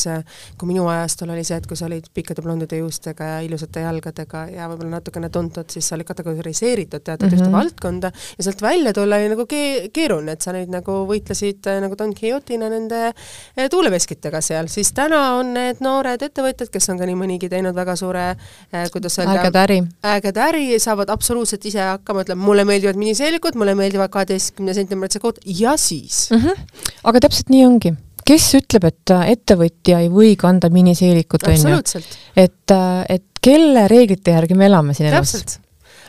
kui 0.60 0.70
minu 0.72 0.88
ajastul 0.92 1.32
oli 1.34 1.44
see, 1.48 1.60
et 1.60 1.68
kui 1.70 1.78
sa 1.80 1.88
olid 1.88 2.10
pikkade 2.14 2.44
blondide 2.46 2.80
juustega 2.80 3.28
ja 3.34 3.38
ilusate 3.46 3.84
jalgadega 3.86 4.46
ja 4.54 4.70
võib-olla 4.72 4.98
natukene 4.98 5.30
tuntud, 5.34 5.70
siis 5.72 5.88
sa 5.90 5.98
olid 5.98 6.08
kategoriseeritud 6.10 7.06
teatud 7.06 7.28
mm 7.28 7.36
-hmm. 7.36 7.46
ühte 7.46 7.52
valdkonda 7.52 8.12
ja 8.38 8.44
sealt 8.44 8.62
välja 8.62 8.94
tulla 8.94 9.20
oli 9.20 9.30
nagu 9.30 9.46
ke-, 9.46 9.90
keeruline, 9.94 10.32
et 10.32 10.42
sa 10.42 10.54
nüüd 10.56 10.72
nagu 10.74 11.04
võitlesid 11.10 11.70
nagu 11.82 11.98
Don 11.98 12.14
Quixote'ina 12.14 12.70
nende 12.70 13.02
äh, 13.14 13.70
tuuleveskitega 13.70 14.42
seal, 14.42 14.68
siis 14.68 14.92
täna 14.94 15.36
on 15.38 15.54
need 15.54 15.82
noored 15.82 16.22
ettevõtjad, 16.22 16.70
kes 16.70 16.90
on 16.90 16.98
ka 16.98 17.06
nii 17.06 17.16
mõnigi 17.16 17.50
teinud 17.50 17.76
väga 17.76 17.96
suure 17.96 18.26
äh, 18.30 18.90
kuidas 18.92 19.20
öelda, 19.20 19.40
ägeda 19.42 19.64
äri, 19.64 19.80
ägeda 20.04 20.48
äri, 20.50 20.80
saavad 20.80 21.10
absoluutselt 21.10 21.66
ise 21.66 21.80
hakkama, 21.80 22.26
ütleme, 22.26 22.44
mulle 22.44 22.66
meeldivad 22.66 22.96
miniseelikud, 23.00 23.56
mulle 23.56 23.76
meeldivad 23.76 24.10
kaheteistkümne 24.10 24.74
sentimeetrise 24.74 25.19
kood 25.24 25.40
ja 25.46 25.78
siis 25.78 26.28
mm. 26.32 26.44
-hmm. 26.44 26.84
aga 27.12 27.24
täpselt 27.28 27.50
nii 27.54 27.66
ongi. 27.66 27.94
kes 28.26 28.52
ütleb, 28.60 28.86
et 28.92 29.16
äh, 29.16 29.32
ettevõtja 29.36 30.04
ei 30.04 30.12
või 30.14 30.36
kanda 30.38 30.70
miniseelikut, 30.70 31.48
on 31.48 31.72
ju? 31.74 32.04
et, 32.36 32.72
äh, 32.72 33.06
et 33.10 33.26
kelle 33.42 33.88
reeglite 33.88 34.32
järgi 34.32 34.56
me 34.56 34.70
elame 34.70 34.94
siin 34.94 35.10
elus? 35.10 35.60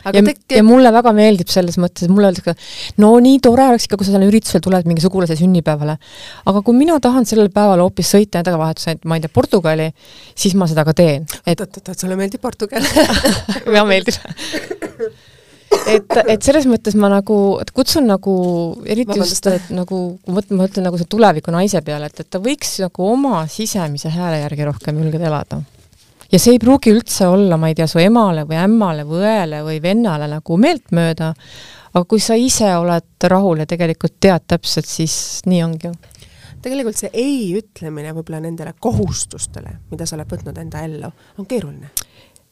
ja, 0.05 0.23
tek... 0.25 0.41
ja 0.57 0.63
mulle 0.65 0.93
väga 0.95 1.13
meeldib 1.17 1.51
selles 1.53 1.79
mõttes, 1.81 2.07
et 2.07 2.13
mulle 2.13 2.31
öeldakse, 2.31 2.55
no 3.03 3.13
nii 3.23 3.41
tore 3.45 3.67
oleks 3.73 3.87
ikka, 3.89 3.99
kui 4.01 4.09
sa 4.09 4.15
sellele 4.15 4.31
üritusele 4.33 4.65
tuled 4.65 4.89
mingi 4.89 5.05
sugulase 5.05 5.37
sünnipäevale. 5.39 5.97
aga 6.53 6.63
kui 6.67 6.77
mina 6.77 6.99
tahan 7.03 7.29
sellel 7.29 7.51
päeval 7.55 7.85
hoopis 7.85 8.13
sõita 8.15 8.41
nädalavahetusel, 8.41 9.03
ma 9.05 9.19
ei 9.19 9.25
tea, 9.25 9.35
Portugali, 9.35 9.91
siis 10.35 10.57
ma 10.59 10.69
seda 10.71 10.85
ka 10.89 10.97
teen 10.97 11.27
et.... 11.45 11.59
oot-oot-oot, 11.59 11.97
sulle 11.99 12.17
meeldib 12.21 12.43
Portugal 12.45 12.87
väga 13.67 13.85
meeldib 13.89 14.17
et, 15.71 16.17
et 16.27 16.45
selles 16.45 16.67
mõttes 16.71 16.97
ma 16.99 17.11
nagu 17.13 17.37
kutsun 17.75 18.09
nagu 18.11 18.35
eriti 18.89 19.19
just, 19.21 19.47
et 19.51 19.71
nagu, 19.75 20.01
ma 20.27 20.39
mõtlen, 20.39 20.57
ma 20.57 20.67
mõtlen 20.67 20.87
nagu 20.89 21.01
see 21.01 21.11
tuleviku 21.11 21.55
naise 21.55 21.83
peale, 21.87 22.11
et, 22.11 22.23
et 22.23 22.31
ta 22.31 22.41
võiks 22.43 22.79
nagu 22.85 23.11
oma 23.13 23.45
sisemise 23.51 24.13
hääle 24.15 24.43
järgi 24.43 24.69
rohkem 24.69 25.03
julgeda 25.03 25.31
elada. 25.31 25.61
Ja 26.31 26.39
see 26.39 26.55
ei 26.55 26.63
pruugi 26.63 26.93
üldse 26.95 27.27
olla, 27.27 27.59
ma 27.59 27.71
ei 27.71 27.75
tea, 27.79 27.89
su 27.91 27.99
emale 27.99 28.45
või 28.47 28.61
ämmale 28.61 29.07
või 29.07 29.25
õele 29.25 29.65
või 29.67 29.81
vennale 29.83 30.29
nagu 30.31 30.59
meeltmööda, 30.63 31.33
aga 31.91 32.05
kui 32.07 32.23
sa 32.23 32.37
ise 32.39 32.71
oled 32.79 33.27
rahul 33.33 33.65
ja 33.65 33.67
tegelikult 33.71 34.21
tead 34.23 34.47
täpselt, 34.53 34.87
siis 34.87 35.43
nii 35.51 35.65
ongi 35.67 35.91
ju. 35.91 35.97
Tegelikult 36.61 36.99
see 36.99 37.11
ei 37.17 37.49
ütlemine 37.57 38.13
võib-olla 38.13 38.43
nendele 38.45 38.75
kohustustele, 38.79 39.79
mida 39.91 40.07
sa 40.07 40.19
oled 40.19 40.31
võtnud 40.31 40.59
enda 40.61 40.85
ellu, 40.87 41.11
on 41.41 41.49
keeruline 41.49 41.91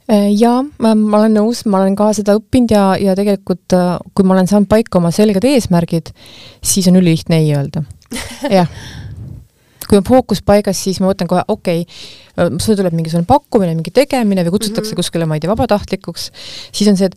jaa, 0.09 0.63
ma, 0.81 0.95
olen 0.95 1.37
nõus, 1.37 1.65
ma 1.69 1.83
olen 1.83 1.97
ka 1.99 2.13
seda 2.17 2.39
õppinud 2.39 2.73
ja, 2.73 2.85
ja 3.01 3.17
tegelikult 3.19 3.77
äh, 3.77 3.91
kui 4.15 4.25
ma 4.25 4.37
olen 4.37 4.49
saanud 4.51 4.71
paika 4.71 5.01
oma 5.01 5.13
selged 5.15 5.45
eesmärgid, 5.45 6.15
siis 6.65 6.89
on 6.89 6.97
ülilihtne 7.01 7.43
ei 7.43 7.53
öelda. 7.57 7.85
jah 8.59 8.73
kui 9.89 9.97
on 9.97 10.05
fookus 10.05 10.43
paigas, 10.45 10.77
siis 10.85 10.99
ma 11.01 11.09
mõtlen 11.09 11.29
kohe, 11.31 11.43
okei 11.49 11.85
okay,, 11.87 12.59
sul 12.61 12.77
tuleb 12.79 12.93
mingisugune 12.93 13.25
pakkumine, 13.29 13.73
mingi 13.79 13.93
tegemine 13.95 14.45
või 14.45 14.59
kutsutakse 14.59 14.93
mm 14.93 14.93
-hmm. 14.93 15.01
kuskile, 15.01 15.27
ma 15.27 15.39
ei 15.39 15.41
tea, 15.41 15.51
vabatahtlikuks, 15.51 16.29
siis 16.77 16.91
on 16.93 17.01
see, 17.01 17.09
et 17.09 17.17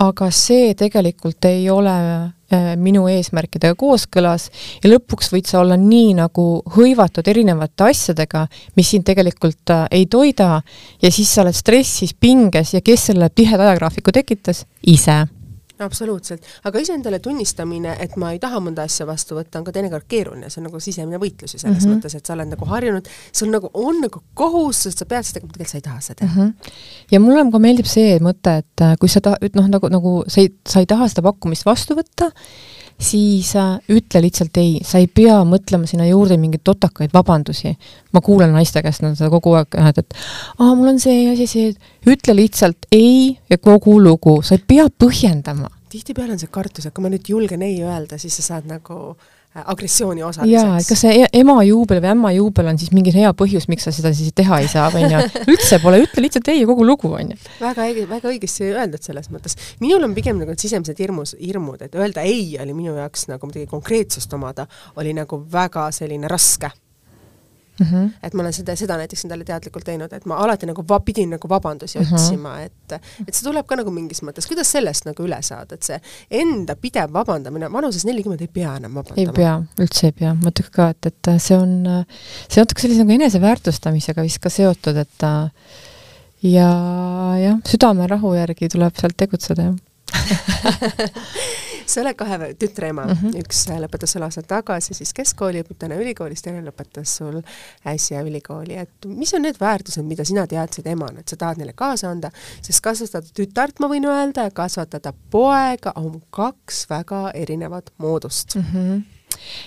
aga 0.00 0.30
see 0.34 0.72
tegelikult 0.78 1.44
ei 1.48 1.68
ole 1.70 1.92
äh, 1.92 2.72
minu 2.80 3.04
eesmärkidega 3.10 3.76
kooskõlas 3.78 4.48
ja 4.82 4.90
lõpuks 4.90 5.32
võid 5.34 5.50
sa 5.50 5.60
olla 5.60 5.76
nii 5.80 6.14
nagu 6.18 6.46
hõivatud 6.76 7.28
erinevate 7.28 7.90
asjadega, 7.90 8.46
mis 8.76 8.94
sind 8.94 9.06
tegelikult 9.08 9.74
äh, 9.74 9.84
ei 9.90 10.06
toida 10.06 10.62
ja 11.02 11.12
siis 11.12 11.34
sa 11.34 11.44
oled 11.44 11.56
stressis, 11.56 12.14
pinges 12.14 12.74
ja 12.74 12.82
kes 12.84 13.12
selle 13.12 13.30
tiheda 13.30 13.68
ajagraafiku 13.68 14.14
tekitas? 14.14 14.66
ise 14.82 15.22
absoluutselt, 15.78 16.44
aga 16.64 16.82
iseendale 16.82 17.18
tunnistamine, 17.18 17.96
et 18.00 18.16
ma 18.20 18.32
ei 18.32 18.40
taha 18.42 18.60
mõnda 18.64 18.84
asja 18.88 19.06
vastu 19.08 19.36
võtta, 19.38 19.60
on 19.60 19.66
ka 19.66 19.74
teinekord 19.74 20.06
keeruline, 20.08 20.50
see 20.50 20.60
on 20.60 20.68
nagu 20.68 20.80
sisemine 20.82 21.20
võitlus 21.22 21.54
ju 21.54 21.58
selles 21.58 21.84
mm 21.84 21.88
-hmm. 21.88 21.96
mõttes, 21.96 22.16
et 22.16 22.26
sa 22.26 22.34
oled 22.36 22.52
nagu 22.52 22.68
harjunud, 22.68 23.08
sul 23.32 23.50
nagu 23.50 23.70
on 23.74 24.00
nagu 24.04 24.22
kohustus, 24.34 24.94
sa 24.98 25.06
pead 25.06 25.24
seda 25.24 25.40
tegema, 25.40 25.52
tegelikult 25.52 25.72
sa 25.72 25.78
ei 25.78 25.86
taha 25.88 26.00
seda 26.00 26.18
teha 26.20 26.44
mm. 26.44 26.48
-hmm. 26.48 26.72
ja 27.10 27.20
mulle 27.20 27.50
ka 27.52 27.58
meeldib 27.58 27.86
see 27.86 28.18
mõte, 28.18 28.56
et 28.58 28.80
äh, 28.80 28.96
kui 29.00 29.08
sa 29.08 29.20
ta-, 29.20 29.38
noh, 29.54 29.68
nagu, 29.68 29.88
nagu 29.88 30.24
sa 30.28 30.40
ei, 30.40 30.54
sa 30.68 30.80
ei 30.80 30.86
taha 30.86 31.08
seda 31.08 31.22
pakkumist 31.22 31.66
vastu 31.66 31.94
võtta, 31.98 32.30
siis 33.02 33.52
äh, 33.58 33.76
ütle 33.92 34.22
lihtsalt 34.24 34.56
ei, 34.60 34.78
sa 34.86 35.00
ei 35.02 35.08
pea 35.10 35.40
mõtlema 35.48 35.88
sinna 35.88 36.06
juurde 36.08 36.38
mingeid 36.40 36.64
totakaid 36.64 37.12
vabandusi. 37.14 37.74
ma 38.12 38.20
kuulen 38.20 38.52
naiste 38.52 38.82
käest 38.82 39.02
nad 39.02 39.16
seda 39.18 39.30
kogu 39.32 39.54
aeg, 39.58 39.76
et, 39.88 39.98
et 39.98 40.16
aa, 40.58 40.74
mul 40.74 40.94
on 40.94 41.00
see 41.02 41.30
asi, 41.32 41.46
see, 41.50 41.74
ütle 42.08 42.36
lihtsalt 42.36 42.88
ei 42.92 43.38
ja 43.50 43.58
kogu 43.58 43.98
lugu, 44.02 44.40
sa 44.42 44.56
ei 44.58 44.64
pea 44.66 44.88
põhjendama. 44.90 45.70
tihtipeale 45.92 46.36
on 46.36 46.42
see 46.42 46.52
kartus, 46.52 46.86
et 46.86 46.94
kui 46.94 47.04
ma 47.04 47.12
nüüd 47.12 47.28
julgen 47.28 47.62
ei 47.62 47.80
öelda, 47.84 48.18
siis 48.18 48.36
sa 48.40 48.48
saad 48.52 48.68
nagu 48.70 49.16
agressiooni 49.54 50.22
osaliseks. 50.24 50.64
jaa, 50.64 50.78
et 50.80 50.88
kas 50.88 51.02
see 51.04 51.22
e-, 51.22 51.30
ema 51.42 51.58
juubel 51.66 52.00
või 52.00 52.10
ämma 52.14 52.32
juubel 52.36 52.70
on 52.72 52.78
siis 52.80 52.92
mingi 52.96 53.12
hea 53.14 53.32
põhjus, 53.36 53.68
miks 53.68 53.84
sa 53.88 53.92
seda 53.94 54.12
siis 54.16 54.32
teha 54.36 54.62
ei 54.64 54.70
saa, 54.72 54.88
on 54.96 55.12
ju. 55.12 55.22
üldse 55.52 55.78
pole, 55.82 56.02
ütle 56.06 56.24
lihtsalt 56.24 56.48
ei 56.52 56.62
ja 56.62 56.68
kogu 56.70 56.86
lugu, 56.88 57.12
on 57.18 57.34
ju. 57.34 57.40
väga 57.60 57.88
õige, 57.88 58.06
väga 58.10 58.32
õigesti 58.32 58.70
öeldud 58.72 59.04
selles 59.04 59.28
mõttes. 59.32 59.58
minul 59.84 60.08
on 60.08 60.16
pigem 60.16 60.40
nagu 60.40 60.56
sisemised 60.58 60.98
hirmus, 61.04 61.36
hirmud, 61.40 61.84
et 61.84 61.98
öelda 61.98 62.24
ei 62.28 62.56
oli 62.62 62.76
minu 62.76 62.96
jaoks 62.96 63.28
nagu 63.32 63.50
midagi 63.50 63.68
konkreetsust 63.70 64.32
omada, 64.38 64.66
oli 64.96 65.12
nagu 65.16 65.42
väga 65.52 65.90
selline 65.92 66.30
raske 66.32 66.72
Mm 67.80 67.86
-hmm. 67.86 68.10
et 68.22 68.34
ma 68.34 68.42
olen 68.42 68.52
seda, 68.52 68.74
seda 68.76 68.96
näiteks 69.00 69.24
endale 69.24 69.44
teadlikult 69.48 69.84
teinud, 69.84 70.12
et 70.12 70.26
ma 70.28 70.36
alati 70.44 70.66
nagu 70.68 70.84
va-, 70.88 71.00
pidin 71.00 71.30
nagu 71.30 71.48
vabandusi 71.48 71.98
mm 71.98 72.04
-hmm. 72.04 72.14
otsima, 72.14 72.60
et 72.60 72.92
et 73.26 73.34
see 73.34 73.46
tuleb 73.46 73.66
ka 73.66 73.76
nagu 73.76 73.90
mingis 73.90 74.22
mõttes, 74.22 74.48
kuidas 74.48 74.72
sellest 74.72 75.06
nagu 75.08 75.24
üle 75.24 75.38
saada, 75.42 75.74
et 75.74 75.82
see 75.82 76.00
enda 76.30 76.76
pidev 76.76 77.12
vabandamine, 77.12 77.72
vanuses 77.72 78.04
nelikümmend 78.04 78.40
ei 78.40 78.48
pea 78.48 78.76
enam 78.76 78.94
vabandama. 78.94 79.32
ei 79.32 79.34
pea, 79.34 79.62
üldse 79.80 80.06
ei 80.06 80.12
pea, 80.12 80.34
ma 80.34 80.50
ütleks 80.50 80.70
ka, 80.70 80.88
et, 80.88 81.06
et 81.06 81.32
see 81.38 81.56
on, 81.56 82.04
see 82.48 82.60
natuke 82.60 82.80
sellise 82.80 83.04
nagu 83.04 83.12
eneseväärtustamisega 83.12 84.22
vist 84.22 84.38
ka 84.38 84.50
seotud, 84.50 84.96
et 84.96 85.26
ja 86.42 86.70
jah, 87.40 87.58
südamerahu 87.68 88.34
järgi 88.34 88.68
tuleb 88.68 89.00
sealt 89.00 89.16
tegutseda, 89.16 89.62
jah 89.62 89.76
sa 91.86 92.00
oled 92.02 92.16
kahe 92.18 92.52
tütre 92.58 92.88
ema 92.92 93.04
mm, 93.06 93.18
-hmm. 93.20 93.38
üks 93.42 93.64
lõpetas 93.82 94.14
sul 94.14 94.26
aasta 94.26 94.42
tagasi 94.42 94.94
siis 94.94 95.12
keskkooli, 95.16 95.62
õpib 95.64 95.78
täna 95.78 95.98
ülikoolis, 96.00 96.42
teine 96.42 96.62
lõpetas 96.66 97.16
sul 97.18 97.40
äsja 97.86 98.22
ülikooli, 98.22 98.76
et 98.84 99.06
mis 99.06 99.34
on 99.34 99.42
need 99.42 99.60
väärtused, 99.60 100.04
mida 100.04 100.24
sina 100.24 100.46
teadsid 100.46 100.86
emana, 100.86 101.20
et 101.20 101.28
sa 101.28 101.36
tahad 101.36 101.60
neile 101.60 101.72
kaasa 101.72 102.10
anda, 102.10 102.30
sest 102.60 102.80
kasvatada 102.84 103.26
tütart, 103.34 103.80
ma 103.80 103.88
võin 103.88 104.06
öelda, 104.08 104.48
ja 104.48 104.50
kasvatada 104.50 105.12
poega 105.30 105.92
on 105.96 106.22
kaks 106.30 106.86
väga 106.90 107.30
erinevat 107.34 107.92
moodust 107.98 108.56
mm. 108.56 108.70
-hmm 108.72 109.02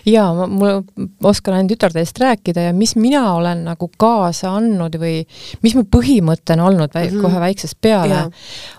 jaa, 0.05 0.27
ma, 0.33 0.47
mul, 0.51 1.07
oskan 1.23 1.57
ainult 1.57 1.75
tütarde 1.75 2.03
eest 2.03 2.19
rääkida 2.21 2.67
ja 2.69 2.73
mis 2.73 2.95
mina 2.99 3.23
olen 3.35 3.65
nagu 3.69 3.89
kaasa 3.97 4.55
andnud 4.59 4.97
või 5.01 5.23
mis 5.65 5.75
mu 5.77 5.85
põhimõte 5.89 6.57
on 6.57 6.65
olnud 6.69 6.93
väi, 6.93 7.09
mm 7.09 7.15
-hmm. 7.15 7.25
kohe 7.25 7.43
väiksest 7.47 7.79
peale, 7.81 8.25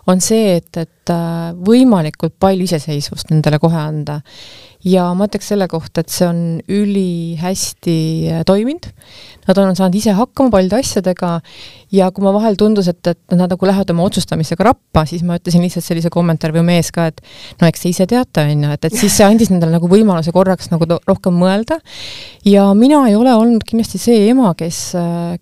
on 0.06 0.20
see, 0.20 0.56
et, 0.60 0.70
et 0.76 1.12
äh, 1.12 1.52
võimalikult 1.66 2.36
palju 2.40 2.68
iseseisvust 2.68 3.30
nendele 3.30 3.58
kohe 3.62 3.78
anda 3.78 4.20
ja 4.86 5.06
ma 5.16 5.26
ütleks 5.28 5.50
selle 5.52 5.68
kohta, 5.70 6.02
et 6.02 6.12
see 6.12 6.26
on 6.28 6.40
ülihästi 6.68 7.98
äh, 8.30 8.44
toiminud. 8.46 8.90
Nad 9.46 9.58
on 9.62 9.76
saanud 9.78 9.98
ise 9.98 10.14
hakkama 10.16 10.50
paljude 10.54 10.80
asjadega 10.80 11.40
ja 11.94 12.08
kui 12.10 12.24
ma 12.24 12.32
vahel 12.34 12.56
tundus, 12.58 12.88
et, 12.90 13.00
et 13.06 13.34
nad 13.36 13.50
nagu 13.52 13.68
lähevad 13.68 13.90
oma 13.92 14.06
otsustamisega 14.08 14.66
rappa, 14.66 15.04
siis 15.06 15.22
ma 15.26 15.36
ütlesin 15.38 15.62
lihtsalt 15.62 15.86
sellise 15.86 16.10
kommentaari 16.12 16.56
või 16.56 16.64
mees 16.72 16.90
ka, 16.94 17.06
et 17.12 17.20
no 17.60 17.68
eks 17.68 17.84
te 17.84 17.92
ise 17.92 18.06
teate, 18.10 18.42
on 18.42 18.64
ju, 18.66 18.72
et, 18.74 18.88
et 18.88 18.96
siis 18.96 19.14
see 19.14 19.26
andis 19.26 19.52
nendele 19.52 19.76
nagu 19.76 19.90
võimaluse 19.90 20.34
korraks 20.34 20.72
nagu 20.72 20.88
rohkem 21.06 21.36
mõelda. 21.38 21.78
ja 22.46 22.66
mina 22.74 23.04
ei 23.10 23.14
ole 23.18 23.34
olnud 23.34 23.62
kindlasti 23.66 24.00
see 24.02 24.24
ema, 24.30 24.52
kes, 24.58 24.80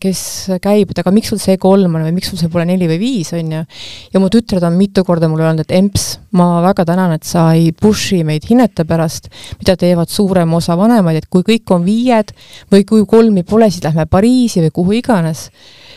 kes 0.00 0.24
käib, 0.64 0.92
et 0.92 1.00
aga 1.00 1.14
miks 1.14 1.32
sul 1.32 1.40
see 1.40 1.56
kolm 1.60 1.96
on 1.96 2.04
või 2.08 2.14
miks 2.18 2.32
sul 2.32 2.40
see 2.40 2.52
pole 2.52 2.66
neli 2.68 2.88
või 2.90 3.00
viis, 3.00 3.32
on 3.32 3.56
ju. 3.56 3.64
ja 4.12 4.22
mu 4.22 4.28
tütred 4.32 4.64
on 4.68 4.76
mitu 4.76 5.04
korda 5.06 5.30
mulle 5.32 5.48
öelnud, 5.48 5.64
et 5.64 5.76
emps, 5.78 6.18
ma 6.36 6.60
väga 6.66 6.84
tänan, 6.92 7.16
et 7.16 7.24
sa 7.24 7.46
ei 7.56 7.72
push'i 7.72 8.20
meid 8.26 8.44
hinnete 8.50 8.84
pärast, 8.88 9.30
mida 9.62 9.78
teevad 9.80 10.12
suurem 10.12 10.52
osa 10.58 10.76
vanemaid, 10.76 11.22
et 11.22 11.30
kui 11.32 11.46
kõik 11.46 11.72
on 11.72 11.86
viied 11.88 12.34
või 12.72 12.84
kui 12.88 13.08
kolmi 13.08 13.46
pole, 13.48 13.70
siis 13.72 13.84
lähme 13.86 13.93
Pariisi 14.10 14.62
või 14.64 14.74
kuhu 14.74 14.96
iganes, 15.00 15.48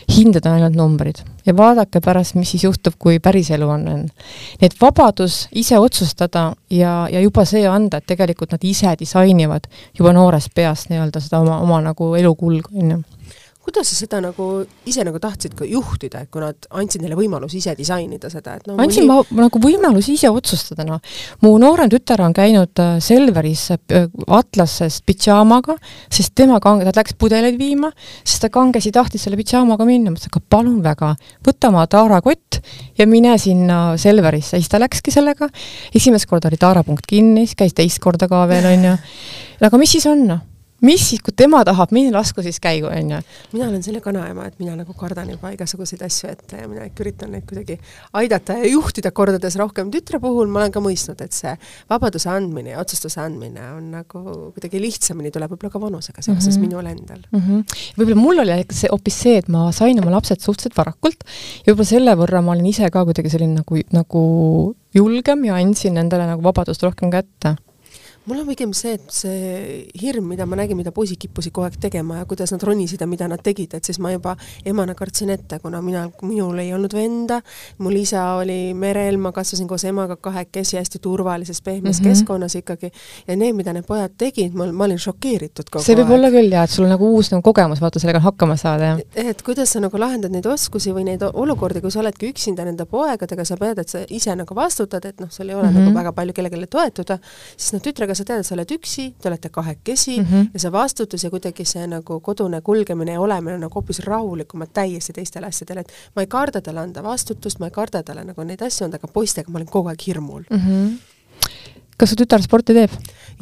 hinded 0.08 0.46
on 0.46 0.56
ainult 0.56 0.76
numbrid. 0.78 1.22
ja 1.46 1.56
vaadake 1.56 2.00
pärast, 2.04 2.34
mis 2.34 2.50
siis 2.50 2.64
juhtub, 2.64 2.94
kui 2.98 3.18
päriselu 3.20 3.68
on, 3.68 3.88
on. 3.88 4.00
nii 4.60 4.66
et 4.68 4.74
vabadus 4.80 5.46
ise 5.52 5.78
otsustada 5.78 6.52
ja, 6.70 7.08
ja 7.12 7.20
juba 7.20 7.44
see 7.48 7.66
anda, 7.68 7.98
et 7.98 8.06
tegelikult 8.06 8.52
nad 8.52 8.64
ise 8.64 8.94
disainivad 9.00 9.68
juba 9.98 10.12
noorest 10.12 10.52
peast 10.54 10.92
nii-öelda 10.92 11.20
seda 11.24 11.40
oma, 11.40 11.60
oma 11.64 11.80
nagu 11.90 12.14
elukulgu, 12.20 12.74
on 12.74 12.90
ju 12.90 13.02
kuidas 13.68 13.90
sa 13.90 13.98
seda 13.98 14.20
nagu 14.24 14.44
ise 14.88 15.04
nagu 15.04 15.18
tahtsid 15.20 15.52
ka 15.58 15.66
juhtida, 15.68 16.22
et 16.24 16.30
kui 16.32 16.40
nad 16.40 16.68
andsid 16.80 17.02
neile 17.04 17.18
võimaluse 17.18 17.58
ise 17.60 17.74
disainida 17.76 18.30
seda, 18.32 18.56
et 18.56 18.68
no 18.68 18.78
andsin 18.80 19.04
mõni... 19.08 19.36
ma 19.36 19.44
nagu 19.44 19.60
võimaluse 19.60 20.14
ise 20.14 20.30
otsustada, 20.32 20.86
noh. 20.88 21.02
mu 21.44 21.52
noorem 21.60 21.90
tütar 21.92 22.22
on 22.24 22.32
käinud 22.36 22.80
äh, 22.80 22.96
Selveris 23.04 23.66
äh, 23.76 24.08
Atlases 24.24 25.02
pidžaamaga, 25.04 25.76
sest 26.08 26.32
tema 26.38 26.56
kange, 26.64 26.88
ta 26.88 26.96
läks 26.96 27.18
pudeleid 27.20 27.60
viima, 27.60 27.92
sest 28.22 28.46
ta 28.46 28.52
kangesi 28.54 28.94
tahtis 28.94 29.26
selle 29.26 29.36
pidžaamaga 29.40 29.84
minna, 29.88 30.14
ma 30.14 30.16
ütlesin, 30.16 30.32
aga 30.32 30.44
palun 30.56 30.80
väga, 30.84 31.12
võta 31.44 31.72
oma 31.72 31.84
taarakott 31.92 32.62
ja 32.98 33.08
mine 33.10 33.36
sinna 33.42 33.98
Selverisse, 34.00 34.56
siis 34.56 34.72
ta 34.72 34.80
läkski 34.80 35.12
sellega, 35.12 35.50
esimest 35.92 36.30
korda 36.30 36.48
oli 36.48 36.60
taarapunkt 36.60 37.04
kinni, 37.08 37.44
siis 37.44 37.58
käis 37.58 37.76
teist 37.76 38.00
korda 38.00 38.30
ka 38.32 38.46
veel, 38.48 38.72
on 38.72 38.92
ju. 38.92 39.00
aga 39.68 39.82
mis 39.84 39.98
siis 39.98 40.08
on, 40.08 40.24
noh? 40.32 40.46
Mis 40.84 41.02
siis, 41.10 41.22
kui 41.24 41.34
tema 41.36 41.60
tahab 41.66 41.92
minna, 41.94 42.12
lasku 42.18 42.42
siis 42.44 42.60
käigu, 42.62 42.86
on 42.90 43.10
ju. 43.14 43.18
mina 43.52 43.68
olen 43.68 43.82
selle 43.82 44.00
kanaema, 44.04 44.46
et 44.48 44.58
mina 44.62 44.76
nagu 44.78 44.94
kardan 44.98 45.30
juba 45.32 45.50
igasuguseid 45.54 46.02
asju 46.06 46.30
ette 46.30 46.60
ja 46.62 46.68
mina 46.70 46.86
ikka 46.86 47.02
üritan 47.04 47.32
neid 47.34 47.46
kuidagi 47.48 47.78
aidata 48.20 48.58
ja 48.60 48.70
juhtida 48.70 49.10
kordades 49.10 49.56
rohkem. 49.58 49.90
tütre 49.94 50.20
puhul 50.22 50.50
ma 50.52 50.62
olen 50.62 50.74
ka 50.74 50.82
mõistnud, 50.84 51.22
et 51.24 51.34
see 51.34 51.54
vabaduse 51.90 52.30
andmine 52.30 52.76
ja 52.76 52.82
otsustuse 52.82 53.20
andmine 53.24 53.72
on 53.74 53.90
nagu 53.96 54.24
kuidagi 54.54 54.82
lihtsamini 54.82 55.34
tuleb 55.34 55.54
võib-olla 55.54 55.74
ka 55.74 55.82
vanusega 55.82 56.22
seoses 56.22 56.56
mm 56.56 56.62
-hmm. 56.62 56.68
minul 56.68 56.86
endal 56.86 57.22
mm. 57.30 57.40
-hmm. 57.40 57.78
võib-olla 57.98 58.22
mul 58.22 58.44
oli 58.44 58.58
see 58.70 58.90
hoopis 58.92 59.20
see, 59.22 59.38
et 59.42 59.48
ma 59.48 59.70
sain 59.72 59.98
oma 60.02 60.14
lapsed 60.14 60.40
suhteliselt 60.40 60.76
varakult 60.78 61.24
ja 61.66 61.72
võib-olla 61.72 61.92
selle 61.94 62.14
võrra 62.14 62.42
ma 62.42 62.52
olin 62.52 62.66
ise 62.66 62.90
ka 62.90 63.04
kuidagi 63.04 63.30
selline 63.30 63.62
nagu, 63.62 63.82
nagu 63.92 64.22
julgem 64.94 65.44
ja 65.44 65.58
andsin 65.58 65.94
nendele 65.98 66.26
nagu 66.26 66.42
vabadust 66.42 66.82
rohkem 66.82 67.10
kätte 67.10 67.56
mul 68.28 68.42
on 68.42 68.48
pigem 68.50 68.72
see, 68.76 68.94
et 68.98 69.14
see 69.14 69.78
hirm, 70.00 70.26
mida 70.28 70.44
ma 70.48 70.58
nägin, 70.58 70.76
mida 70.78 70.92
poisid 70.94 71.18
kippusid 71.22 71.52
kogu 71.54 71.66
aeg 71.68 71.78
tegema 71.80 72.20
ja 72.20 72.26
kuidas 72.28 72.52
nad 72.52 72.62
ronisid 72.66 73.00
ja 73.00 73.08
mida 73.08 73.28
nad 73.30 73.40
tegid, 73.44 73.72
et 73.78 73.88
siis 73.88 73.98
ma 74.02 74.12
juba 74.12 74.34
emana 74.68 74.94
kartsin 74.98 75.32
ette, 75.32 75.60
kuna 75.62 75.80
mina, 75.84 76.04
minul 76.22 76.60
ei 76.60 76.72
olnud 76.76 76.92
venda, 76.96 77.40
mul 77.82 77.96
isa 78.00 78.24
oli 78.40 78.74
merel, 78.76 79.16
ma 79.22 79.32
kasvasin 79.36 79.68
koos 79.70 79.86
emaga 79.88 80.18
kahekesi 80.20 80.76
hästi 80.78 81.00
turvalises, 81.04 81.62
pehmes 81.64 82.00
mm 82.00 82.04
-hmm. 82.04 82.08
keskkonnas 82.08 82.58
ikkagi, 82.60 82.92
ja 83.28 83.36
need, 83.36 83.56
mida 83.56 83.72
need 83.72 83.86
pojad 83.88 84.16
tegid, 84.18 84.54
ma, 84.54 84.68
ma 84.72 84.84
olin 84.84 84.98
šokeeritud 84.98 85.70
kogu 85.70 85.84
see 85.84 85.94
aeg. 85.94 85.98
see 85.98 86.04
võib 86.04 86.14
olla 86.18 86.32
küll 86.34 86.52
jaa, 86.52 86.64
et 86.64 86.74
sul 86.74 86.84
on 86.84 86.92
nagu 86.96 87.12
uus 87.14 87.32
nagu 87.32 87.42
kogemus, 87.42 87.80
vaata, 87.80 88.02
sellega 88.02 88.20
hakkama 88.20 88.56
saada, 88.56 88.92
jah. 88.92 89.00
et 89.14 89.42
kuidas 89.42 89.72
sa 89.72 89.80
nagu 89.80 89.98
lahendad 89.98 90.34
neid 90.34 90.46
oskusi 90.46 90.92
või 90.92 91.06
neid 91.08 91.24
olukordi, 91.32 91.80
kui 91.80 91.90
sa 91.90 92.00
oledki 92.04 92.28
üksinda 92.32 92.64
nende 92.64 92.84
poegadega, 92.84 93.44
sa 93.44 93.56
pead, 93.56 93.78
et 93.78 93.88
sa 93.88 94.04
ise 94.10 94.36
nagu 94.36 94.54
vastutad, 94.54 95.04
et 95.04 95.20
noh, 95.20 95.30
sul 95.30 95.48
ei 95.48 95.54
ole 95.54 95.70
mm 95.70 95.76
-hmm. 95.76 95.88
nagu 95.88 95.94
väga 95.94 96.12
palju 96.12 96.32
kellelegi 96.32 96.66
toetuda, 96.66 97.18
siis 97.56 97.72
noh, 97.72 97.80
tütrega 97.82 98.14
sa 98.18 98.26
tead, 98.28 98.42
et 98.42 98.48
sa 98.48 98.54
oled 98.56 98.74
üksi, 98.78 99.08
te 99.20 99.30
olete 99.30 99.50
kahekesi 99.54 100.18
mm 100.20 100.26
-hmm. 100.30 100.48
ja 100.54 100.62
see 100.64 100.72
vastutus 100.72 101.24
ja 101.24 101.30
kuidagi 101.30 101.64
see 101.64 101.86
nagu 101.86 102.20
kodune 102.20 102.60
kulgemine 102.60 103.12
ja 103.12 103.20
olemine 103.20 103.54
on 103.54 103.66
nagu 103.66 103.74
hoopis 103.74 104.00
rahulikumad 104.06 104.72
täiesti 104.72 105.12
teistele 105.12 105.46
asjadele, 105.46 105.80
et 105.80 105.92
ma 106.16 106.22
ei 106.22 106.26
karda 106.26 106.60
talle 106.60 106.80
anda 106.80 107.02
vastutust, 107.02 107.58
ma 107.58 107.66
ei 107.66 107.70
karda 107.70 108.02
talle 108.02 108.24
nagu 108.24 108.44
neid 108.44 108.62
asju 108.62 108.84
anda, 108.84 108.96
aga 108.96 109.08
poistega 109.12 109.50
ma 109.50 109.58
olin 109.58 109.70
kogu 109.70 109.88
aeg 109.88 110.06
hirmul 110.06 110.42
mm. 110.50 110.58
-hmm 110.58 110.98
kas 111.98 112.12
su 112.12 112.18
tütar 112.18 112.42
sporti 112.44 112.76
teeb? 112.76 112.92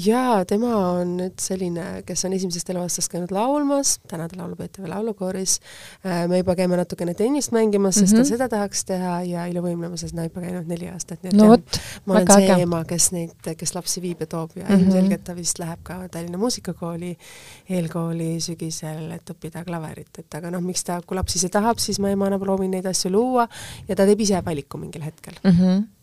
jaa, 0.00 0.44
tema 0.48 0.72
on 0.98 1.14
nüüd 1.18 1.40
selline, 1.40 1.84
kes 2.06 2.24
on 2.28 2.34
esimesest 2.36 2.70
eluaastast 2.72 3.10
käinud 3.12 3.32
laulmas, 3.32 3.96
täna 4.08 4.26
ta 4.28 4.38
laulab 4.40 4.60
ETV 4.66 4.88
Laulukooris, 4.90 5.56
äh, 6.04 6.24
me 6.28 6.40
juba 6.42 6.56
käime 6.58 6.76
natukene 6.80 7.14
tennist 7.16 7.54
mängimas, 7.56 7.96
sest 7.96 8.12
mm 8.12 8.16
-hmm. 8.16 8.16
ta 8.16 8.22
mhm. 8.22 8.28
seda 8.28 8.48
tahaks 8.52 8.84
teha 8.84 9.14
ja 9.28 9.46
iluvõimlemises 9.52 10.12
on 10.16 10.22
juba 10.24 10.44
käinud 10.44 10.68
neli 10.68 10.90
aastat, 10.92 11.22
nii 11.22 11.32
et 11.32 11.38
no, 11.40 11.48
võt, 11.52 11.80
ma 12.04 12.14
olen 12.14 12.32
see 12.32 12.50
äge. 12.50 12.62
ema, 12.62 12.84
kes 12.84 13.10
neid, 13.12 13.50
kes 13.56 13.74
lapsi 13.74 14.02
viib 14.02 14.20
ja 14.20 14.26
toob 14.26 14.56
ja 14.56 14.64
mm 14.64 14.74
-hmm. 14.74 14.80
ilmselgelt 14.80 15.24
ta 15.24 15.36
vist 15.36 15.58
läheb 15.58 15.80
ka 15.82 16.08
Tallinna 16.08 16.38
Muusikakooli 16.38 17.16
eelkooli 17.70 18.40
sügisel, 18.40 19.10
et 19.10 19.30
õppida 19.30 19.64
klaverit, 19.64 20.18
et 20.18 20.34
aga 20.34 20.50
noh, 20.50 20.60
miks 20.60 20.84
ta, 20.84 21.00
kui 21.06 21.16
laps 21.16 21.36
ise 21.36 21.48
tahab, 21.48 21.78
siis 21.78 21.98
ma 21.98 22.10
emana 22.10 22.38
proovin 22.38 22.70
neid 22.70 22.86
asju 22.86 23.10
luua 23.10 23.48
ja 23.88 23.96
ta 23.96 24.04
teeb 24.04 24.20
ise 24.20 24.44
valiku 24.44 24.78
mingil 24.78 25.02
hetkel 25.02 25.34
mm. 25.44 25.50
-hmm 25.50 25.95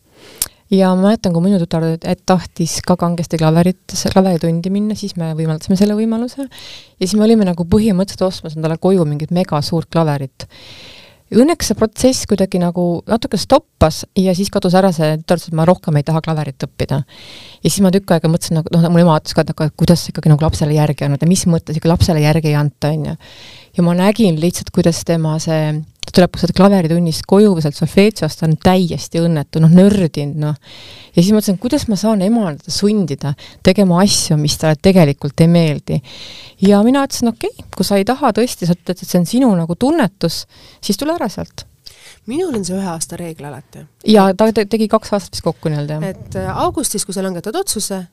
ja 0.72 0.94
ma 0.96 1.10
mäletan, 1.10 1.34
kui 1.36 1.44
minu 1.44 1.60
tütar 1.62 1.86
tahtis 2.26 2.80
ka 2.86 2.96
kangesti 3.00 3.40
klaverit, 3.42 3.96
klaveritundi 4.14 4.72
minna, 4.74 4.98
siis 4.98 5.18
me 5.20 5.34
võimaldasime 5.38 5.78
selle 5.80 5.98
võimaluse 5.98 6.46
ja 6.46 7.04
siis 7.04 7.16
me 7.20 7.28
olime 7.28 7.48
nagu 7.48 7.68
põhimõtteliselt 7.70 8.28
ostmas 8.28 8.58
endale 8.58 8.80
koju 8.82 9.06
mingit 9.08 9.34
megasuurt 9.36 9.92
klaverit. 9.92 10.48
Õnneks 11.34 11.72
see 11.72 11.78
protsess 11.78 12.28
kuidagi 12.30 12.60
nagu 12.62 13.02
natuke 13.10 13.40
stoppas 13.42 14.04
ja 14.20 14.36
siis 14.38 14.52
kadus 14.54 14.76
ära 14.78 14.92
see, 14.94 15.16
tütar 15.18 15.40
ütles, 15.40 15.50
et 15.50 15.58
ma 15.58 15.66
rohkem 15.66 15.96
ei 15.98 16.06
taha 16.06 16.22
klaverit 16.22 16.66
õppida. 16.68 17.00
ja 17.64 17.70
siis 17.70 17.82
ma 17.82 17.90
tükk 17.94 18.14
aega 18.14 18.30
mõtlesin, 18.30 18.60
nagu 18.60 18.70
noh, 18.76 18.86
mu 18.94 19.02
ema 19.02 19.16
ütles 19.18 19.34
ka, 19.34 19.42
et 19.42 19.54
aga 19.56 19.70
kuidas 19.74 20.04
ikkagi 20.12 20.30
nagu 20.30 20.46
lapsele 20.46 20.76
järgi 20.76 21.08
annad 21.08 21.24
ja 21.24 21.30
mis 21.32 21.48
mõttes 21.50 21.80
ikka 21.80 21.90
lapsele 21.90 22.22
järgi 22.22 22.52
ei 22.52 22.60
anta, 22.60 22.94
on 22.94 23.08
ju. 23.10 23.16
ja 23.78 23.88
ma 23.88 23.96
nägin 23.98 24.38
lihtsalt, 24.42 24.70
kuidas 24.76 25.02
tema 25.10 25.40
see 25.42 25.74
ta 26.04 26.16
tuleb 26.20 26.38
sealt 26.40 26.56
klaveritunnist 26.58 27.26
koju 27.30 27.56
või 27.56 27.66
sealt 27.66 27.78
solfeetsiost, 27.80 28.40
ta 28.40 28.48
on 28.50 28.56
täiesti 28.62 29.22
õnnetu, 29.24 29.62
noh, 29.64 29.74
nördinud, 29.74 30.40
noh. 30.44 30.56
ja 31.14 31.20
siis 31.20 31.32
mõtlesin, 31.36 31.60
kuidas 31.62 31.88
ma 31.92 31.98
saan 32.00 32.24
teda 32.24 32.72
sundida 32.72 33.34
tegema 33.64 34.02
asju, 34.04 34.38
mis 34.38 34.58
talle 34.62 34.80
tegelikult 34.82 35.42
ei 35.42 35.48
meeldi. 35.48 36.02
ja 36.62 36.82
mina 36.84 37.06
ütlesin, 37.08 37.34
okei 37.34 37.54
okay,, 37.54 37.70
kui 37.76 37.86
sa 37.86 37.98
ei 37.98 38.06
taha 38.06 38.34
tõesti, 38.36 38.68
sa 38.68 38.78
ütled, 38.78 38.98
et 38.98 39.08
see 39.08 39.20
on 39.20 39.30
sinu 39.30 39.54
nagu 39.56 39.76
tunnetus, 39.76 40.46
siis 40.82 40.98
tule 40.98 41.16
ära 41.16 41.30
sealt 41.30 41.68
minul 42.30 42.56
on 42.56 42.66
see 42.66 42.76
ühe 42.78 42.88
aasta 42.88 43.18
reegel 43.20 43.50
alati. 43.50 43.86
ja 44.08 44.30
ta 44.38 44.50
tegi 44.54 44.88
kaks 44.92 45.14
aastat 45.16 45.38
vist 45.38 45.46
kokku 45.46 45.72
nii-öelda, 45.72 46.00
jah? 46.00 46.12
et 46.14 46.38
äh, 46.40 46.52
augustis, 46.66 47.06
kui 47.06 47.16
sa 47.16 47.24
langetad 47.26 47.56
otsuse, 47.60 48.04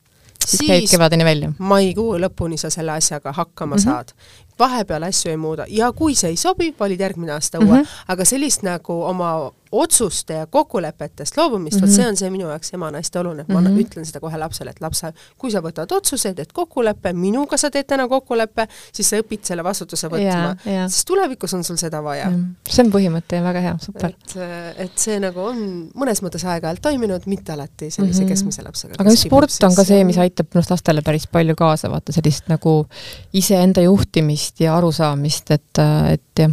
siis 0.41 0.67
käid 0.67 0.89
kevadeni 0.91 1.27
välja? 1.27 1.53
maikuu 1.59 2.19
lõpuni 2.23 2.59
sa 2.61 2.73
selle 2.75 2.97
asjaga 2.97 3.33
hakkama 3.37 3.77
mm 3.77 3.79
-hmm. 3.79 3.85
saad 3.85 4.15
vahepeal 4.61 5.09
asju 5.09 5.33
ei 5.33 5.41
muuda 5.41 5.67
ja 5.69 5.93
kui 5.97 6.15
see 6.15 6.35
ei 6.35 6.37
sobi, 6.41 6.75
valid 6.81 7.01
järgmine 7.01 7.33
aasta 7.33 7.59
uue 7.59 7.79
mm, 7.79 7.83
-hmm. 7.83 8.05
aga 8.09 8.25
sellist 8.25 8.63
nagu 8.67 9.03
oma 9.03 9.53
otsuste 9.73 10.35
ja 10.35 10.47
kokkulepetest 10.47 11.37
loobumist 11.37 11.77
mm, 11.77 11.83
-hmm. 11.83 11.87
vot 11.87 11.97
see 11.97 12.09
on 12.09 12.17
see 12.17 12.31
minu 12.31 12.49
jaoks 12.49 12.75
emana 12.75 12.99
hästi 12.99 13.19
oluline, 13.19 13.43
et 13.43 13.49
ma 13.49 13.61
mm 13.61 13.67
-hmm. 13.67 13.85
ütlen 13.85 14.07
seda 14.07 14.21
kohe 14.21 14.39
lapsele, 14.39 14.71
et 14.71 14.81
lapse, 14.81 15.13
kui 15.39 15.51
sa 15.51 15.61
võtad 15.63 15.93
otsuse, 15.97 16.35
teed 16.35 16.53
kokkuleppe, 16.53 17.13
minuga 17.13 17.57
sa 17.57 17.71
teed 17.71 17.87
täna 17.87 18.09
kokkuleppe, 18.09 18.67
siis 18.93 19.11
sa 19.11 19.21
õpid 19.23 19.45
selle 19.47 19.65
vastutuse 19.65 20.09
võtma, 20.09 20.57
sest 20.65 21.07
tulevikus 21.07 21.55
on 21.55 21.65
sul 21.65 21.77
seda 21.77 22.03
vaja. 22.03 22.33
see 22.69 22.85
on 22.85 22.93
põhimõte 22.93 23.37
ja 23.37 23.43
väga 23.43 23.61
hea, 23.61 23.77
super. 23.79 24.11
et, 24.11 24.37
et 24.77 24.99
see 24.99 25.21
nagu 25.21 25.41
on 25.41 25.91
mõnes 25.95 26.23
mõttes 26.23 26.45
aeg-ajalt 26.45 26.83
toiminud, 26.83 27.27
mitte 27.27 27.53
alati 27.53 27.91
sellise 27.91 28.23
mm 28.23 28.25
-hmm. 28.25 28.29
keskmise 28.29 28.63
lapsega. 28.63 28.95
aga 28.99 29.17
sport 29.17 29.63
on 29.63 29.75
ka 29.75 29.85
see, 29.85 30.05
mis 30.05 30.19
aitab 30.19 30.47
minu 30.51 30.59
arust 30.59 30.71
lastele 30.71 31.03
päris 31.03 31.27
palju 31.27 31.55
kaasa, 31.55 31.91
vaata 31.91 32.13
sellist 32.13 32.49
nagu 32.49 32.87
iseenda 33.33 33.81
juhtimist 33.81 34.61
ja 34.61 34.77
arusaamist, 34.77 35.51
et, 35.51 35.79
et 36.11 36.23
jah 36.39 36.51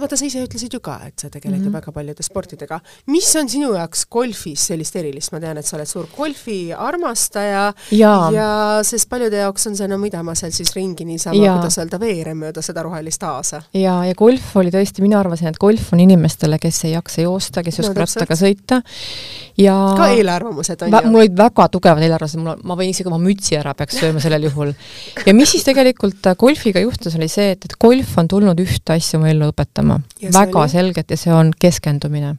vaata, 0.00 0.16
sa 0.16 0.26
ise 0.26 0.42
ütlesid 0.44 0.74
ju 0.76 0.80
ka, 0.84 0.98
et 1.06 1.18
sa 1.18 1.30
tegeled 1.30 1.58
mm 1.58 1.62
-hmm. 1.62 1.66
ju 1.66 1.72
väga 1.72 1.92
paljude 1.92 2.22
sportidega. 2.22 2.80
mis 3.06 3.36
on 3.36 3.48
sinu 3.48 3.72
jaoks 3.74 4.06
golfis 4.06 4.66
sellist 4.66 4.96
erilist, 4.96 5.32
ma 5.32 5.40
tean, 5.40 5.58
et 5.58 5.66
sa 5.66 5.76
oled 5.76 5.88
suur 5.88 6.06
golfi 6.16 6.72
armastaja 6.72 7.72
ja, 7.90 8.30
ja 8.32 8.80
sest 8.82 9.08
paljude 9.08 9.36
jaoks 9.36 9.66
on 9.66 9.76
see, 9.76 9.88
no 9.88 9.98
mida 9.98 10.22
ma 10.22 10.34
seal 10.34 10.50
siis 10.50 10.74
ringi 10.74 11.04
niisama, 11.04 11.58
kuidas 11.58 11.78
öelda, 11.78 12.00
veere 12.00 12.34
mööda 12.34 12.62
seda 12.62 12.82
rohelist 12.82 13.22
aasa. 13.22 13.62
ja, 13.74 14.04
ja 14.04 14.14
golf 14.14 14.56
oli 14.56 14.70
tõesti, 14.70 15.02
mina 15.02 15.20
arvasin, 15.20 15.48
et 15.48 15.58
golf 15.58 15.92
on 15.92 16.00
inimestele, 16.00 16.58
kes 16.58 16.84
ei 16.84 16.92
jaksa 16.92 17.22
joosta, 17.22 17.62
kes 17.62 17.78
ei 17.78 17.84
oska 17.84 17.94
no, 17.94 18.06
rattaga 18.06 18.34
sõita 18.38 18.82
ja 19.58 19.76
ka 19.96 20.08
eelarvamused 20.16 20.82
on 20.82 20.92
ju. 20.92 21.10
mul 21.10 21.24
olid 21.24 21.36
väga 21.36 21.68
tugevad 21.68 22.02
eelarvamused, 22.02 22.40
mul, 22.40 22.60
ma 22.64 22.76
võin 22.78 22.92
isegi 22.92 23.10
oma 23.10 23.20
mütsi 23.22 23.56
ära 23.58 23.74
peaks 23.74 23.98
sööma 24.00 24.20
sellel 24.22 24.48
juhul. 24.48 24.72
ja 25.28 25.34
mis 25.36 25.52
siis 25.52 25.66
tegelikult 25.66 26.32
golfiga 26.38 26.80
juhtus, 26.84 27.16
oli 27.18 27.28
see, 27.32 27.52
et, 27.56 27.66
et 27.68 27.76
golf 27.80 28.16
on 28.20 28.30
tulnud 28.30 28.62
ühte 28.62 28.96
asja 28.96 29.20
mu 29.20 29.28
ellu 29.30 29.50
õpetama 29.52 29.81
kasutama. 29.82 30.38
väga 30.38 30.60
oli? 30.60 30.68
selgelt 30.68 31.10
ja 31.10 31.16
see 31.16 31.34
on 31.34 31.52
keskendumine 31.58 32.36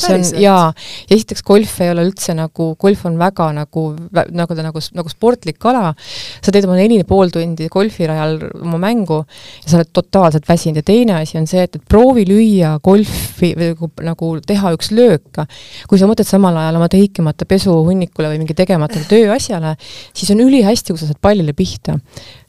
see 0.00 0.16
on 0.16 0.42
jaa, 0.42 0.66
ja 1.10 1.16
esiteks 1.16 1.44
golf 1.46 1.76
ei 1.84 1.92
ole 1.92 2.04
üldse 2.08 2.34
nagu, 2.36 2.70
golf 2.80 3.04
on 3.08 3.18
väga 3.20 3.50
nagu, 3.56 3.84
nagu 4.10 4.56
ta 4.56 4.64
nagu, 4.66 4.82
nagu 4.96 5.12
sportlik 5.12 5.64
ala, 5.70 5.92
sa 6.40 6.54
teed 6.54 6.66
oma 6.68 6.78
neli 6.78 7.00
pool 7.08 7.32
tundi 7.34 7.68
golfirajal 7.72 8.38
oma 8.60 8.80
mängu 8.82 9.20
ja 9.64 9.66
sa 9.66 9.78
oled 9.80 9.92
totaalselt 9.96 10.48
väsinud. 10.48 10.80
Ja 10.80 10.86
teine 10.86 11.18
asi 11.20 11.38
on 11.40 11.48
see, 11.50 11.64
et, 11.66 11.76
et 11.76 11.86
proovi 11.90 12.24
lüüa 12.28 12.76
golfi 12.84 13.52
või 13.58 13.72
nagu, 13.74 13.90
nagu 14.10 14.32
teha 14.46 14.74
üks 14.76 14.92
löök, 14.96 15.42
kui 15.90 16.00
sa 16.00 16.08
mõtled 16.10 16.28
samal 16.28 16.56
ajal 16.60 16.80
oma 16.80 16.90
tõikemata 16.92 17.48
pesuhunnikule 17.50 18.32
või 18.32 18.42
mingi 18.42 18.56
tegemata 18.56 19.02
tööasjale, 19.10 19.76
siis 20.14 20.30
on 20.34 20.42
ülihästi, 20.44 20.94
kui 20.94 21.00
sa 21.00 21.10
saad 21.10 21.20
pallile 21.22 21.54
pihta. 21.56 21.98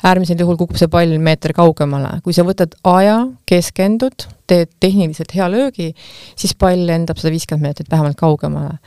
äärmisel 0.02 0.40
juhul 0.42 0.58
kukub 0.58 0.80
see 0.82 0.90
pall 0.90 1.20
meeter 1.22 1.54
kaugemale, 1.54 2.16
kui 2.26 2.34
sa 2.34 2.42
võtad 2.46 2.74
aja, 2.90 3.28
keskendud, 3.46 4.26
teed 4.50 4.72
tehniliselt 4.82 5.34
hea 5.36 5.48
löögi, 5.52 5.92
siis 6.36 6.56
pall 6.58 6.88
lendab 6.88 7.20
sada 7.22 7.32
viiskümmend 7.32 7.41
meetrit 7.62 7.92
vähemalt 7.92 8.18
kaugemale. 8.18 8.78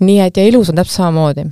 nii 0.00 0.20
et 0.20 0.36
ja 0.36 0.42
elus 0.42 0.68
on 0.68 0.76
täpselt 0.76 0.96
samamoodi. 0.96 1.44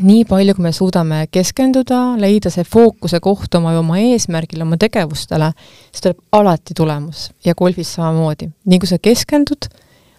nii 0.00 0.24
palju, 0.24 0.54
kui 0.54 0.62
me 0.62 0.72
suudame 0.72 1.26
keskenduda, 1.30 2.16
leida 2.16 2.50
see 2.50 2.64
fookuse 2.64 3.20
koht 3.20 3.54
oma, 3.54 3.76
oma 3.78 3.98
eesmärgile, 3.98 4.62
oma 4.62 4.76
tegevustele, 4.76 5.52
siis 5.90 6.00
tuleb 6.06 6.18
alati 6.32 6.74
tulemus 6.74 7.30
ja 7.44 7.54
golfis 7.54 7.94
samamoodi. 7.94 8.50
nii 8.64 8.78
kui 8.78 8.88
sa 8.88 8.98
keskendud, 8.98 9.68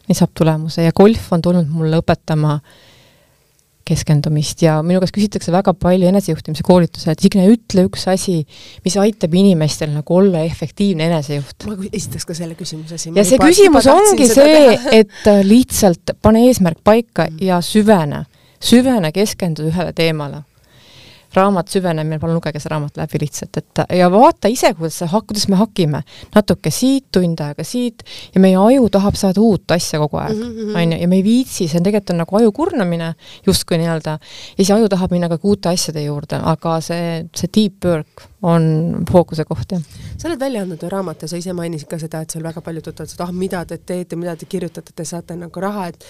nii 0.07 0.15
saab 0.15 0.31
tulemuse 0.37 0.83
ja 0.83 0.91
golf 0.91 1.33
on 1.33 1.41
tulnud 1.41 1.67
mulle 1.69 2.03
õpetama 2.03 2.59
äh, 2.59 2.90
keskendumist 3.87 4.61
ja 4.65 4.77
minu 4.85 5.01
käest 5.01 5.15
küsitakse 5.15 5.53
väga 5.53 5.73
palju 5.77 6.09
enesejuhtimise 6.11 6.65
koolitusel, 6.67 7.13
et 7.13 7.23
Signe, 7.23 7.47
ütle 7.51 7.85
üks 7.89 8.05
asi, 8.11 8.41
mis 8.85 8.97
aitab 9.01 9.33
inimestel 9.37 9.91
nagu 9.93 10.17
olla 10.17 10.43
efektiivne 10.47 11.09
enesejuht. 11.09 11.67
ma 11.69 11.77
esitaks 11.91 12.27
ka 12.29 12.37
selle 12.37 12.57
küsimuse 12.59 12.99
siin. 13.01 13.17
ja 13.17 13.25
see 13.25 13.39
juba, 13.39 13.49
küsimus 13.51 13.89
ongi 13.91 14.29
see, 14.29 14.77
et 15.01 15.27
äh, 15.31 15.41
lihtsalt 15.47 16.15
pane 16.21 16.45
eesmärk 16.49 16.83
paika 16.83 17.27
mm. 17.29 17.41
ja 17.47 17.61
süvene, 17.65 18.25
süvene, 18.61 19.13
keskendu 19.15 19.69
ühele 19.71 19.93
teemale 19.97 20.45
raamat 21.35 21.71
Süvenemine, 21.71 22.19
palun 22.19 22.37
lugege 22.39 22.59
see 22.59 22.71
raamat 22.71 22.97
läbi 22.99 23.21
lihtsalt, 23.23 23.57
et 23.61 23.83
ja 23.97 24.09
vaata 24.11 24.51
ise, 24.51 24.73
kuidas 24.77 24.99
sa, 25.01 25.07
kuidas 25.27 25.47
me 25.51 25.59
hakime. 25.59 26.03
natuke 26.35 26.71
siit, 26.71 27.07
tund 27.11 27.39
aega 27.43 27.63
siit 27.67 28.03
ja 28.35 28.41
meie 28.41 28.57
aju 28.57 28.89
tahab 28.91 29.15
saada 29.19 29.41
uut 29.41 29.71
asja 29.71 29.99
kogu 30.01 30.19
aeg, 30.21 30.35
mhm, 30.35 30.65
mhm. 30.65 30.75
on 30.75 30.95
ju, 30.95 31.01
ja 31.01 31.11
me 31.11 31.19
ei 31.19 31.23
viitsi, 31.23 31.67
see 31.67 31.79
on 31.79 31.87
tegelikult 31.87 32.15
on 32.15 32.21
nagu 32.23 32.41
aju 32.41 32.51
kurnamine 32.55 33.13
justkui 33.47 33.79
nii-öelda, 33.81 34.17
ja 34.17 34.59
siis 34.63 34.73
aju 34.75 34.89
tahab 34.91 35.15
minna 35.15 35.29
ka 35.31 35.39
uute 35.43 35.71
asjade 35.71 36.03
juurde, 36.05 36.41
aga 36.53 36.79
see, 36.83 37.23
see 37.37 37.53
deep 37.55 37.85
work 37.85 38.27
on 38.41 39.05
fookuse 39.11 39.45
koht, 39.45 39.71
jah. 39.71 39.81
sa 40.17 40.27
oled 40.27 40.39
välja 40.39 40.63
andnud 40.65 40.81
ju 40.81 40.89
raamatu, 40.89 41.27
sa 41.29 41.37
ise 41.37 41.53
mainisid 41.53 41.89
ka 41.89 41.99
seda, 42.01 42.23
et 42.23 42.33
seal 42.33 42.43
väga 42.43 42.63
paljud 42.65 42.87
ütlevad, 42.89 43.13
et 43.13 43.21
ah, 43.21 43.33
mida 43.35 43.61
te 43.69 43.77
teete, 43.77 44.17
mida 44.17 44.33
te 44.35 44.47
kirjutate, 44.49 44.95
te 44.97 45.05
saate 45.05 45.37
nagu 45.37 45.61
raha, 45.61 45.87
et 45.91 46.05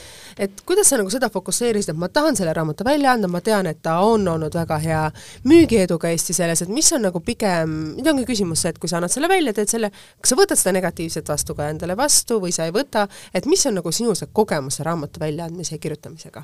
et 0.48 0.64
kuidas 0.66 0.88
sa 0.88 1.00
nagu 1.02 1.12
seda 1.12 1.30
fokusseerisid, 1.34 1.92
et 1.92 2.00
ma 2.00 2.08
tahan 2.08 2.40
selle 2.40 2.54
raamatu 2.56 2.88
välja 2.88 3.12
anda, 3.12 3.28
ma 3.28 3.42
tean, 3.44 3.68
et 3.68 3.82
ta 3.84 4.00
on 4.08 4.28
olnud 4.32 4.56
väga 4.56 4.80
hea 4.80 5.04
müügieduga 5.48 6.12
Eesti 6.12 6.36
selles, 6.38 6.64
et 6.64 6.72
mis 6.72 6.92
on 6.96 7.06
nagu 7.08 7.22
pigem, 7.26 7.76
nüüd 7.98 8.12
ongi 8.14 8.26
küsimus 8.30 8.66
see, 8.66 8.74
et 8.74 8.80
kui 8.82 8.92
sa 8.92 9.00
annad 9.00 9.14
selle 9.14 9.30
välja, 9.32 9.54
teed 9.58 9.72
selle, 9.72 9.92
kas 10.22 10.34
sa 10.34 10.40
võtad 10.40 10.60
seda 10.60 10.76
negatiivset 10.78 11.30
vastu 11.32 11.58
ka 11.58 11.70
endale 11.74 11.98
vastu 12.00 12.42
või 12.44 12.56
sa 12.56 12.70
ei 12.70 12.76
võta, 12.76 13.08
et 13.34 13.50
mis 13.50 13.66
on 13.70 13.80
nagu 13.82 13.94
sinu 13.96 14.16
see 14.18 14.32
kogemus 14.34 14.80
see 14.80 14.88
raamatu 14.88 15.24
väljaandmise 15.24 15.78
ja 15.78 15.84
kirjutamisega? 15.84 16.44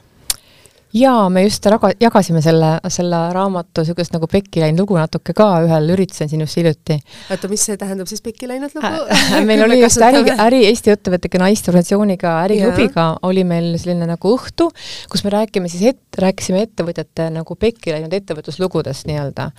Jaa, 0.96 1.28
me 1.30 1.44
just 1.44 1.66
raga-, 1.68 1.92
jagasime 2.00 2.42
selle, 2.44 2.70
selle 2.94 3.20
raamatu 3.36 3.84
niisugust 3.84 4.14
nagu 4.16 4.28
pekki 4.32 4.62
läinud 4.64 4.86
lugu 4.86 4.96
natuke 4.98 5.34
ka 5.36 5.48
ühel 5.66 5.92
üritusel 5.96 6.30
siin 6.32 6.44
just 6.44 6.60
hiljuti. 6.60 6.98
oota, 7.34 7.50
mis 7.52 7.66
see 7.68 7.78
tähendab 7.80 8.08
siis 8.10 8.24
pekki 8.24 8.48
läinud 8.50 8.76
lugu 8.78 9.44
meil 9.48 9.64
oli 9.68 9.82
just 9.82 10.02
äri, 10.04 10.24
äri 10.46 10.62
Eesti 10.70 10.94
ettevõtete 10.94 11.42
naiste 11.42 11.72
organisatsiooniga, 11.72 12.38
äriklubiga 12.46 13.08
oli 13.28 13.44
meil 13.48 13.74
selline 13.82 14.08
nagu 14.10 14.32
õhtu, 14.38 14.70
kus 15.12 15.26
me 15.28 15.34
räägime 15.36 15.72
siis 15.72 15.84
et-, 15.92 16.22
rääkisime 16.24 16.64
ettevõtjate 16.68 17.30
nagu 17.36 17.60
pekki 17.60 17.96
läinud 17.96 18.16
ettevõtluslugudest 18.18 19.10
nii-öelda. 19.12 19.50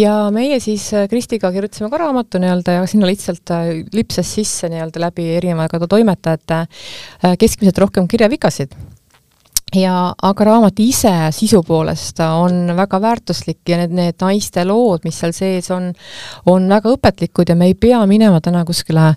ja 0.00 0.16
meie 0.34 0.60
siis 0.64 0.88
äh, 0.96 1.08
Kristiga 1.12 1.52
kirjutasime 1.54 1.92
ka 1.92 2.00
raamatu 2.06 2.40
nii-öelda 2.42 2.80
ja 2.80 2.88
sinna 2.90 3.10
lihtsalt 3.10 3.54
äh, 3.54 3.70
lipsas 3.92 4.32
sisse 4.38 4.72
nii-öelda 4.72 5.06
läbi 5.08 5.28
erinevate 5.36 5.84
toimetajate 5.90 6.64
äh, 6.64 7.38
keskmiselt 7.38 7.78
rohkem 7.84 8.08
kirjavigasid 8.08 8.72
ja 9.74 10.14
aga 10.22 10.46
raamat 10.48 10.80
ise 10.82 11.12
sisu 11.34 11.62
poolest 11.66 12.20
on 12.24 12.72
väga 12.76 13.00
väärtuslik 13.00 13.68
ja 13.68 13.78
need, 13.82 13.94
need 13.96 14.20
naiste 14.22 14.64
lood, 14.68 15.04
mis 15.04 15.18
seal 15.20 15.34
sees 15.36 15.70
on, 15.74 15.92
on 16.50 16.68
väga 16.70 16.94
õpetlikud 16.94 17.50
ja 17.50 17.58
me 17.58 17.70
ei 17.70 17.74
pea 17.78 18.02
minema 18.10 18.40
täna 18.44 18.64
kuskile 18.64 19.12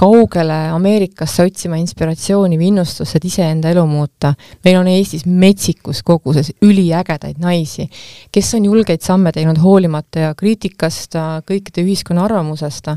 kaugele 0.00 0.54
Ameerikasse 0.72 1.44
otsima 1.44 1.76
inspiratsiooni 1.80 2.56
või 2.56 2.70
innustust, 2.70 3.18
et 3.18 3.24
iseenda 3.28 3.68
elu 3.74 3.82
muuta. 3.86 4.32
meil 4.64 4.78
on 4.80 4.88
Eestis 4.88 5.26
metsikus 5.26 6.00
koguses 6.06 6.52
üliägedaid 6.64 7.40
naisi, 7.42 7.88
kes 8.32 8.54
on 8.56 8.64
julgeid 8.64 9.04
samme 9.04 9.32
teinud 9.36 9.60
hoolimata 9.60 10.24
ja 10.24 10.34
kriitikast, 10.34 11.18
kõikide 11.44 11.84
ühiskonna 11.84 12.24
arvamusest. 12.24 12.88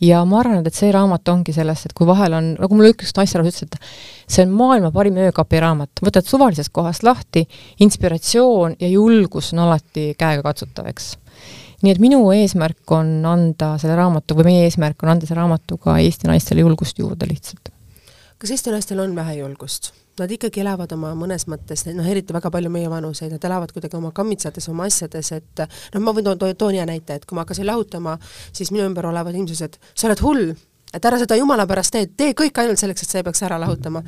ja 0.00 0.24
ma 0.24 0.40
arvan, 0.40 0.66
et 0.66 0.74
see 0.74 0.92
raamat 0.92 1.28
ongi 1.28 1.52
sellest, 1.52 1.86
et 1.86 1.92
kui 1.92 2.06
vahel 2.08 2.32
on, 2.32 2.54
nagu 2.56 2.74
mulle 2.74 2.94
üks 2.94 3.12
naisterahvas 3.16 3.60
ütles, 3.60 3.76
et 3.76 4.32
see 4.32 4.46
on 4.46 4.56
maailma 4.56 4.90
parim 4.90 5.20
öökapiraamat, 5.20 6.00
võtad 6.00 6.24
suvalisest 6.24 6.72
kohast 6.72 7.04
lahti, 7.04 7.44
inspiratsioon 7.80 8.78
ja 8.80 8.88
julgus 8.88 9.52
on 9.52 9.66
alati 9.66 10.14
käegakatsutav, 10.16 10.88
eks 10.88 11.18
nii 11.82 11.94
et 11.94 12.00
minu 12.02 12.20
eesmärk 12.34 12.92
on 12.94 13.12
anda 13.28 13.74
selle 13.80 13.96
raamatu 13.98 14.36
või 14.38 14.50
meie 14.50 14.66
eesmärk 14.68 15.02
on 15.04 15.14
anda 15.14 15.28
selle 15.28 15.40
raamatuga 15.40 15.96
Eesti 16.02 16.28
naistele 16.30 16.64
julgust 16.64 16.98
juurde 17.00 17.28
lihtsalt. 17.30 17.72
kas 18.38 18.52
Eesti 18.56 18.74
naistel 18.74 19.00
on 19.00 19.16
vähe 19.16 19.40
julgust? 19.40 19.92
Nad 20.20 20.32
ikkagi 20.34 20.60
elavad 20.60 20.90
oma 20.92 21.14
mõnes 21.16 21.46
mõttes, 21.48 21.86
noh 21.88 22.04
eriti 22.04 22.34
väga 22.36 22.50
palju 22.52 22.68
meie 22.72 22.90
vanuseid, 22.92 23.30
nad 23.32 23.44
elavad 23.48 23.70
kuidagi 23.72 23.96
oma 23.96 24.10
kammitsates, 24.12 24.66
oma 24.68 24.84
asjades, 24.90 25.30
et 25.32 25.62
noh, 25.94 26.02
ma 26.04 26.12
võin 26.12 26.26
toon, 26.26 26.56
toon 26.58 26.76
hea 26.76 26.84
näite, 26.84 27.16
et 27.16 27.24
kui 27.24 27.38
ma 27.38 27.46
hakkasin 27.46 27.64
lahutama, 27.64 28.18
siis 28.52 28.72
minu 28.74 28.84
ümber 28.90 29.08
olevad 29.08 29.38
inimesed, 29.38 29.78
sa 29.94 30.10
oled 30.10 30.20
hull, 30.26 30.50
et 30.92 31.08
ära 31.08 31.20
seda 31.22 31.38
jumala 31.38 31.64
pärast 31.70 31.94
tee, 31.94 32.10
tee 32.20 32.34
kõik 32.36 32.60
ainult 32.60 32.82
selleks, 32.82 33.06
et 33.06 33.14
sa 33.14 33.22
ei 33.22 33.26
peaks 33.30 33.42
ära 33.46 33.56
lahutama 33.62 34.02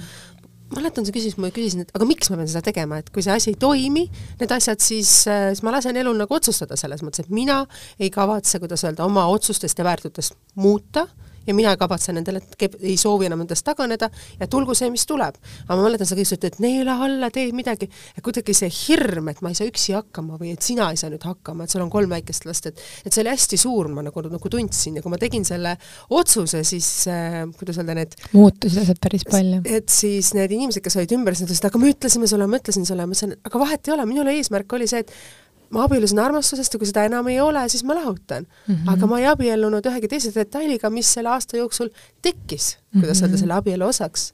mäletan, 0.76 1.06
sa 1.06 1.14
küsisid, 1.14 1.38
ma 1.42 1.52
küsisin, 1.54 1.84
et 1.84 1.92
aga 1.96 2.06
miks 2.08 2.30
ma 2.32 2.38
pean 2.40 2.50
seda 2.50 2.64
tegema, 2.66 3.00
et 3.02 3.10
kui 3.14 3.24
see 3.24 3.34
asi 3.34 3.52
ei 3.52 3.58
toimi, 3.60 4.06
need 4.40 4.54
asjad, 4.54 4.82
siis, 4.82 5.10
äh, 5.30 5.50
siis 5.52 5.64
ma 5.66 5.74
lasen 5.76 5.98
elul 6.00 6.18
nagu 6.18 6.36
otsustada 6.36 6.78
selles 6.80 7.04
mõttes, 7.04 7.26
et 7.26 7.32
mina 7.34 7.62
ei 8.00 8.12
kavatse, 8.12 8.60
kuidas 8.62 8.84
öelda, 8.86 9.06
oma 9.08 9.26
otsustest 9.32 9.78
ja 9.78 9.86
väärtutest 9.88 10.38
muuta 10.60 11.06
ja 11.47 11.55
mina 11.57 11.72
ei 11.74 11.80
kavatse 11.80 12.14
nendele, 12.14 12.43
ei 12.80 12.97
soovi 13.01 13.26
enam 13.28 13.43
nendest 13.43 13.64
taganeda 13.66 14.09
ja 14.40 14.49
tulgu 14.51 14.74
see, 14.78 14.90
mis 14.93 15.05
tuleb. 15.09 15.38
aga 15.66 15.78
ma 15.78 15.86
mäletan, 15.86 16.09
sa 16.09 16.18
küsisid, 16.18 16.45
et 16.49 16.59
neela 16.62 16.99
alla, 17.05 17.30
tee 17.34 17.49
midagi, 17.57 17.88
kuidagi 18.22 18.55
see 18.57 18.70
hirm, 18.72 19.30
et 19.32 19.43
ma 19.45 19.53
ei 19.53 19.59
saa 19.59 19.68
üksi 19.70 19.97
hakkama 19.97 20.38
või 20.40 20.55
et 20.57 20.62
sina 20.64 20.90
ei 20.93 21.01
saa 21.01 21.11
nüüd 21.12 21.24
hakkama, 21.26 21.64
et 21.66 21.74
sul 21.74 21.84
on 21.84 21.90
kolm 21.93 22.12
väikest 22.12 22.47
last, 22.49 22.70
et 22.70 22.82
et 23.07 23.12
see 23.12 23.22
oli 23.24 23.32
hästi 23.32 23.59
suur, 23.61 23.90
ma 23.93 24.05
nagu, 24.07 24.24
nagu 24.32 24.53
tundsin 24.53 24.99
ja 24.99 25.05
kui 25.05 25.12
ma 25.12 25.20
tegin 25.20 25.45
selle 25.49 25.74
otsuse, 26.11 26.62
siis 26.66 26.88
äh, 27.11 27.43
kuidas 27.59 27.80
öelda, 27.80 27.97
need 27.99 28.16
muutusid 28.36 28.84
asjad 28.84 29.03
päris 29.03 29.26
palju. 29.28 29.62
et 29.64 29.93
siis 29.93 30.32
need 30.38 30.55
inimesed, 30.55 30.84
kes 30.84 30.99
olid 31.01 31.16
ümber, 31.18 31.36
siis 31.36 31.47
nad 31.47 31.53
ütlesid, 31.53 31.70
aga 31.70 31.82
me 31.82 31.93
ütlesime 31.93 32.30
sulle, 32.30 32.49
ma 32.51 32.61
ütlesin 32.62 32.88
sulle, 32.88 33.07
ma 33.07 33.16
ütlesin, 33.16 33.36
aga 33.49 33.62
vahet 33.62 33.88
ei 33.88 33.97
ole, 33.97 34.09
minul 34.11 34.32
eesmärk 34.34 34.78
oli 34.78 34.90
see, 34.90 35.03
et 35.05 35.14
ma 35.72 35.86
abiellusin 35.86 36.20
armastusest 36.22 36.74
ja 36.74 36.80
kui 36.80 36.88
seda 36.88 37.06
enam 37.08 37.28
ei 37.32 37.40
ole, 37.40 37.64
siis 37.72 37.84
ma 37.88 37.96
lahutan 37.98 38.44
mm. 38.44 38.74
-hmm. 38.74 38.92
aga 38.94 39.08
ma 39.10 39.20
ei 39.20 39.26
abiellunud 39.30 39.86
ühegi 39.90 40.10
teise 40.12 40.32
detailiga, 40.34 40.90
mis 40.90 41.12
selle 41.16 41.32
aasta 41.32 41.56
jooksul 41.56 41.90
tekkis, 42.22 42.76
kuidas 42.92 42.92
mm 42.92 43.02
-hmm. 43.02 43.24
öelda, 43.24 43.38
selle 43.38 43.54
abielu 43.54 43.86
osaks. 43.86 44.32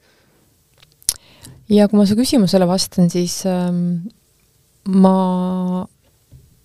ja 1.68 1.88
kui 1.88 1.98
ma 1.98 2.06
su 2.06 2.16
küsimusele 2.16 2.66
vastan, 2.66 3.10
siis 3.10 3.44
ähm, 3.46 4.08
ma 4.88 5.86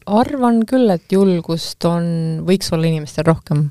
arvan 0.05 0.63
küll, 0.67 0.89
et 0.89 1.11
julgust 1.11 1.85
on, 1.85 2.05
võiks 2.47 2.73
olla 2.73 2.87
inimestel 2.87 3.25
rohkem 3.27 3.69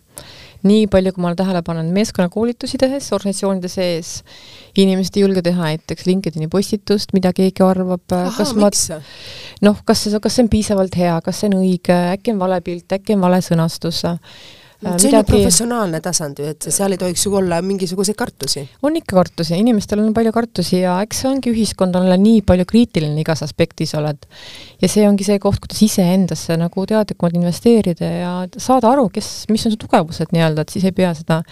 nii 0.69 0.87
palju, 0.93 1.13
kui 1.15 1.23
ma 1.23 1.31
olen 1.31 1.41
tähele 1.41 1.63
pannud 1.67 1.91
meeskonnakoolitusi 1.95 2.79
tehes 2.81 3.11
organisatsioonide 3.17 3.71
sees, 3.73 4.15
inimesed 4.79 5.19
ei 5.19 5.27
julge 5.27 5.43
teha 5.43 5.73
näiteks 5.73 6.07
LinkedIni 6.07 6.49
postitust, 6.53 7.13
mida 7.17 7.35
keegi 7.37 7.65
arvab, 7.67 8.05
kas 8.39 8.55
ma 8.59 8.71
noh, 9.67 9.85
kas 9.85 10.07
see, 10.07 10.23
kas 10.23 10.39
see 10.39 10.47
on 10.47 10.51
piisavalt 10.53 10.99
hea, 10.99 11.21
kas 11.25 11.43
see 11.43 11.53
on 11.53 11.61
õige, 11.63 11.99
äkki 12.17 12.35
on 12.35 12.43
vale 12.43 12.61
pilt, 12.65 12.99
äkki 12.99 13.19
on 13.19 13.25
vale 13.27 13.43
sõnastus 13.45 14.05
Äh, 14.07 14.62
see 14.83 15.11
on 15.13 15.17
ju 15.17 15.23
professionaalne 15.29 16.01
tasand 16.03 16.41
ju, 16.41 16.49
et 16.53 16.67
seal 16.75 16.95
ei 16.95 17.01
tohiks 17.01 17.25
ju 17.27 17.35
olla 17.39 17.61
mingisuguseid 17.65 18.19
kartusi. 18.19 18.65
on 18.83 18.97
ikka 18.99 19.17
kartusi, 19.17 19.55
inimestel 19.59 20.03
on 20.03 20.13
palju 20.17 20.33
kartusi 20.35 20.81
ja 20.83 20.97
eks 21.05 21.23
see 21.23 21.31
ongi 21.31 21.53
ühiskond 21.53 21.97
on 21.99 22.09
nii 22.23 22.43
palju 22.47 22.67
kriitiline 22.69 23.23
igas 23.23 23.45
aspektis 23.47 23.95
oled. 23.99 24.27
ja 24.83 24.91
see 24.91 25.07
ongi 25.09 25.27
see 25.29 25.39
koht, 25.43 25.61
kuidas 25.63 25.83
iseendasse 25.87 26.57
nagu 26.61 26.87
teadlikumalt 26.89 27.39
investeerida 27.39 28.13
ja 28.13 28.35
saada 28.57 28.93
aru, 28.93 29.09
kes, 29.15 29.33
mis 29.53 29.67
on 29.67 29.75
su 29.75 29.81
tugevused 29.85 30.35
nii-öelda, 30.35 30.67
et 30.67 30.75
siis 30.75 30.87
ei 30.89 30.97
pea 30.97 31.15
seda 31.19 31.43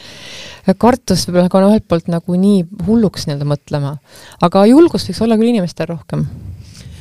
kartust 0.80 1.30
võib-olla 1.30 1.52
ka 1.52 1.64
ühelt 1.70 1.88
poolt 1.90 2.10
nagu 2.12 2.38
nii 2.38 2.64
hulluks 2.86 3.28
nii-öelda 3.28 3.48
mõtlema. 3.54 3.96
aga 4.42 4.66
julgust 4.70 5.10
võiks 5.10 5.22
olla 5.24 5.38
küll 5.38 5.54
inimestel 5.54 5.92
rohkem 5.94 6.26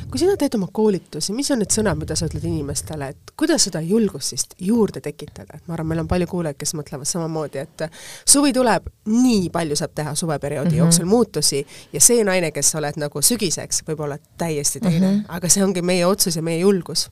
kui 0.09 0.19
sina 0.21 0.35
teed 0.39 0.55
oma 0.57 0.67
koolitusi, 0.73 1.33
mis 1.37 1.49
on 1.53 1.61
need 1.61 1.73
sõnad, 1.73 1.97
mida 1.99 2.15
sa 2.17 2.27
ütled 2.29 2.45
inimestele, 2.49 3.11
et 3.13 3.33
kuidas 3.37 3.67
seda 3.67 3.81
julgust 3.85 4.33
siis 4.33 4.47
juurde 4.65 5.01
tekitada, 5.05 5.59
et 5.59 5.67
ma 5.67 5.75
arvan, 5.77 5.91
meil 5.91 6.03
on 6.03 6.09
palju 6.09 6.27
kuulajaid, 6.31 6.57
kes 6.59 6.73
mõtlevad 6.77 7.09
samamoodi, 7.09 7.61
et 7.61 7.85
suvi 8.27 8.53
tuleb, 8.55 8.89
nii 9.09 9.49
palju 9.53 9.77
saab 9.79 9.93
teha 9.95 10.15
suveperioodi 10.15 10.69
mm 10.69 10.73
-hmm. 10.73 10.79
jooksul 10.85 11.05
muutusi 11.05 11.65
ja 11.93 12.01
see 12.01 12.23
naine, 12.23 12.51
kes 12.51 12.71
sa 12.71 12.81
oled 12.81 12.97
nagu 12.97 13.21
sügiseks, 13.21 13.83
võib 13.87 14.03
olla 14.05 14.17
täiesti 14.37 14.79
teine 14.79 15.07
mm, 15.07 15.15
-hmm. 15.15 15.25
aga 15.37 15.49
see 15.49 15.63
ongi 15.63 15.81
meie 15.81 16.05
otsus 16.05 16.35
ja 16.35 16.41
meie 16.41 16.59
julgus 16.59 17.09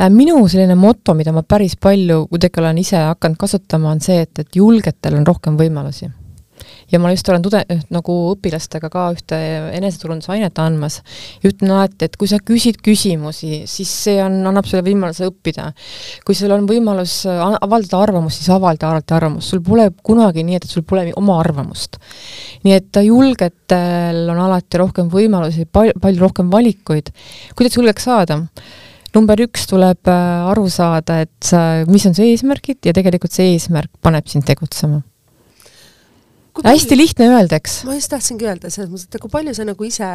äh, 0.00 0.10
minu 0.10 0.48
selline 0.48 0.74
moto, 0.74 1.14
mida 1.14 1.32
ma 1.32 1.42
päris 1.42 1.76
palju 1.76 2.26
kuidagi 2.26 2.60
olen 2.60 2.78
ise 2.78 2.96
hakanud 2.96 3.36
kasutama, 3.36 3.90
on 3.90 4.00
see, 4.00 4.20
et, 4.20 4.38
et 4.38 4.56
julgetel 4.56 5.14
on 5.14 5.26
rohkem 5.26 5.56
võimalusi 5.56 6.10
ja 6.90 6.98
ma 7.02 7.12
just 7.12 7.28
olen 7.30 7.44
tude-, 7.44 7.78
nagu 7.94 8.16
õpilastega 8.32 8.90
ka 8.92 9.06
ühte 9.14 9.38
eneseturundusainet 9.76 10.58
andmas 10.62 11.00
ja 11.42 11.50
ütlen 11.52 11.74
alati, 11.76 12.08
et 12.08 12.18
kui 12.20 12.30
sa 12.30 12.40
küsid 12.42 12.80
küsimusi, 12.84 13.62
siis 13.70 13.92
see 14.06 14.18
on, 14.24 14.40
annab 14.50 14.68
sulle 14.68 14.82
võimaluse 14.86 15.28
õppida. 15.30 15.70
kui 16.26 16.38
sul 16.38 16.52
on 16.54 16.66
võimalus 16.68 17.22
avaldada 17.30 18.02
arvamust, 18.02 18.40
siis 18.40 18.52
avalda 18.54 18.90
alati 18.90 19.16
arvamust, 19.16 19.52
sul 19.52 19.62
pole 19.64 19.90
kunagi 20.06 20.44
nii, 20.46 20.60
et 20.60 20.68
sul 20.68 20.86
pole 20.86 21.08
oma 21.20 21.38
arvamust. 21.42 22.00
nii 22.66 22.76
et 22.76 23.02
julgetel 23.06 24.26
on 24.32 24.44
alati 24.48 24.82
rohkem 24.82 25.10
võimalusi, 25.12 25.66
palju, 25.70 25.98
palju 26.02 26.26
rohkem 26.26 26.52
valikuid. 26.52 27.12
kuidas 27.56 27.78
julgeks 27.78 28.08
saada? 28.10 28.42
number 29.14 29.40
üks 29.42 29.64
tuleb 29.66 30.06
äh, 30.06 30.50
aru 30.52 30.68
saada, 30.70 31.20
et 31.24 31.52
mis 31.90 32.06
on 32.06 32.14
su 32.14 32.22
eesmärgid 32.22 32.86
ja 32.86 32.94
tegelikult 32.94 33.34
see 33.34 33.56
eesmärk 33.56 33.90
paneb 34.02 34.28
sind 34.30 34.46
tegutsema 34.46 35.02
hästi 36.64 36.98
lihtne 36.98 37.30
öelda, 37.30 37.60
eks. 37.60 37.80
ma 37.88 37.96
just 37.96 38.12
tahtsingi 38.12 38.48
öelda 38.48 38.70
selles 38.70 38.90
mõttes, 38.90 39.08
et 39.08 39.22
kui 39.22 39.32
palju 39.32 39.54
sa 39.56 39.66
nagu 39.68 39.86
ise 39.86 40.10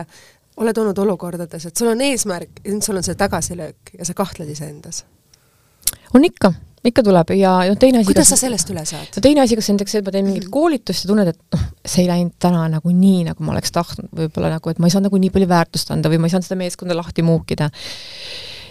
oled 0.61 0.77
olnud 0.83 1.01
olukordades, 1.03 1.67
et 1.67 1.75
sul 1.77 1.91
on 1.91 2.03
eesmärk 2.05 2.61
ja 2.63 2.71
nüüd 2.71 2.85
sul 2.85 2.99
on 2.99 3.05
see 3.05 3.17
tagasilöök 3.19 3.97
ja 3.97 4.07
sa 4.07 4.15
kahtled 4.17 4.49
iseendas? 4.51 5.03
on 6.15 6.23
ikka, 6.23 6.53
ikka 6.87 7.03
tuleb 7.03 7.33
ja 7.35 7.57
noh, 7.67 7.77
teine 7.79 7.99
asi 7.99 8.11
kuidas 8.11 8.29
kas, 8.29 8.37
sa 8.37 8.47
sellest 8.47 8.71
üle 8.71 8.85
saad? 8.87 9.11
no 9.17 9.25
teine 9.25 9.43
asi, 9.43 9.57
kas 9.59 9.69
näiteks, 9.73 9.97
et 9.99 10.07
ma 10.07 10.15
teen 10.15 10.27
mingit 10.29 10.49
koolitust 10.53 11.05
ja 11.05 11.11
tunned, 11.11 11.31
et 11.33 11.57
noh, 11.57 11.69
see 11.83 12.05
ei 12.05 12.11
läinud 12.11 12.35
täna 12.41 12.65
nagu 12.77 12.95
nii, 12.95 13.25
nagu 13.29 13.45
ma 13.45 13.55
oleks 13.55 13.75
tahtnud, 13.75 14.11
võib-olla 14.15 14.55
nagu, 14.55 14.71
et 14.71 14.79
ma 14.79 14.89
ei 14.89 14.95
saanud 14.95 15.09
nagu 15.09 15.23
nii 15.25 15.33
palju 15.35 15.51
väärtust 15.51 15.95
anda 15.95 16.11
või 16.13 16.21
ma 16.21 16.29
ei 16.29 16.35
saanud 16.35 16.47
seda 16.47 16.59
meeskonda 16.61 16.97
lahti 16.97 17.25
muukida 17.25 17.71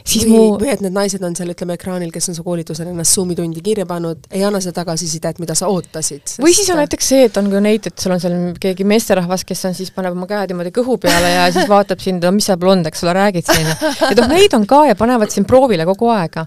siis 0.05 0.27
või, 0.29 0.33
mu 0.37 0.59
või 0.61 0.71
et 0.73 0.83
need 0.85 0.95
naised 0.95 1.23
on 1.25 1.35
seal, 1.37 1.51
ütleme, 1.55 1.77
ekraanil, 1.79 2.11
kes 2.13 2.29
on 2.31 2.37
su 2.37 2.45
koolitusel 2.47 2.91
ennast 2.91 3.17
Zoomi 3.17 3.37
tundi 3.39 3.63
kirja 3.65 3.87
pannud, 3.89 4.27
ei 4.35 4.45
anna 4.45 4.61
seda 4.63 4.83
tagasisidet, 4.83 5.41
mida 5.43 5.57
sa 5.59 5.71
ootasid 5.73 6.23
sest.... 6.27 6.43
või 6.45 6.55
siis 6.57 6.69
on 6.75 6.81
näiteks 6.83 7.11
see, 7.15 7.29
et 7.29 7.39
on 7.41 7.49
ka 7.53 7.63
neid, 7.65 7.89
et 7.91 8.05
sul 8.05 8.15
on 8.15 8.23
seal 8.23 8.37
keegi 8.61 8.87
meesterahvas, 8.89 9.47
kes 9.49 9.65
on 9.71 9.77
siis, 9.77 9.93
paneb 9.95 10.17
oma 10.17 10.29
käed 10.31 10.53
niimoodi 10.53 10.75
kõhu 10.77 10.99
peale 11.03 11.33
ja 11.33 11.47
siis 11.55 11.69
vaatab 11.71 12.05
sind, 12.05 12.25
no 12.25 12.35
mis 12.37 12.49
seal 12.51 12.61
blond, 12.61 12.91
eks 12.91 13.05
ole, 13.07 13.17
räägid 13.17 13.49
siin. 13.49 13.73
et 14.11 14.21
noh, 14.21 14.31
neid 14.31 14.57
on 14.59 14.69
ka 14.69 14.85
ja 14.91 14.99
panevad 14.99 15.33
sind 15.33 15.49
proovile 15.51 15.89
kogu 15.89 16.13
aega. 16.13 16.47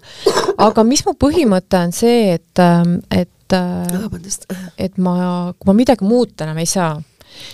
aga 0.70 0.86
mis 0.88 1.06
mu 1.08 1.18
põhimõte 1.18 1.82
on 1.82 1.96
see, 1.96 2.38
et, 2.38 2.62
ähm, 2.62 3.00
et 3.10 3.58
äh, 3.58 4.34
et 4.78 4.98
ma, 5.02 5.54
kui 5.58 5.72
ma 5.72 5.78
midagi 5.78 6.06
muuta 6.06 6.46
enam 6.46 6.60
ei 6.62 6.70
saa 6.70 6.98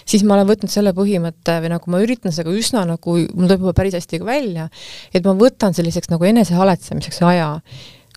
siis 0.06 0.26
ma 0.28 0.38
olen 0.38 0.50
võtnud 0.50 0.72
selle 0.72 0.94
põhimõtte 0.96 1.58
või 1.64 1.74
nagu 1.74 1.94
ma 1.94 2.02
üritan 2.04 2.36
seda 2.36 2.54
üsna 2.54 2.86
nagu, 2.90 3.18
mul 3.34 3.48
tuleb 3.48 3.66
juba 3.66 3.76
päris 3.78 3.98
hästi 3.98 4.22
ka 4.22 4.28
välja, 4.28 4.70
et 5.14 5.26
ma 5.26 5.36
võtan 5.40 5.76
selliseks 5.76 6.12
nagu 6.14 6.30
enesehaletsemiseks 6.30 7.22
aja, 7.30 7.50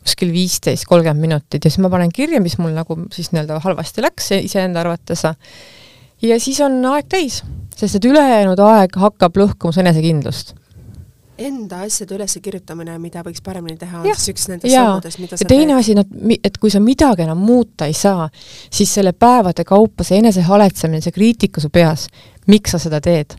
kuskil 0.03 0.31
viisteist, 0.35 0.87
kolmkümmend 0.87 1.23
minutit 1.23 1.65
ja 1.65 1.73
siis 1.73 1.83
ma 1.83 1.91
panen 1.93 2.13
kirja, 2.15 2.41
mis 2.43 2.59
mul 2.63 2.77
nagu 2.77 2.99
siis 3.15 3.33
nii-öelda 3.33 3.59
halvasti 3.65 4.05
läks 4.05 4.31
iseenda 4.39 4.85
arvates. 4.85 5.25
ja 6.23 6.39
siis 6.43 6.61
on 6.63 6.79
aeg 6.93 7.09
täis, 7.11 7.43
sest 7.77 7.99
et 7.99 8.07
ülejäänud 8.13 8.63
aeg 8.63 8.95
hakkab 9.03 9.43
lõhkuma 9.43 9.75
su 9.75 9.83
enesekindlust 9.83 10.55
enda 11.39 11.83
asjade 11.87 12.17
üleskirjutamine, 12.17 12.99
mida 13.03 13.23
võiks 13.27 13.43
paremini 13.45 13.77
teha, 13.81 14.03
on 14.03 14.09
siis 14.15 14.33
üks 14.35 14.47
nendest 14.51 14.73
sammudest, 14.73 15.23
mida 15.23 15.37
ja 15.37 15.41
sa 15.43 15.49
teine 15.49 15.73
teed. 15.73 15.79
asi, 15.79 15.97
noh, 15.99 16.37
et 16.43 16.61
kui 16.63 16.73
sa 16.73 16.81
midagi 16.81 17.27
enam 17.27 17.43
muuta 17.45 17.89
ei 17.91 17.97
saa, 17.97 18.29
siis 18.71 18.95
selle 18.99 19.13
päevade 19.13 19.65
kaupa 19.69 20.07
see 20.07 20.21
enesehaletsemine, 20.23 21.03
see 21.05 21.15
kriitika 21.15 21.61
su 21.61 21.73
peas, 21.73 22.09
miks 22.49 22.77
sa 22.77 22.81
seda 22.83 23.03
teed, 23.05 23.37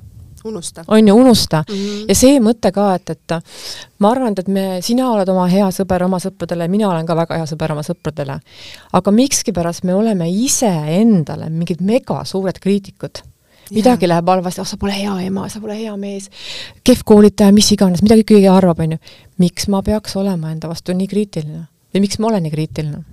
unusta 0.48 0.84
on 0.88 1.08
ju, 1.08 1.16
unusta 1.16 1.64
mm. 1.70 1.76
-hmm. 1.76 2.06
ja 2.08 2.16
see 2.16 2.40
mõte 2.40 2.72
ka, 2.72 2.96
et, 2.96 3.10
et 3.10 3.36
ma 4.00 4.12
arvan, 4.12 4.36
et 4.38 4.48
me, 4.48 4.66
sina 4.82 5.12
oled 5.12 5.30
oma 5.30 5.48
hea 5.52 5.68
sõber 5.74 6.04
oma 6.06 6.20
sõpradele, 6.24 6.68
mina 6.68 6.90
olen 6.90 7.06
ka 7.06 7.16
väga 7.16 7.40
hea 7.42 7.46
sõber 7.50 7.72
oma 7.72 7.84
sõpradele. 7.84 8.40
aga 8.94 9.12
mikskipärast 9.12 9.84
me 9.84 9.94
oleme 9.94 10.30
iseendale 10.30 11.50
mingid 11.50 11.82
megasuured 11.82 12.60
kriitikud. 12.60 13.24
Midagi 13.72 14.08
Jaa. 14.08 14.16
läheb 14.16 14.34
halvasti, 14.34 14.62
ah 14.62 14.70
sa 14.70 14.78
pole 14.82 14.96
hea 14.98 15.16
ema, 15.28 15.48
sa 15.50 15.62
pole 15.64 15.78
hea 15.80 15.96
mees, 15.98 16.30
kehv 16.84 17.06
koolitaja, 17.06 17.56
mis 17.56 17.72
iganes, 17.76 18.04
midagi 18.06 18.28
keegi 18.34 18.52
arvab, 18.52 18.80
on 18.86 18.98
ju. 18.98 19.02
miks 19.38 19.68
ma 19.68 19.82
peaks 19.86 20.16
olema 20.18 20.52
enda 20.52 20.70
vastu 20.72 20.96
nii 20.98 21.08
kriitiline 21.08 21.68
või 21.94 22.04
miks 22.04 22.20
ma 22.20 22.32
olen 22.32 22.46
nii 22.46 22.54
kriitiline? 22.54 23.06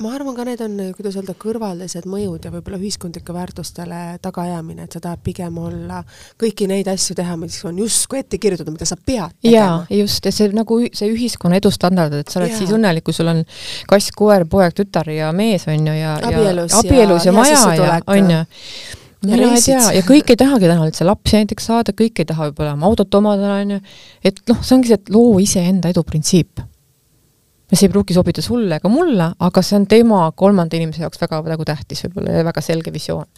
ma 0.00 0.14
arvan 0.16 0.32
ka 0.32 0.44
need 0.48 0.60
on, 0.64 0.76
kuidas 0.96 1.16
öelda, 1.18 1.34
kõrvaldised 1.36 2.06
mõjud 2.08 2.46
ja 2.46 2.50
võib-olla 2.54 2.78
ühiskondlike 2.80 3.34
väärtustele 3.36 3.98
tagaajamine, 4.24 4.86
et 4.86 4.96
sa 4.96 5.02
tahad 5.04 5.20
pigem 5.24 5.58
olla, 5.60 5.98
kõiki 6.40 6.68
neid 6.70 6.88
asju 6.88 7.18
teha, 7.18 7.34
mis 7.40 7.58
on 7.68 7.82
justkui 7.82 8.22
ette 8.22 8.40
kirjutatud, 8.40 8.72
mida 8.72 8.88
sa 8.88 8.96
pead 8.96 9.18
jaa 9.44 9.82
tegema., 9.82 9.98
just, 10.00 10.24
ja 10.24 10.32
see 10.32 10.48
nagu 10.56 10.78
see 10.88 11.10
ühiskonna 11.12 11.60
edustandard, 11.60 12.16
et 12.16 12.32
sa 12.32 12.40
oled 12.40 12.54
Jaa. 12.54 12.62
siis 12.62 12.72
õnnelik, 12.76 13.04
kui 13.10 13.16
sul 13.16 13.28
on 13.28 13.44
kass, 13.90 14.14
koer, 14.16 14.46
poeg, 14.48 14.72
tütar 14.78 15.12
ja 15.12 15.28
mees, 15.36 15.68
on 15.68 15.92
ju, 15.92 15.98
ja 16.00 16.16
Abielus 16.16 16.72
ja 16.72 16.80
ja 16.80 16.82
abielus 16.86 17.28
ja, 17.28 17.36
hea 17.36 17.36
maja 17.36 17.76
ja 17.76 18.00
on 18.16 18.34
ju. 18.38 18.40
Ja 19.20 19.36
mina 19.36 19.52
ei 19.52 19.60
tea, 19.60 19.80
ja 19.98 20.00
kõik 20.06 20.30
ei 20.32 20.38
tahagi 20.40 20.68
täna 20.70 20.86
üldse 20.88 21.04
lapsi 21.04 21.36
näiteks 21.36 21.66
saada, 21.68 21.92
kõik 21.96 22.22
ei 22.22 22.28
taha 22.28 22.46
võib-olla 22.48 22.72
oma 22.72 22.88
autot 22.88 23.16
omada, 23.18 23.50
on 23.60 23.74
ju, 23.74 23.80
et 24.24 24.38
noh, 24.48 24.60
see 24.64 24.76
ongi 24.78 24.88
see, 24.88 24.96
et 24.96 25.10
loo 25.12 25.34
iseenda 25.44 25.90
edu 25.92 26.04
printsiip. 26.08 26.62
ja 27.70 27.76
see 27.76 27.86
ei 27.86 27.92
pruugi 27.92 28.16
sobida 28.16 28.42
sulle 28.42 28.80
ega 28.80 28.90
mulle, 28.90 29.28
aga 29.38 29.62
see 29.62 29.76
on 29.76 29.84
tema 29.90 30.22
kolmanda 30.32 30.78
inimese 30.78 31.04
jaoks 31.04 31.20
väga 31.20 31.42
nagu 31.52 31.66
tähtis 31.68 32.00
võib-olla 32.06 32.40
ja 32.40 32.46
väga 32.48 32.64
selge 32.64 32.92
visioon. 32.94 33.28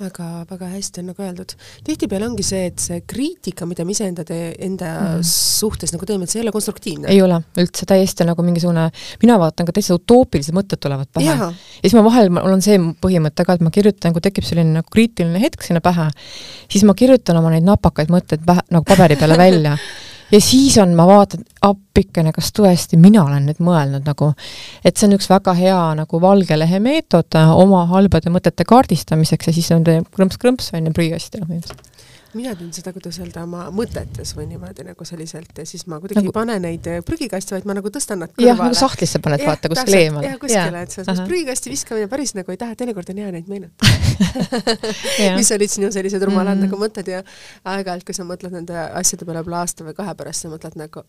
Väga, 0.00 0.28
väga 0.50 0.68
hästi 0.72 1.02
on 1.02 1.10
nagu 1.10 1.24
öeldud. 1.24 1.54
tihtipeale 1.84 2.26
ongi 2.28 2.44
see, 2.46 2.66
et 2.70 2.82
see 2.82 3.00
kriitika, 3.08 3.66
mida 3.68 3.84
me 3.84 3.94
iseenda 3.94 4.24
enda 4.30 4.90
mm. 4.94 5.24
suhtes 5.26 5.94
nagu 5.94 6.08
teeme, 6.08 6.26
et 6.26 6.32
see 6.32 6.40
ei 6.40 6.46
ole 6.46 6.54
konstruktiivne. 6.54 7.08
ei 7.12 7.22
ole 7.24 7.40
üldse 7.60 7.88
täiesti 7.88 8.26
nagu 8.28 8.44
mingisugune, 8.46 8.88
mina 9.22 9.38
vaatan 9.42 9.68
ka 9.68 9.76
täitsa 9.76 9.96
utoopilised 9.98 10.56
mõtted 10.56 10.82
tulevad 10.82 11.10
pähe. 11.12 11.30
ja 11.30 11.50
siis 11.80 11.96
ma 11.98 12.04
vahel, 12.06 12.32
mul 12.34 12.56
on 12.56 12.64
see 12.64 12.78
põhimõte 13.02 13.46
ka, 13.46 13.58
et 13.58 13.64
ma 13.66 13.72
kirjutan, 13.74 14.16
kui 14.16 14.24
tekib 14.24 14.46
selline 14.46 14.80
nagu 14.80 14.92
kriitiline 14.92 15.42
hetk 15.42 15.66
sinna 15.66 15.84
pähe, 15.84 16.10
siis 16.70 16.86
ma 16.88 16.96
kirjutan 16.98 17.40
oma 17.40 17.52
neid 17.54 17.66
napakaid 17.68 18.12
mõtteid 18.12 18.46
pähe, 18.46 18.64
nagu 18.72 18.86
paberi 18.88 19.18
peale 19.20 19.38
välja. 19.44 19.76
Ja 20.30 20.40
siis 20.40 20.78
on, 20.78 20.94
ma 20.98 21.06
vaatan, 21.08 21.44
appikene, 21.66 22.32
kas 22.36 22.52
tõesti 22.56 22.98
mina 23.00 23.24
olen 23.24 23.48
nüüd 23.50 23.60
mõelnud 23.64 24.06
nagu, 24.08 24.32
et 24.84 24.96
see 24.96 25.08
on 25.08 25.16
üks 25.18 25.30
väga 25.30 25.54
hea 25.58 25.80
nagu 25.98 26.22
valge 26.22 26.58
lehe 26.58 26.80
meetod 26.82 27.38
äh, 27.38 27.52
oma 27.54 27.84
halbade 27.90 28.32
mõtete 28.32 28.66
kaardistamiseks 28.68 29.50
ja 29.50 29.56
siis 29.56 29.70
on 29.76 29.86
krõmps-krõmps 29.86 30.72
on 30.76 30.90
ju 30.90 30.96
prügikasti 30.96 31.42
põhimõtteliselt. 31.42 31.89
Mina 32.34 32.54
teen 32.58 32.70
seda, 32.74 32.92
kuidas 32.94 33.18
öelda, 33.20 33.42
oma 33.46 33.66
mõtetes 33.74 34.32
või 34.36 34.46
niimoodi 34.50 34.84
nagu 34.86 35.06
selliselt 35.08 35.56
ja 35.58 35.66
siis 35.68 35.86
ma 35.90 35.98
kuidagi 36.02 36.20
Nagu- 36.20 36.30
ei 36.30 36.36
pane 36.36 36.56
neid 36.62 36.86
eh, 36.90 37.00
prügikasti, 37.06 37.56
vaid 37.56 37.68
ma 37.68 37.76
nagu 37.78 37.92
tõstan 37.92 38.22
nad 38.22 38.32
jah, 38.34 38.54
kõrvale. 38.54 38.70
nagu 38.70 38.78
sahtlisse 38.78 39.20
paned, 39.24 39.44
vaata 39.46 39.70
kuskile 39.72 40.02
eemale. 40.06 40.30
jah, 40.30 40.38
kuskile, 40.42 40.82
et 40.86 40.96
see 40.96 41.06
Ahah. 41.06 41.22
prügikasti 41.28 41.74
viskamine 41.74 42.10
päris 42.12 42.34
nagu 42.38 42.54
ei 42.54 42.60
taha, 42.60 42.78
teinekord 42.78 43.10
on 43.14 43.22
hea 43.24 43.34
neid 43.34 43.50
meenutada 43.50 43.90
Jah. 45.18 45.36
mis 45.40 45.50
olid 45.56 45.72
sinu 45.72 45.90
sellised 45.94 46.22
rumalad 46.26 46.56
mm. 46.56 46.68
nagu 46.68 46.80
mõtted 46.80 47.10
ja 47.10 47.22
aeg-ajalt, 47.64 48.06
kui 48.06 48.16
sa 48.16 48.26
mõtled 48.28 48.54
nende 48.54 48.76
asjade 48.76 49.26
peale 49.26 49.42
võib-olla 49.42 49.64
aasta 49.64 49.86
või 49.86 49.96
kahe 49.98 50.14
pärast, 50.18 50.46
sa 50.46 50.52
mõtled 50.52 50.78
nagu, 50.80 51.04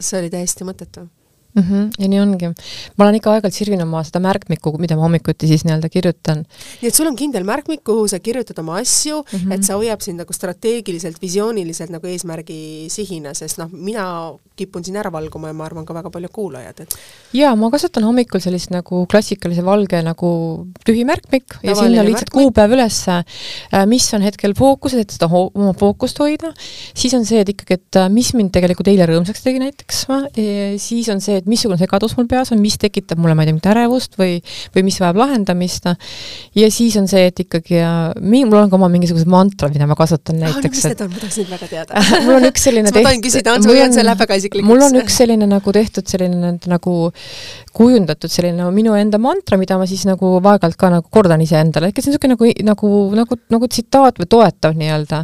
see 0.00 0.22
oli 0.22 0.32
täiesti 0.32 0.66
mõttetu. 0.66 1.06
Mm. 1.54 1.62
-hmm, 1.62 1.90
ja 1.98 2.08
nii 2.08 2.20
ongi. 2.20 2.50
ma 2.96 3.04
olen 3.04 3.18
ikka 3.18 3.32
aeg-ajalt 3.32 3.56
sirvin 3.56 3.82
oma 3.82 4.02
seda 4.04 4.20
märkmikku, 4.24 4.74
mida 4.78 4.96
ma 4.96 5.06
hommikuti 5.06 5.48
siis 5.50 5.64
nii-öelda 5.64 5.88
kirjutan. 5.88 6.44
nii 6.82 6.88
et 6.88 6.94
sul 6.94 7.10
on 7.10 7.16
kindel 7.16 7.44
märkmik, 7.44 7.84
kuhu 7.84 8.08
sa 8.08 8.18
kirjutad 8.18 8.58
oma 8.58 8.78
asju 8.82 9.22
mm. 9.22 9.38
-hmm. 9.38 9.54
et 9.54 9.64
see 9.64 9.76
hoiab 9.76 10.00
sind 10.00 10.22
nagu 10.22 10.32
strateegiliselt, 10.32 11.20
visiooniliselt 11.22 11.90
nagu 11.90 12.06
eesmärgi 12.06 12.86
sihina, 12.88 13.34
sest 13.34 13.58
noh, 13.58 13.70
mina 13.72 14.06
kipun 14.56 14.84
siin 14.84 14.96
ära 14.96 15.12
valguma 15.12 15.50
ja 15.50 15.54
ma 15.54 15.64
arvan 15.66 15.86
ka 15.86 15.94
väga 15.94 16.10
paljud 16.10 16.32
kuulajad, 16.32 16.80
et 16.80 16.96
jaa, 17.34 17.54
ma 17.56 17.70
kasutan 17.70 18.04
hommikul 18.04 18.40
sellist 18.40 18.70
nagu 18.70 19.06
klassikalise 19.10 19.64
valge 19.64 20.02
nagu 20.02 20.30
tühi 20.86 21.04
märkmik 21.04 21.58
ja 21.62 21.74
Tavaline 21.74 21.88
sinna 21.88 22.04
lihtsalt 22.06 22.30
märkmik. 22.30 22.38
kuupäev 22.38 22.76
ülesse, 22.76 23.22
mis 23.90 24.06
on 24.14 24.22
hetkel 24.22 24.54
fookuses, 24.54 25.00
et 25.00 25.10
seda 25.10 25.28
oma 25.30 25.72
fookust 25.78 26.18
hoida, 26.22 26.52
siis 26.94 27.14
on 27.14 27.24
see, 27.26 27.40
et 27.42 27.48
ikkagi, 27.54 27.78
et 27.78 28.00
äh, 28.00 28.08
mis 28.12 28.32
mind 28.34 28.52
tegelikult 28.54 28.88
eile 28.92 29.08
rõõmsaks 29.10 29.42
tegi 29.44 29.62
näiteks, 29.62 30.04
siis 30.82 31.08
on 31.12 31.20
see, 31.24 31.43
et 31.44 31.50
missugune 31.50 31.78
segadus 31.80 32.16
mul 32.18 32.28
peas 32.30 32.52
on, 32.54 32.60
mis 32.62 32.76
tekitab 32.80 33.20
mulle, 33.20 33.36
ma 33.36 33.44
ei 33.44 33.50
tea, 33.50 33.56
mingit 33.56 33.70
ärevust 33.74 34.18
või 34.20 34.38
või 34.74 34.86
mis 34.88 34.98
vajab 35.02 35.20
lahendamist, 35.20 35.90
ja 36.58 36.70
siis 36.72 36.96
on 37.00 37.08
see, 37.10 37.26
et 37.30 37.44
ikkagi 37.44 37.78
äh, 37.84 38.00
mi-, 38.20 38.44
mul 38.48 38.62
on 38.64 38.72
ka 38.72 38.78
oma 38.78 38.90
mingisugused 38.92 39.30
mantrad, 39.30 39.74
mida 39.76 39.88
ma 39.90 39.96
kasutan 39.98 40.40
ah, 40.40 40.48
no, 40.48 40.58
näiteks, 40.58 40.80
mis 40.80 40.88
need 40.90 41.04
on, 41.04 41.12
ma 41.12 41.22
tahaks 41.22 41.40
neid 41.40 41.52
väga 41.54 41.70
teada. 41.70 42.04
Mul 42.24 42.38
on 42.38 42.48
üks 42.48 42.66
selline 42.68 42.88
kas 42.90 42.98
ma 42.98 43.08
tohin 43.10 43.24
küsida, 43.24 43.56
on 43.58 43.66
sul, 43.66 43.80
see 43.94 44.06
läheb 44.06 44.22
väga 44.24 44.40
isiklikuks? 44.40 44.70
mul 44.70 44.86
on 44.88 45.00
üks 45.02 45.18
selline 45.20 45.48
nagu 45.50 45.74
tehtud 45.76 46.08
selline 46.10 46.54
nagu 46.70 46.96
kujundatud 47.74 48.30
selline 48.30 48.60
nagu 48.60 48.72
minu 48.74 48.94
enda 48.98 49.18
mantra, 49.22 49.58
mida 49.60 49.76
ma 49.80 49.86
siis 49.90 50.04
nagu 50.08 50.36
aeg-ajalt 50.38 50.78
ka 50.78 50.90
nagu 50.92 51.10
kordan 51.12 51.42
iseendale, 51.44 51.90
ehk 51.90 52.00
see 52.00 52.12
on 52.12 52.14
niisugune 52.14 52.34
nagu, 52.34 52.50
nagu, 52.70 52.90
nagu, 53.18 53.38
nagu 53.56 53.68
tsitaat 53.70 54.20
või 54.22 54.28
toetav 54.30 54.76
nii-öelda. 54.78 55.22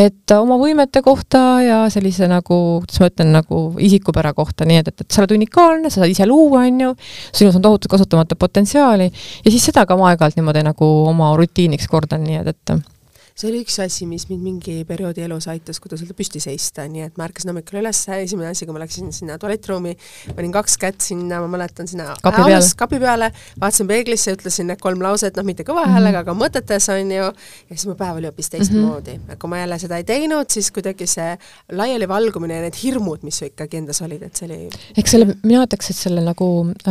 et 0.00 0.36
oma 0.36 0.56
võimete 0.60 1.02
kohta 1.04 1.42
ja 1.64 1.80
sellise 1.92 2.28
nagu, 2.30 2.60
kuidas 2.84 3.02
ma 3.02 3.10
ütlen, 3.10 3.34
nagu 3.36 3.62
isikupära 3.90 4.32
kohta, 4.36 4.68
nii 4.68 4.80
et, 4.82 4.92
et, 4.92 5.04
et 5.04 5.10
sa 5.10 5.24
oled 5.24 5.36
unikaalne, 5.36 5.90
sa 5.90 6.02
saad 6.02 6.14
ise 6.14 6.28
luua, 6.28 6.64
on 6.66 6.80
ju, 6.86 6.94
sinus 7.32 7.58
on 7.58 7.64
tohutu 7.64 7.90
kasutamata 7.92 8.38
potentsiaali. 8.40 9.10
Ja 9.44 9.52
siis 9.52 9.68
seda 9.70 9.84
ka 9.88 9.98
ma 10.00 10.12
aeg-ajalt 10.12 10.40
niimoodi 10.40 10.64
nagu 10.66 10.88
oma 11.10 11.34
rutiiniks 11.38 11.88
kordan, 11.90 12.24
nii 12.26 12.40
et, 12.40 12.54
et 12.54 12.99
see 13.34 13.50
oli 13.50 13.62
üks 13.64 13.78
asi, 13.84 14.06
mis 14.10 14.26
mind 14.30 14.44
mingi 14.44 14.76
perioodi 14.88 15.24
elus 15.26 15.48
aitas, 15.50 15.80
kuidas 15.82 16.02
öelda, 16.04 16.16
püsti 16.18 16.42
seista, 16.42 16.86
nii 16.90 17.06
et 17.08 17.20
ma 17.20 17.26
ärkasin 17.28 17.52
hommikul 17.52 17.80
üles, 17.82 18.02
esimene 18.16 18.50
asi, 18.50 18.66
kui 18.68 18.76
ma 18.76 18.82
läksin 18.82 19.12
sinna 19.14 19.38
tualettruumi, 19.40 19.96
panin 20.36 20.54
kaks 20.54 20.76
kätt 20.80 21.00
sinna, 21.04 21.40
ma 21.44 21.50
mäletan, 21.56 21.88
sinna 21.90 22.14
Kapi 22.22 22.44
peale. 22.44 22.70
kapi 22.76 23.00
peale, 23.02 23.30
vaatasin 23.60 23.90
peeglisse, 23.90 24.34
ütlesin 24.38 24.70
need 24.70 24.82
kolm 24.82 25.02
lauset, 25.04 25.36
noh, 25.38 25.46
mitte 25.46 25.66
kõva 25.68 25.86
häälega, 25.90 26.24
aga 26.24 26.34
mõtetes, 26.36 26.88
on 26.94 27.14
ju, 27.14 27.30
ja 27.30 27.76
siis 27.76 27.86
mu 27.88 27.96
päev 27.98 28.20
oli 28.20 28.30
hoopis 28.30 28.50
teistmoodi 28.52 29.16
mm. 29.16 29.24
-hmm. 29.26 29.40
kui 29.40 29.52
ma 29.52 29.62
jälle 29.62 29.78
seda 29.82 30.00
ei 30.00 30.04
teinud, 30.08 30.50
siis 30.50 30.70
kuidagi 30.74 31.06
see 31.10 31.34
laialivalgumine 31.72 32.60
ja 32.60 32.66
need 32.66 32.78
hirmud, 32.82 33.24
mis 33.26 33.40
su 33.40 33.48
ikkagi 33.48 33.80
endas 33.80 34.02
olid, 34.02 34.22
et 34.26 34.36
see 34.36 34.48
oli 34.48 34.60
eks 34.98 35.14
selle, 35.14 35.34
mina 35.44 35.64
ütleks, 35.66 35.90
et 35.92 35.98
selle 35.98 36.22
nagu 36.24 36.48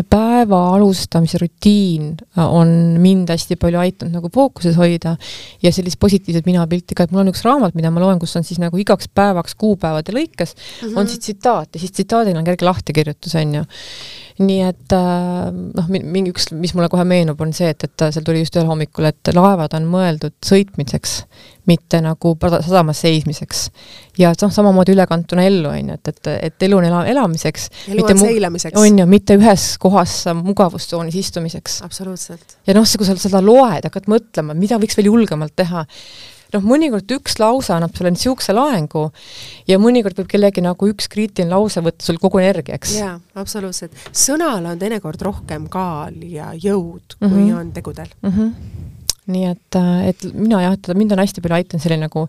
päeva 0.10 0.62
alustamise 0.76 1.40
rutiin 1.42 2.14
on 2.40 2.72
mind 3.02 3.32
hästi 3.34 3.58
palju 3.60 3.82
aidanud 3.82 4.20
nagu 4.20 4.32
fookuses 4.34 4.78
hoida 4.80 5.16
ja 5.64 5.72
sellist 5.76 6.00
positiivset 6.00 6.39
minapilti 6.48 6.96
ka, 6.96 7.08
et 7.08 7.12
mul 7.12 7.24
on 7.26 7.32
üks 7.34 7.44
raamat, 7.46 7.76
mida 7.78 7.92
ma 7.92 8.04
loen, 8.04 8.20
kus 8.22 8.36
on 8.40 8.48
siis 8.48 8.62
nagu 8.62 8.78
igaks 8.80 9.10
päevaks 9.16 9.56
kuupäevade 9.60 10.16
lõikes 10.16 10.56
mm 10.56 10.88
-hmm. 10.88 10.98
on 11.00 11.08
siis 11.08 11.20
tsitaat 11.26 11.70
ja 11.74 11.80
siis 11.80 11.92
tsitaadil 11.92 12.38
on 12.38 12.48
kerge 12.48 12.66
lahtikirjutus, 12.66 13.36
on 13.36 13.56
ju. 13.56 13.64
Nii 14.40 14.60
et 14.64 14.94
äh, 14.96 15.50
noh, 15.52 15.88
mingi 15.92 16.32
üks, 16.32 16.50
mis 16.56 16.72
mulle 16.76 16.88
kohe 16.92 17.04
meenub, 17.08 17.40
on 17.44 17.52
see, 17.56 17.70
et, 17.74 17.84
et 17.84 18.06
seal 18.08 18.26
tuli 18.26 18.44
just 18.44 18.56
ühel 18.56 18.70
hommikul, 18.70 19.10
et 19.10 19.32
laevad 19.36 19.76
on 19.76 19.88
mõeldud 19.92 20.36
sõitmiseks, 20.46 21.16
mitte 21.70 22.00
nagu 22.02 22.34
sadamas 22.64 23.04
seismiseks. 23.04 23.66
ja 24.20 24.32
noh, 24.42 24.54
samamoodi 24.54 24.96
ülekantuna 24.96 25.44
ellu, 25.50 25.74
on 25.74 25.92
ju, 25.92 26.00
et, 26.00 26.14
et, 26.14 26.32
et 26.50 26.68
elu 26.70 26.80
on 26.80 26.88
ela, 26.88 27.04
elamiseks 27.12 27.70
elu 27.92 28.08
on 28.08 28.24
seilamiseks. 28.24 28.80
on 28.80 29.04
ju, 29.04 29.10
mitte 29.12 29.38
ühes 29.40 29.70
kohas 29.82 30.16
mugavustsoonis 30.40 31.20
istumiseks. 31.20 31.82
absoluutselt. 31.86 32.60
ja 32.68 32.78
noh, 32.78 32.88
kui 32.88 33.08
sa 33.08 33.20
seda 33.20 33.44
loed, 33.44 33.86
hakkad 33.90 34.08
mõtlema, 34.12 34.56
mida 34.56 34.80
võiks 34.80 34.98
veel 35.00 35.12
julgemalt 35.12 35.58
teha, 35.60 35.84
noh, 36.56 36.66
mõnikord 36.66 37.12
üks 37.18 37.40
lause 37.42 37.74
annab 37.76 37.96
sulle 37.98 38.14
niisuguse 38.16 38.56
laengu 38.56 39.10
ja 39.70 39.80
mõnikord 39.82 40.22
võib 40.22 40.32
kellegi 40.32 40.64
nagu 40.66 40.92
üks 40.92 41.10
kriitiline 41.12 41.54
lause 41.54 41.84
võtta 41.86 42.06
sul 42.06 42.20
kogu 42.22 42.42
energia, 42.44 42.80
eks. 42.80 42.96
jaa, 43.00 43.18
absoluutselt. 43.40 43.96
sõnal 44.12 44.66
on 44.66 44.80
teinekord 44.82 45.22
rohkem 45.30 45.70
kaal 45.72 46.16
ja 46.26 46.54
jõud, 46.56 47.18
kui 47.20 47.28
mm. 47.28 47.36
-hmm. 47.40 47.60
on 47.60 47.74
tegudel 47.76 48.14
mm. 48.22 48.30
-hmm 48.30 48.89
nii 49.30 49.46
et, 49.50 49.80
et 50.10 50.26
mina 50.34 50.64
jah, 50.64 50.76
et 50.78 50.92
mind 50.98 51.16
on 51.16 51.24
hästi 51.24 51.44
palju 51.46 51.60
aidanud 51.60 51.84
selline 51.84 52.08
nagu 52.08 52.26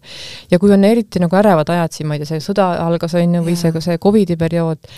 ja 0.50 0.60
kui 0.60 0.72
on 0.74 0.84
eriti 0.86 1.22
nagu 1.22 1.40
ärevad 1.40 1.72
ajad 1.72 1.96
siin, 1.96 2.10
ma 2.10 2.16
ei 2.16 2.22
tea, 2.22 2.34
see 2.34 2.44
sõda 2.44 2.72
algas, 2.84 3.16
on 3.18 3.38
ju, 3.38 3.42
või 3.46 3.56
see, 3.58 3.72
see 3.84 3.98
Covidi 4.02 4.36
periood, 4.40 4.88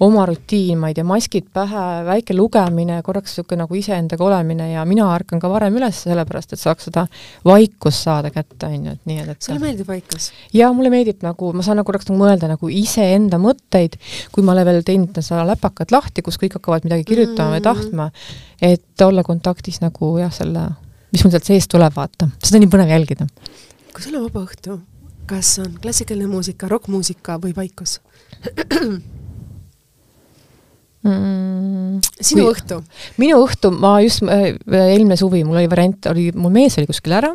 oma 0.00 0.24
rutiin, 0.26 0.78
ma 0.80 0.88
ei 0.88 0.96
tea, 0.96 1.04
maskid 1.04 1.50
pähe, 1.52 1.84
väike 2.06 2.34
lugemine, 2.36 3.00
korraks 3.04 3.34
niisugune 3.34 3.64
nagu 3.64 3.76
iseendaga 3.76 4.24
olemine 4.24 4.70
ja 4.70 4.84
mina 4.88 5.10
ärkan 5.12 5.42
ka 5.42 5.50
varem 5.52 5.76
üles, 5.76 5.98
sellepärast 6.06 6.54
et 6.56 6.62
saaks 6.62 6.88
seda 6.88 7.04
vaikust 7.44 8.06
saada 8.06 8.30
kätte, 8.32 8.70
on 8.70 8.88
ju, 8.88 8.96
et 8.96 9.10
nii, 9.10 9.18
et, 9.20 9.32
et 9.34 9.48
sulle 9.48 9.60
meeldib 9.60 9.90
vaikus? 9.90 10.30
jaa, 10.56 10.72
mulle 10.76 10.92
meeldib 10.92 11.20
nagu, 11.26 11.52
ma 11.52 11.66
saan 11.66 11.80
nagu 11.80 11.90
korraks 11.90 12.08
nagu 12.08 12.20
mõelda 12.22 12.48
nagu 12.48 12.72
iseenda 12.72 13.40
mõtteid, 13.42 13.98
kui 14.32 14.46
ma 14.46 14.56
olen 14.56 14.70
veel 14.70 14.86
teinud 14.88 15.20
seda 15.20 15.44
läpakat 15.52 15.92
lahti, 15.92 16.24
kus 16.24 16.40
kõik 16.40 16.56
hakkavad 16.56 16.88
midagi 16.88 17.04
kirjutama 17.10 17.50
mm. 17.50 17.58
või 17.58 17.66
tahtma, 17.68 18.08
et 18.72 19.04
olla 19.04 19.24
kontaktis 19.26 19.82
nagu 19.84 20.14
jah, 20.22 20.32
selle, 20.32 20.64
mis 21.12 21.24
mul 21.24 21.34
sealt 21.34 21.48
seest 21.48 21.70
tuleb, 21.72 21.94
vaata. 21.96 22.30
seda 22.42 22.58
on 22.58 22.66
nii 22.66 22.72
põnev 22.72 22.92
jälgida. 22.94 23.28
kui 23.92 24.04
sul 24.04 24.18
on 24.18 24.26
vaba 24.28 24.44
õhtu, 24.46 24.80
kas 25.30 25.56
on 25.62 25.72
klassikaline 25.82 26.30
muusika, 26.30 26.68
rokkmuusika 26.70 27.38
või 27.42 27.54
vaikus 27.56 27.98
mm,? 31.06 32.00
sinu 32.20 32.46
kui, 32.46 32.54
õhtu? 32.54 32.80
minu 33.20 33.40
õhtu, 33.44 33.72
ma 33.74 33.96
just 34.04 34.24
äh, 34.26 34.52
eelmine 34.68 35.16
suvi, 35.20 35.42
mul 35.46 35.60
oli 35.60 35.70
variant, 35.70 36.10
oli, 36.12 36.28
mul 36.36 36.52
mees 36.54 36.76
oli 36.80 36.88
kuskil 36.90 37.14
ära, 37.16 37.32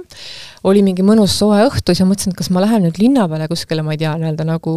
oli 0.70 0.84
mingi 0.86 1.06
mõnus 1.06 1.36
soe 1.40 1.64
õhtu, 1.68 1.94
siis 1.94 2.06
ma 2.06 2.14
mõtlesin, 2.14 2.36
et 2.36 2.40
kas 2.42 2.52
ma 2.54 2.64
lähen 2.64 2.86
nüüd 2.88 3.00
linna 3.02 3.28
peale 3.32 3.50
kuskile, 3.52 3.86
ma 3.86 3.96
ei 3.96 4.02
tea, 4.02 4.16
nii-öelda 4.22 4.48
nagu 4.48 4.76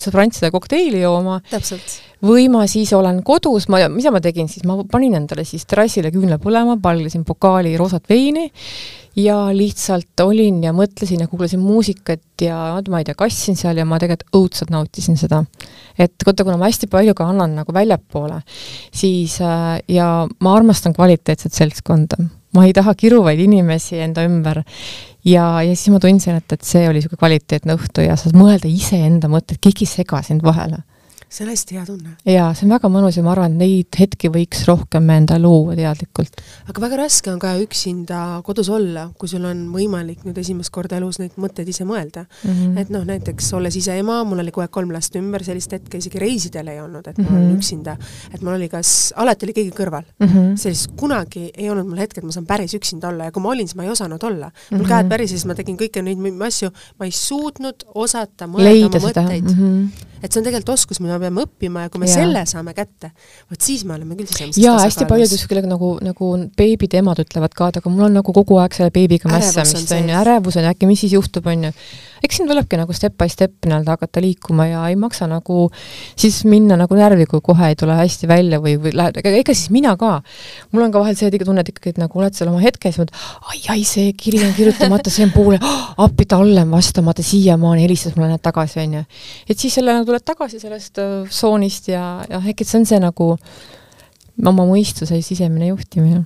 sõbrantside 0.00 0.52
kokteili 0.54 1.04
jooma. 1.04 1.40
Või 2.26 2.48
ma 2.52 2.66
siis 2.68 2.92
olen 2.96 3.22
kodus, 3.24 3.68
ma, 3.72 3.82
mis 3.92 4.08
ma 4.12 4.20
tegin 4.22 4.48
siis, 4.50 4.64
ma 4.68 4.78
panin 4.90 5.16
endale 5.18 5.44
siis 5.48 5.66
terrassile 5.68 6.12
küünla 6.12 6.40
põlema, 6.42 6.76
pallisin 6.82 7.24
pokaali 7.24 7.76
roosat 7.80 8.08
veini 8.10 8.50
ja 9.18 9.36
lihtsalt 9.54 10.20
olin 10.22 10.60
ja 10.64 10.72
mõtlesin 10.76 11.24
ja 11.24 11.28
kuulasin 11.28 11.60
muusikat 11.62 12.44
ja 12.44 12.80
ma 12.88 13.00
ei 13.00 13.08
tea, 13.08 13.16
kassin 13.18 13.56
seal 13.58 13.80
ja 13.80 13.86
ma 13.88 13.98
tegelikult 13.98 14.36
õudselt 14.36 14.70
nautisin 14.70 15.16
seda. 15.18 15.42
et 15.98 16.12
vaata, 16.26 16.44
kuna 16.44 16.58
ma 16.60 16.68
hästi 16.68 16.86
palju 16.90 17.14
ka 17.16 17.26
annan 17.32 17.56
nagu 17.58 17.74
väljapoole, 17.74 18.42
siis 18.92 19.40
äh, 19.40 19.80
ja 19.88 20.28
ma 20.40 20.54
armastan 20.54 20.94
kvaliteetset 20.94 21.56
seltskonda. 21.56 22.20
ma 22.54 22.66
ei 22.66 22.76
taha 22.76 22.94
kiruvaid 22.94 23.40
inimesi 23.40 23.98
enda 23.98 24.24
ümber 24.28 24.62
ja, 25.24 25.62
ja 25.62 25.74
siis 25.74 25.90
ma 25.90 26.00
tundsin, 26.00 26.36
et, 26.36 26.52
et 26.52 26.62
see 26.62 26.86
oli 26.86 27.00
niisugune 27.00 27.18
kvaliteetne 27.18 27.74
õhtu 27.80 28.06
ja 28.06 28.16
saad 28.20 28.38
mõelda 28.38 28.70
iseenda 28.70 29.28
mõtteid, 29.32 29.58
keegi 29.62 29.88
ei 29.88 29.94
sega 29.98 30.22
sind 30.26 30.46
vahele 30.46 30.84
see 31.30 31.44
on 31.44 31.50
hästi 31.52 31.76
hea 31.78 31.84
tunne. 31.86 32.12
jaa, 32.26 32.48
see 32.58 32.66
on 32.66 32.72
väga 32.74 32.88
mõnus 32.90 33.16
ja 33.16 33.22
ma 33.22 33.30
arvan, 33.34 33.54
et 33.54 33.60
neid 33.62 33.98
hetki 34.00 34.30
võiks 34.34 34.64
rohkem 34.66 35.10
endale 35.14 35.44
luua 35.44 35.76
teadlikult. 35.78 36.40
aga 36.66 36.82
väga 36.82 36.98
raske 37.04 37.30
on 37.30 37.38
ka 37.42 37.52
üksinda 37.62 38.22
kodus 38.46 38.70
olla, 38.74 39.06
kui 39.18 39.30
sul 39.30 39.46
on 39.46 39.62
võimalik 39.74 40.24
nüüd 40.26 40.40
esimest 40.42 40.72
korda 40.74 40.98
elus 40.98 41.20
neid 41.22 41.38
mõtteid 41.40 41.70
ise 41.70 41.86
mõelda 41.86 42.24
mm. 42.26 42.50
-hmm. 42.50 42.80
et 42.82 42.90
noh, 42.90 43.06
näiteks 43.06 43.52
olles 43.54 43.78
ise 43.78 43.94
ema, 44.02 44.20
mul 44.26 44.42
oli 44.42 44.54
kogu 44.54 44.66
aeg 44.66 44.74
kolm 44.74 44.90
last 44.94 45.14
ümber, 45.20 45.44
sellist 45.46 45.72
hetke 45.76 46.02
isegi 46.02 46.18
reisidel 46.18 46.72
ei 46.74 46.80
olnud, 46.82 47.06
et 47.06 47.18
mm 47.18 47.24
-hmm. 47.24 47.30
ma 47.30 47.38
olen 47.38 47.48
mhm. 47.48 47.58
üksinda. 47.58 47.96
et 48.34 48.42
mul 48.42 48.54
oli 48.54 48.68
kas, 48.68 49.14
alati 49.16 49.46
oli 49.46 49.56
keegi 49.60 49.70
kõrval 49.70 50.04
mm. 50.18 50.26
-hmm. 50.26 50.56
sellist 50.56 50.90
kunagi 50.96 51.50
ei 51.54 51.70
olnud 51.70 51.86
mul 51.86 52.02
hetke, 52.02 52.20
et 52.20 52.26
ma 52.26 52.32
saan 52.32 52.46
päris 52.46 52.74
üksinda 52.74 53.08
olla 53.08 53.30
ja 53.30 53.32
kui 53.32 53.42
ma 53.42 53.54
olin, 53.54 53.68
siis 53.68 53.76
ma 53.76 53.84
ei 53.84 53.90
osanud 53.90 54.22
olla. 54.22 54.50
mul 54.70 54.80
mm 54.80 54.84
-hmm. 54.84 54.88
käed 54.88 55.08
pärises, 55.08 55.46
ma 55.46 55.54
tegin 55.54 55.76
kõiki 55.78 56.02
neid 56.02 56.18
asju, 56.42 56.70
ma 56.98 57.04
ei 57.06 57.12
suutnud 57.12 57.86
osata 57.94 58.46
mõelda 58.46 58.64
Leida 58.64 58.98
oma 58.98 59.08
mõtteid 59.08 59.44
mm. 59.44 59.58
-hmm 59.60 60.09
et 60.20 60.28
see 60.28 60.40
on 60.40 60.46
tegelikult 60.46 60.74
oskus, 60.76 61.00
mida 61.02 61.16
me 61.16 61.26
peame 61.26 61.44
õppima 61.46 61.86
ja 61.86 61.92
kui 61.92 62.02
me 62.02 62.08
ja. 62.10 62.18
selle 62.20 62.44
saame 62.48 62.74
kätte, 62.76 63.12
vot 63.50 63.66
siis 63.66 63.84
me 63.88 63.96
oleme 63.96 64.18
küll 64.18 64.28
sisemisest 64.30 64.62
jaa, 64.62 64.76
hästi 64.84 65.08
paljud 65.10 65.34
just 65.34 65.48
kellega 65.50 65.70
nagu, 65.70 65.94
nagu 66.04 66.30
beebide 66.60 67.00
emad 67.00 67.22
ütlevad 67.24 67.56
ka, 67.56 67.70
et 67.72 67.80
aga 67.80 67.92
mul 67.92 68.08
on 68.08 68.18
nagu 68.20 68.36
kogu 68.36 68.60
aeg 68.62 68.76
selle 68.76 68.92
beebiga 68.94 69.30
mässamist, 69.32 69.92
on 69.96 70.12
ju, 70.12 70.16
ärevus 70.22 70.60
on 70.60 70.70
äkki 70.70 70.90
mis 70.90 71.04
siis 71.04 71.16
juhtub, 71.16 71.48
on 71.50 71.70
ju 71.70 71.74
eks 72.24 72.40
siin 72.40 72.48
tulebki 72.50 72.78
nagu 72.80 72.94
step 72.96 73.16
by 73.20 73.28
step 73.32 73.66
nii-öelda 73.66 73.96
hakata 73.96 74.22
liikuma 74.22 74.66
ja 74.68 74.82
ei 74.90 74.96
maksa 75.00 75.28
nagu 75.30 75.68
siis 76.18 76.42
minna 76.48 76.76
nagu 76.80 76.96
närvi, 76.98 77.26
kui 77.30 77.42
kohe 77.44 77.70
ei 77.72 77.78
tule 77.78 77.96
hästi 77.98 78.28
välja 78.30 78.60
või, 78.62 78.76
või 78.80 78.92
lähed, 78.96 79.20
ega, 79.22 79.32
ega 79.40 79.54
siis 79.56 79.70
mina 79.74 79.96
ka. 80.00 80.20
mul 80.72 80.86
on 80.86 80.94
ka 80.94 81.02
vahel 81.04 81.16
see 81.18 81.30
tunne, 81.40 81.64
et 81.64 81.72
ikkagi, 81.72 81.94
et 81.94 82.02
nagu 82.02 82.20
oled 82.20 82.36
seal 82.36 82.50
oma 82.52 82.60
hetkes, 82.62 83.00
ai, 83.00 83.60
ai, 83.74 83.84
see 83.88 84.12
kiri 84.18 84.42
on 84.46 84.54
kirjutamata, 84.56 85.12
see 85.12 85.26
on 85.28 85.34
poole 85.34 85.60
oh,, 85.60 85.80
appi 86.06 86.26
talle 86.30 86.64
on 86.66 86.74
vastamata, 86.74 87.24
siiamaani 87.24 87.86
helistas 87.86 88.16
mulle 88.16 88.32
näed 88.34 88.44
tagasi, 88.44 88.80
on 88.84 89.00
ju. 89.00 89.06
et 89.48 89.58
siis 89.58 89.80
selle 89.80 89.94
nagu 89.96 90.08
tuled 90.08 90.26
tagasi 90.26 90.60
sellest 90.62 91.00
äh, 91.02 91.16
tsoonist 91.30 91.90
ja, 91.92 92.04
ja 92.28 92.42
ehk 92.44 92.64
et 92.64 92.68
see 92.68 92.80
on 92.82 92.88
see 92.88 93.00
nagu 93.02 93.32
oma 94.50 94.64
mõistuse 94.68 95.20
sisemine 95.24 95.72
juhtimine 95.72 96.24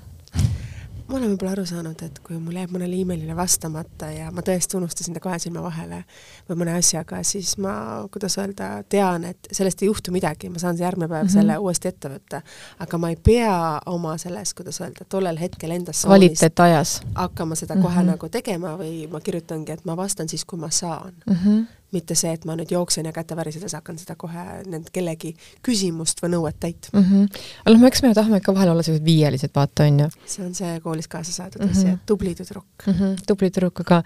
ma 1.09 1.19
olen 1.19 1.35
võib-olla 1.35 1.53
aru 1.53 1.65
saanud, 1.69 2.01
et 2.07 2.19
kui 2.25 2.37
mul 2.41 2.57
jääb 2.57 2.73
mõnele 2.73 2.97
emailile 2.97 3.37
vastamata 3.37 4.09
ja 4.13 4.31
ma 4.33 4.43
tõesti 4.45 4.79
unustasin 4.79 5.17
ta 5.17 5.21
kahe 5.25 5.39
silma 5.43 5.63
vahele 5.65 6.01
või 6.49 6.63
mõne 6.63 6.77
asjaga, 6.79 7.21
siis 7.27 7.55
ma, 7.61 7.75
kuidas 8.13 8.39
öelda, 8.41 8.71
tean, 8.89 9.27
et 9.29 9.51
sellest 9.53 9.85
ei 9.85 9.91
juhtu 9.91 10.15
midagi, 10.15 10.49
ma 10.53 10.63
saan 10.63 10.81
järgmine 10.81 11.09
päev 11.09 11.27
mm 11.27 11.29
-hmm. 11.29 11.37
selle 11.37 11.59
uuesti 11.59 11.89
ette 11.89 12.09
võtta. 12.09 12.41
aga 12.79 12.99
ma 12.99 13.11
ei 13.13 13.17
pea 13.17 13.81
oma 13.87 14.17
selles, 14.19 14.55
kuidas 14.55 14.81
öelda, 14.81 15.05
tollel 15.09 15.39
hetkel 15.41 15.71
endas 15.71 16.05
kvaliteetajas 16.05 17.01
hakkama 17.15 17.55
seda 17.55 17.77
kohe 17.77 17.95
mm 17.95 18.01
-hmm. 18.01 18.11
nagu 18.11 18.29
tegema 18.29 18.77
või 18.81 19.11
ma 19.11 19.21
kirjutangi, 19.21 19.73
et 19.73 19.85
ma 19.85 19.97
vastan 19.97 20.29
siis, 20.29 20.45
kui 20.45 20.59
ma 20.59 20.71
saan 20.71 21.13
mm. 21.27 21.35
-hmm 21.35 21.84
mitte 21.95 22.17
see, 22.19 22.33
et 22.35 22.45
ma 22.49 22.57
nüüd 22.59 22.73
jooksen 22.75 23.07
ja 23.09 23.13
käte 23.15 23.37
värisedes 23.39 23.75
hakkan 23.77 23.99
seda 24.01 24.17
kohe 24.19 24.45
nende 24.67 24.93
kellegi 24.95 25.35
küsimust 25.65 26.23
või 26.25 26.35
nõuet 26.35 26.59
täitma 26.63 27.01
mm. 27.01 27.07
-hmm. 27.09 27.47
aga 27.65 27.77
noh, 27.77 27.87
eks 27.91 28.05
me 28.05 28.13
tahame 28.17 28.41
ikka 28.43 28.55
vahel 28.57 28.73
olla 28.75 28.85
sellised 28.87 29.07
viielised, 29.07 29.55
vaata, 29.55 29.89
on 29.89 30.05
ju. 30.05 30.11
see 30.27 30.45
on 30.47 30.55
see 30.59 30.75
koolis 30.85 31.11
kaasa 31.11 31.33
saadud 31.33 31.63
mm 31.63 31.69
-hmm. 31.69 31.79
asi, 31.79 31.95
et 31.95 32.07
tubli 32.07 32.35
tüdruk 32.35 32.87
mm. 32.87 32.93
-hmm. 32.93 33.17
tubli 33.27 33.51
tüdruk, 33.51 33.85
aga 33.87 34.03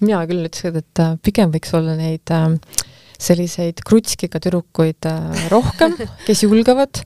mina 0.00 0.26
küll 0.26 0.48
ütlesin, 0.48 0.82
et 0.82 1.04
äh, 1.04 1.16
pigem 1.22 1.52
võiks 1.54 1.74
olla 1.76 1.96
neid 1.96 2.30
äh, 2.30 2.84
selliseid 3.18 3.80
krutskiga 3.86 4.40
tüdrukuid 4.40 5.08
äh, 5.08 5.48
rohkem, 5.52 5.96
kes 6.26 6.42
julgevad 6.42 7.04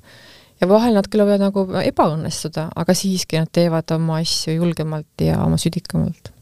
ja 0.61 0.69
vahel 0.69 0.95
nad 0.95 1.09
küll 1.09 1.25
võivad 1.25 1.43
nagu 1.43 1.67
ebaõnnestuda, 1.85 2.69
aga 2.77 2.95
siiski 2.95 3.41
nad 3.41 3.51
teevad 3.53 3.91
oma 3.97 4.21
asju 4.21 4.59
julgemalt 4.59 5.25
ja 5.25 5.41
oma 5.45 5.59
südikamalt 5.61 6.35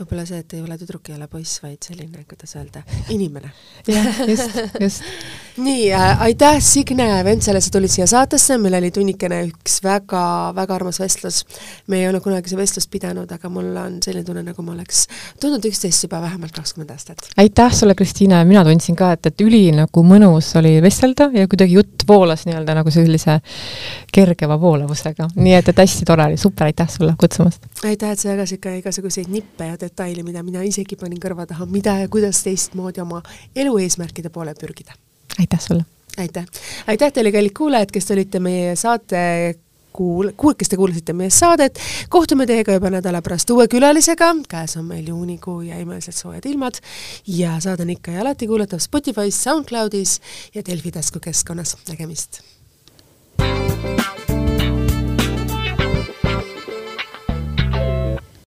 võib-olla 0.00 0.26
see, 0.28 0.40
et 0.44 0.56
ei 0.56 0.62
ole 0.64 0.78
tüdruk, 0.80 1.10
ei 1.10 1.16
ole 1.18 1.28
poiss, 1.32 1.60
vaid 1.64 1.82
selline, 1.86 2.24
kuidas 2.28 2.56
öelda, 2.58 2.82
inimene. 3.16 3.52
jah, 3.88 4.22
just, 4.28 4.58
just. 4.80 5.12
Nii 5.56 5.92
äh,, 5.92 6.22
aitäh, 6.22 6.56
Signe 6.60 7.24
Ventsele, 7.24 7.60
sa 7.60 7.70
tulid 7.72 7.90
siia 7.90 8.06
saatesse, 8.06 8.58
meil 8.60 8.74
oli 8.76 8.90
tunnikene 8.92 9.38
üks 9.48 9.78
väga-väga 9.84 10.74
armas 10.74 11.00
vestlus. 11.00 11.44
me 11.86 12.00
ei 12.00 12.08
ole 12.08 12.20
kunagi 12.20 12.50
seda 12.50 12.60
vestlust 12.60 12.90
pidanud, 12.92 13.30
aga 13.32 13.48
mul 13.52 13.70
on 13.80 13.96
selline 14.04 14.24
tunne, 14.26 14.42
nagu 14.44 14.64
ma 14.66 14.74
oleks 14.74 15.06
tundnud 15.40 15.64
üksteist 15.70 16.04
juba 16.04 16.20
vähemalt 16.20 16.52
kakskümmend 16.56 16.92
aastat. 16.92 17.28
aitäh 17.36 17.72
sulle, 17.72 17.94
Kristiina, 17.94 18.42
mina 18.44 18.64
tundsin 18.64 18.96
ka, 18.96 19.12
et, 19.16 19.30
et 19.30 19.46
üli 19.46 19.62
nagu 19.76 20.04
mõnus 20.04 20.52
oli 20.60 20.76
vestelda 20.84 21.30
ja 21.32 21.48
kuidagi 21.48 21.78
jutt 21.78 22.04
voolas 22.08 22.44
nii-öelda 22.48 22.76
nagu 22.76 22.92
sellise 22.92 23.38
kergema 24.12 24.60
voolavusega, 24.60 25.30
nii 25.36 25.56
et, 25.56 25.72
et 25.72 25.82
hästi 25.84 26.08
tore 26.08 26.28
oli, 26.28 26.40
super, 26.40 26.68
aitäh 26.68 26.92
sulle 26.92 27.16
kutsumast! 27.20 27.64
aitäh, 27.84 28.12
et 28.12 28.20
sa 28.20 28.32
jagasid 28.34 28.60
ka 28.60 28.76
igasuguseid 28.82 29.32
nippe 29.32 29.72
ja 29.72 29.80
detaili, 29.80 30.26
mida 30.26 30.44
mina 30.44 30.64
isegi 30.66 31.00
panin 31.00 31.20
kõrva 31.22 31.48
taha, 31.48 31.68
mida 31.70 31.96
ja 32.02 32.12
kuidas 32.12 32.44
teistmoodi 32.44 33.00
oma 33.00 33.24
elu 33.56 33.78
eesmärkide 33.86 34.32
poole 34.34 34.54
pürgida. 34.58 34.92
Aitäh 35.40 35.60
sulle! 35.60 35.84
aitäh! 36.18 36.46
aitäh 36.86 37.12
teile, 37.12 37.32
kallid 37.32 37.54
kuulajad, 37.56 37.92
kes 37.92 38.06
te 38.08 38.16
olite 38.16 38.40
meie 38.40 38.76
saate 38.76 39.22
kuul-, 39.96 40.32
kuul-, 40.36 40.56
kes 40.58 40.72
te 40.72 40.78
kuulasite 40.80 41.16
meie 41.16 41.32
saadet, 41.34 41.80
kohtume 42.12 42.46
teiega 42.48 42.76
juba 42.76 42.90
nädala 42.92 43.22
pärast 43.24 43.50
uue 43.54 43.68
külalisega, 43.72 44.32
käes 44.48 44.76
on 44.80 44.88
meil 44.90 45.08
juunikuu 45.12 45.62
ja 45.68 45.80
imelised 45.82 46.16
soojad 46.16 46.46
ilmad 46.50 46.80
ja 47.38 47.56
saade 47.60 47.86
on 47.86 47.94
ikka 47.96 48.16
ja 48.16 48.24
alati 48.26 48.50
kuulatav 48.50 48.82
Spotify's, 48.84 49.40
SoundCloudis 49.42 50.20
ja 50.54 50.64
Delfi 50.66 50.92
taskukeskkonnas, 50.98 51.76
nägemist! 51.88 52.42
thank 53.38 54.20
you 54.20 54.25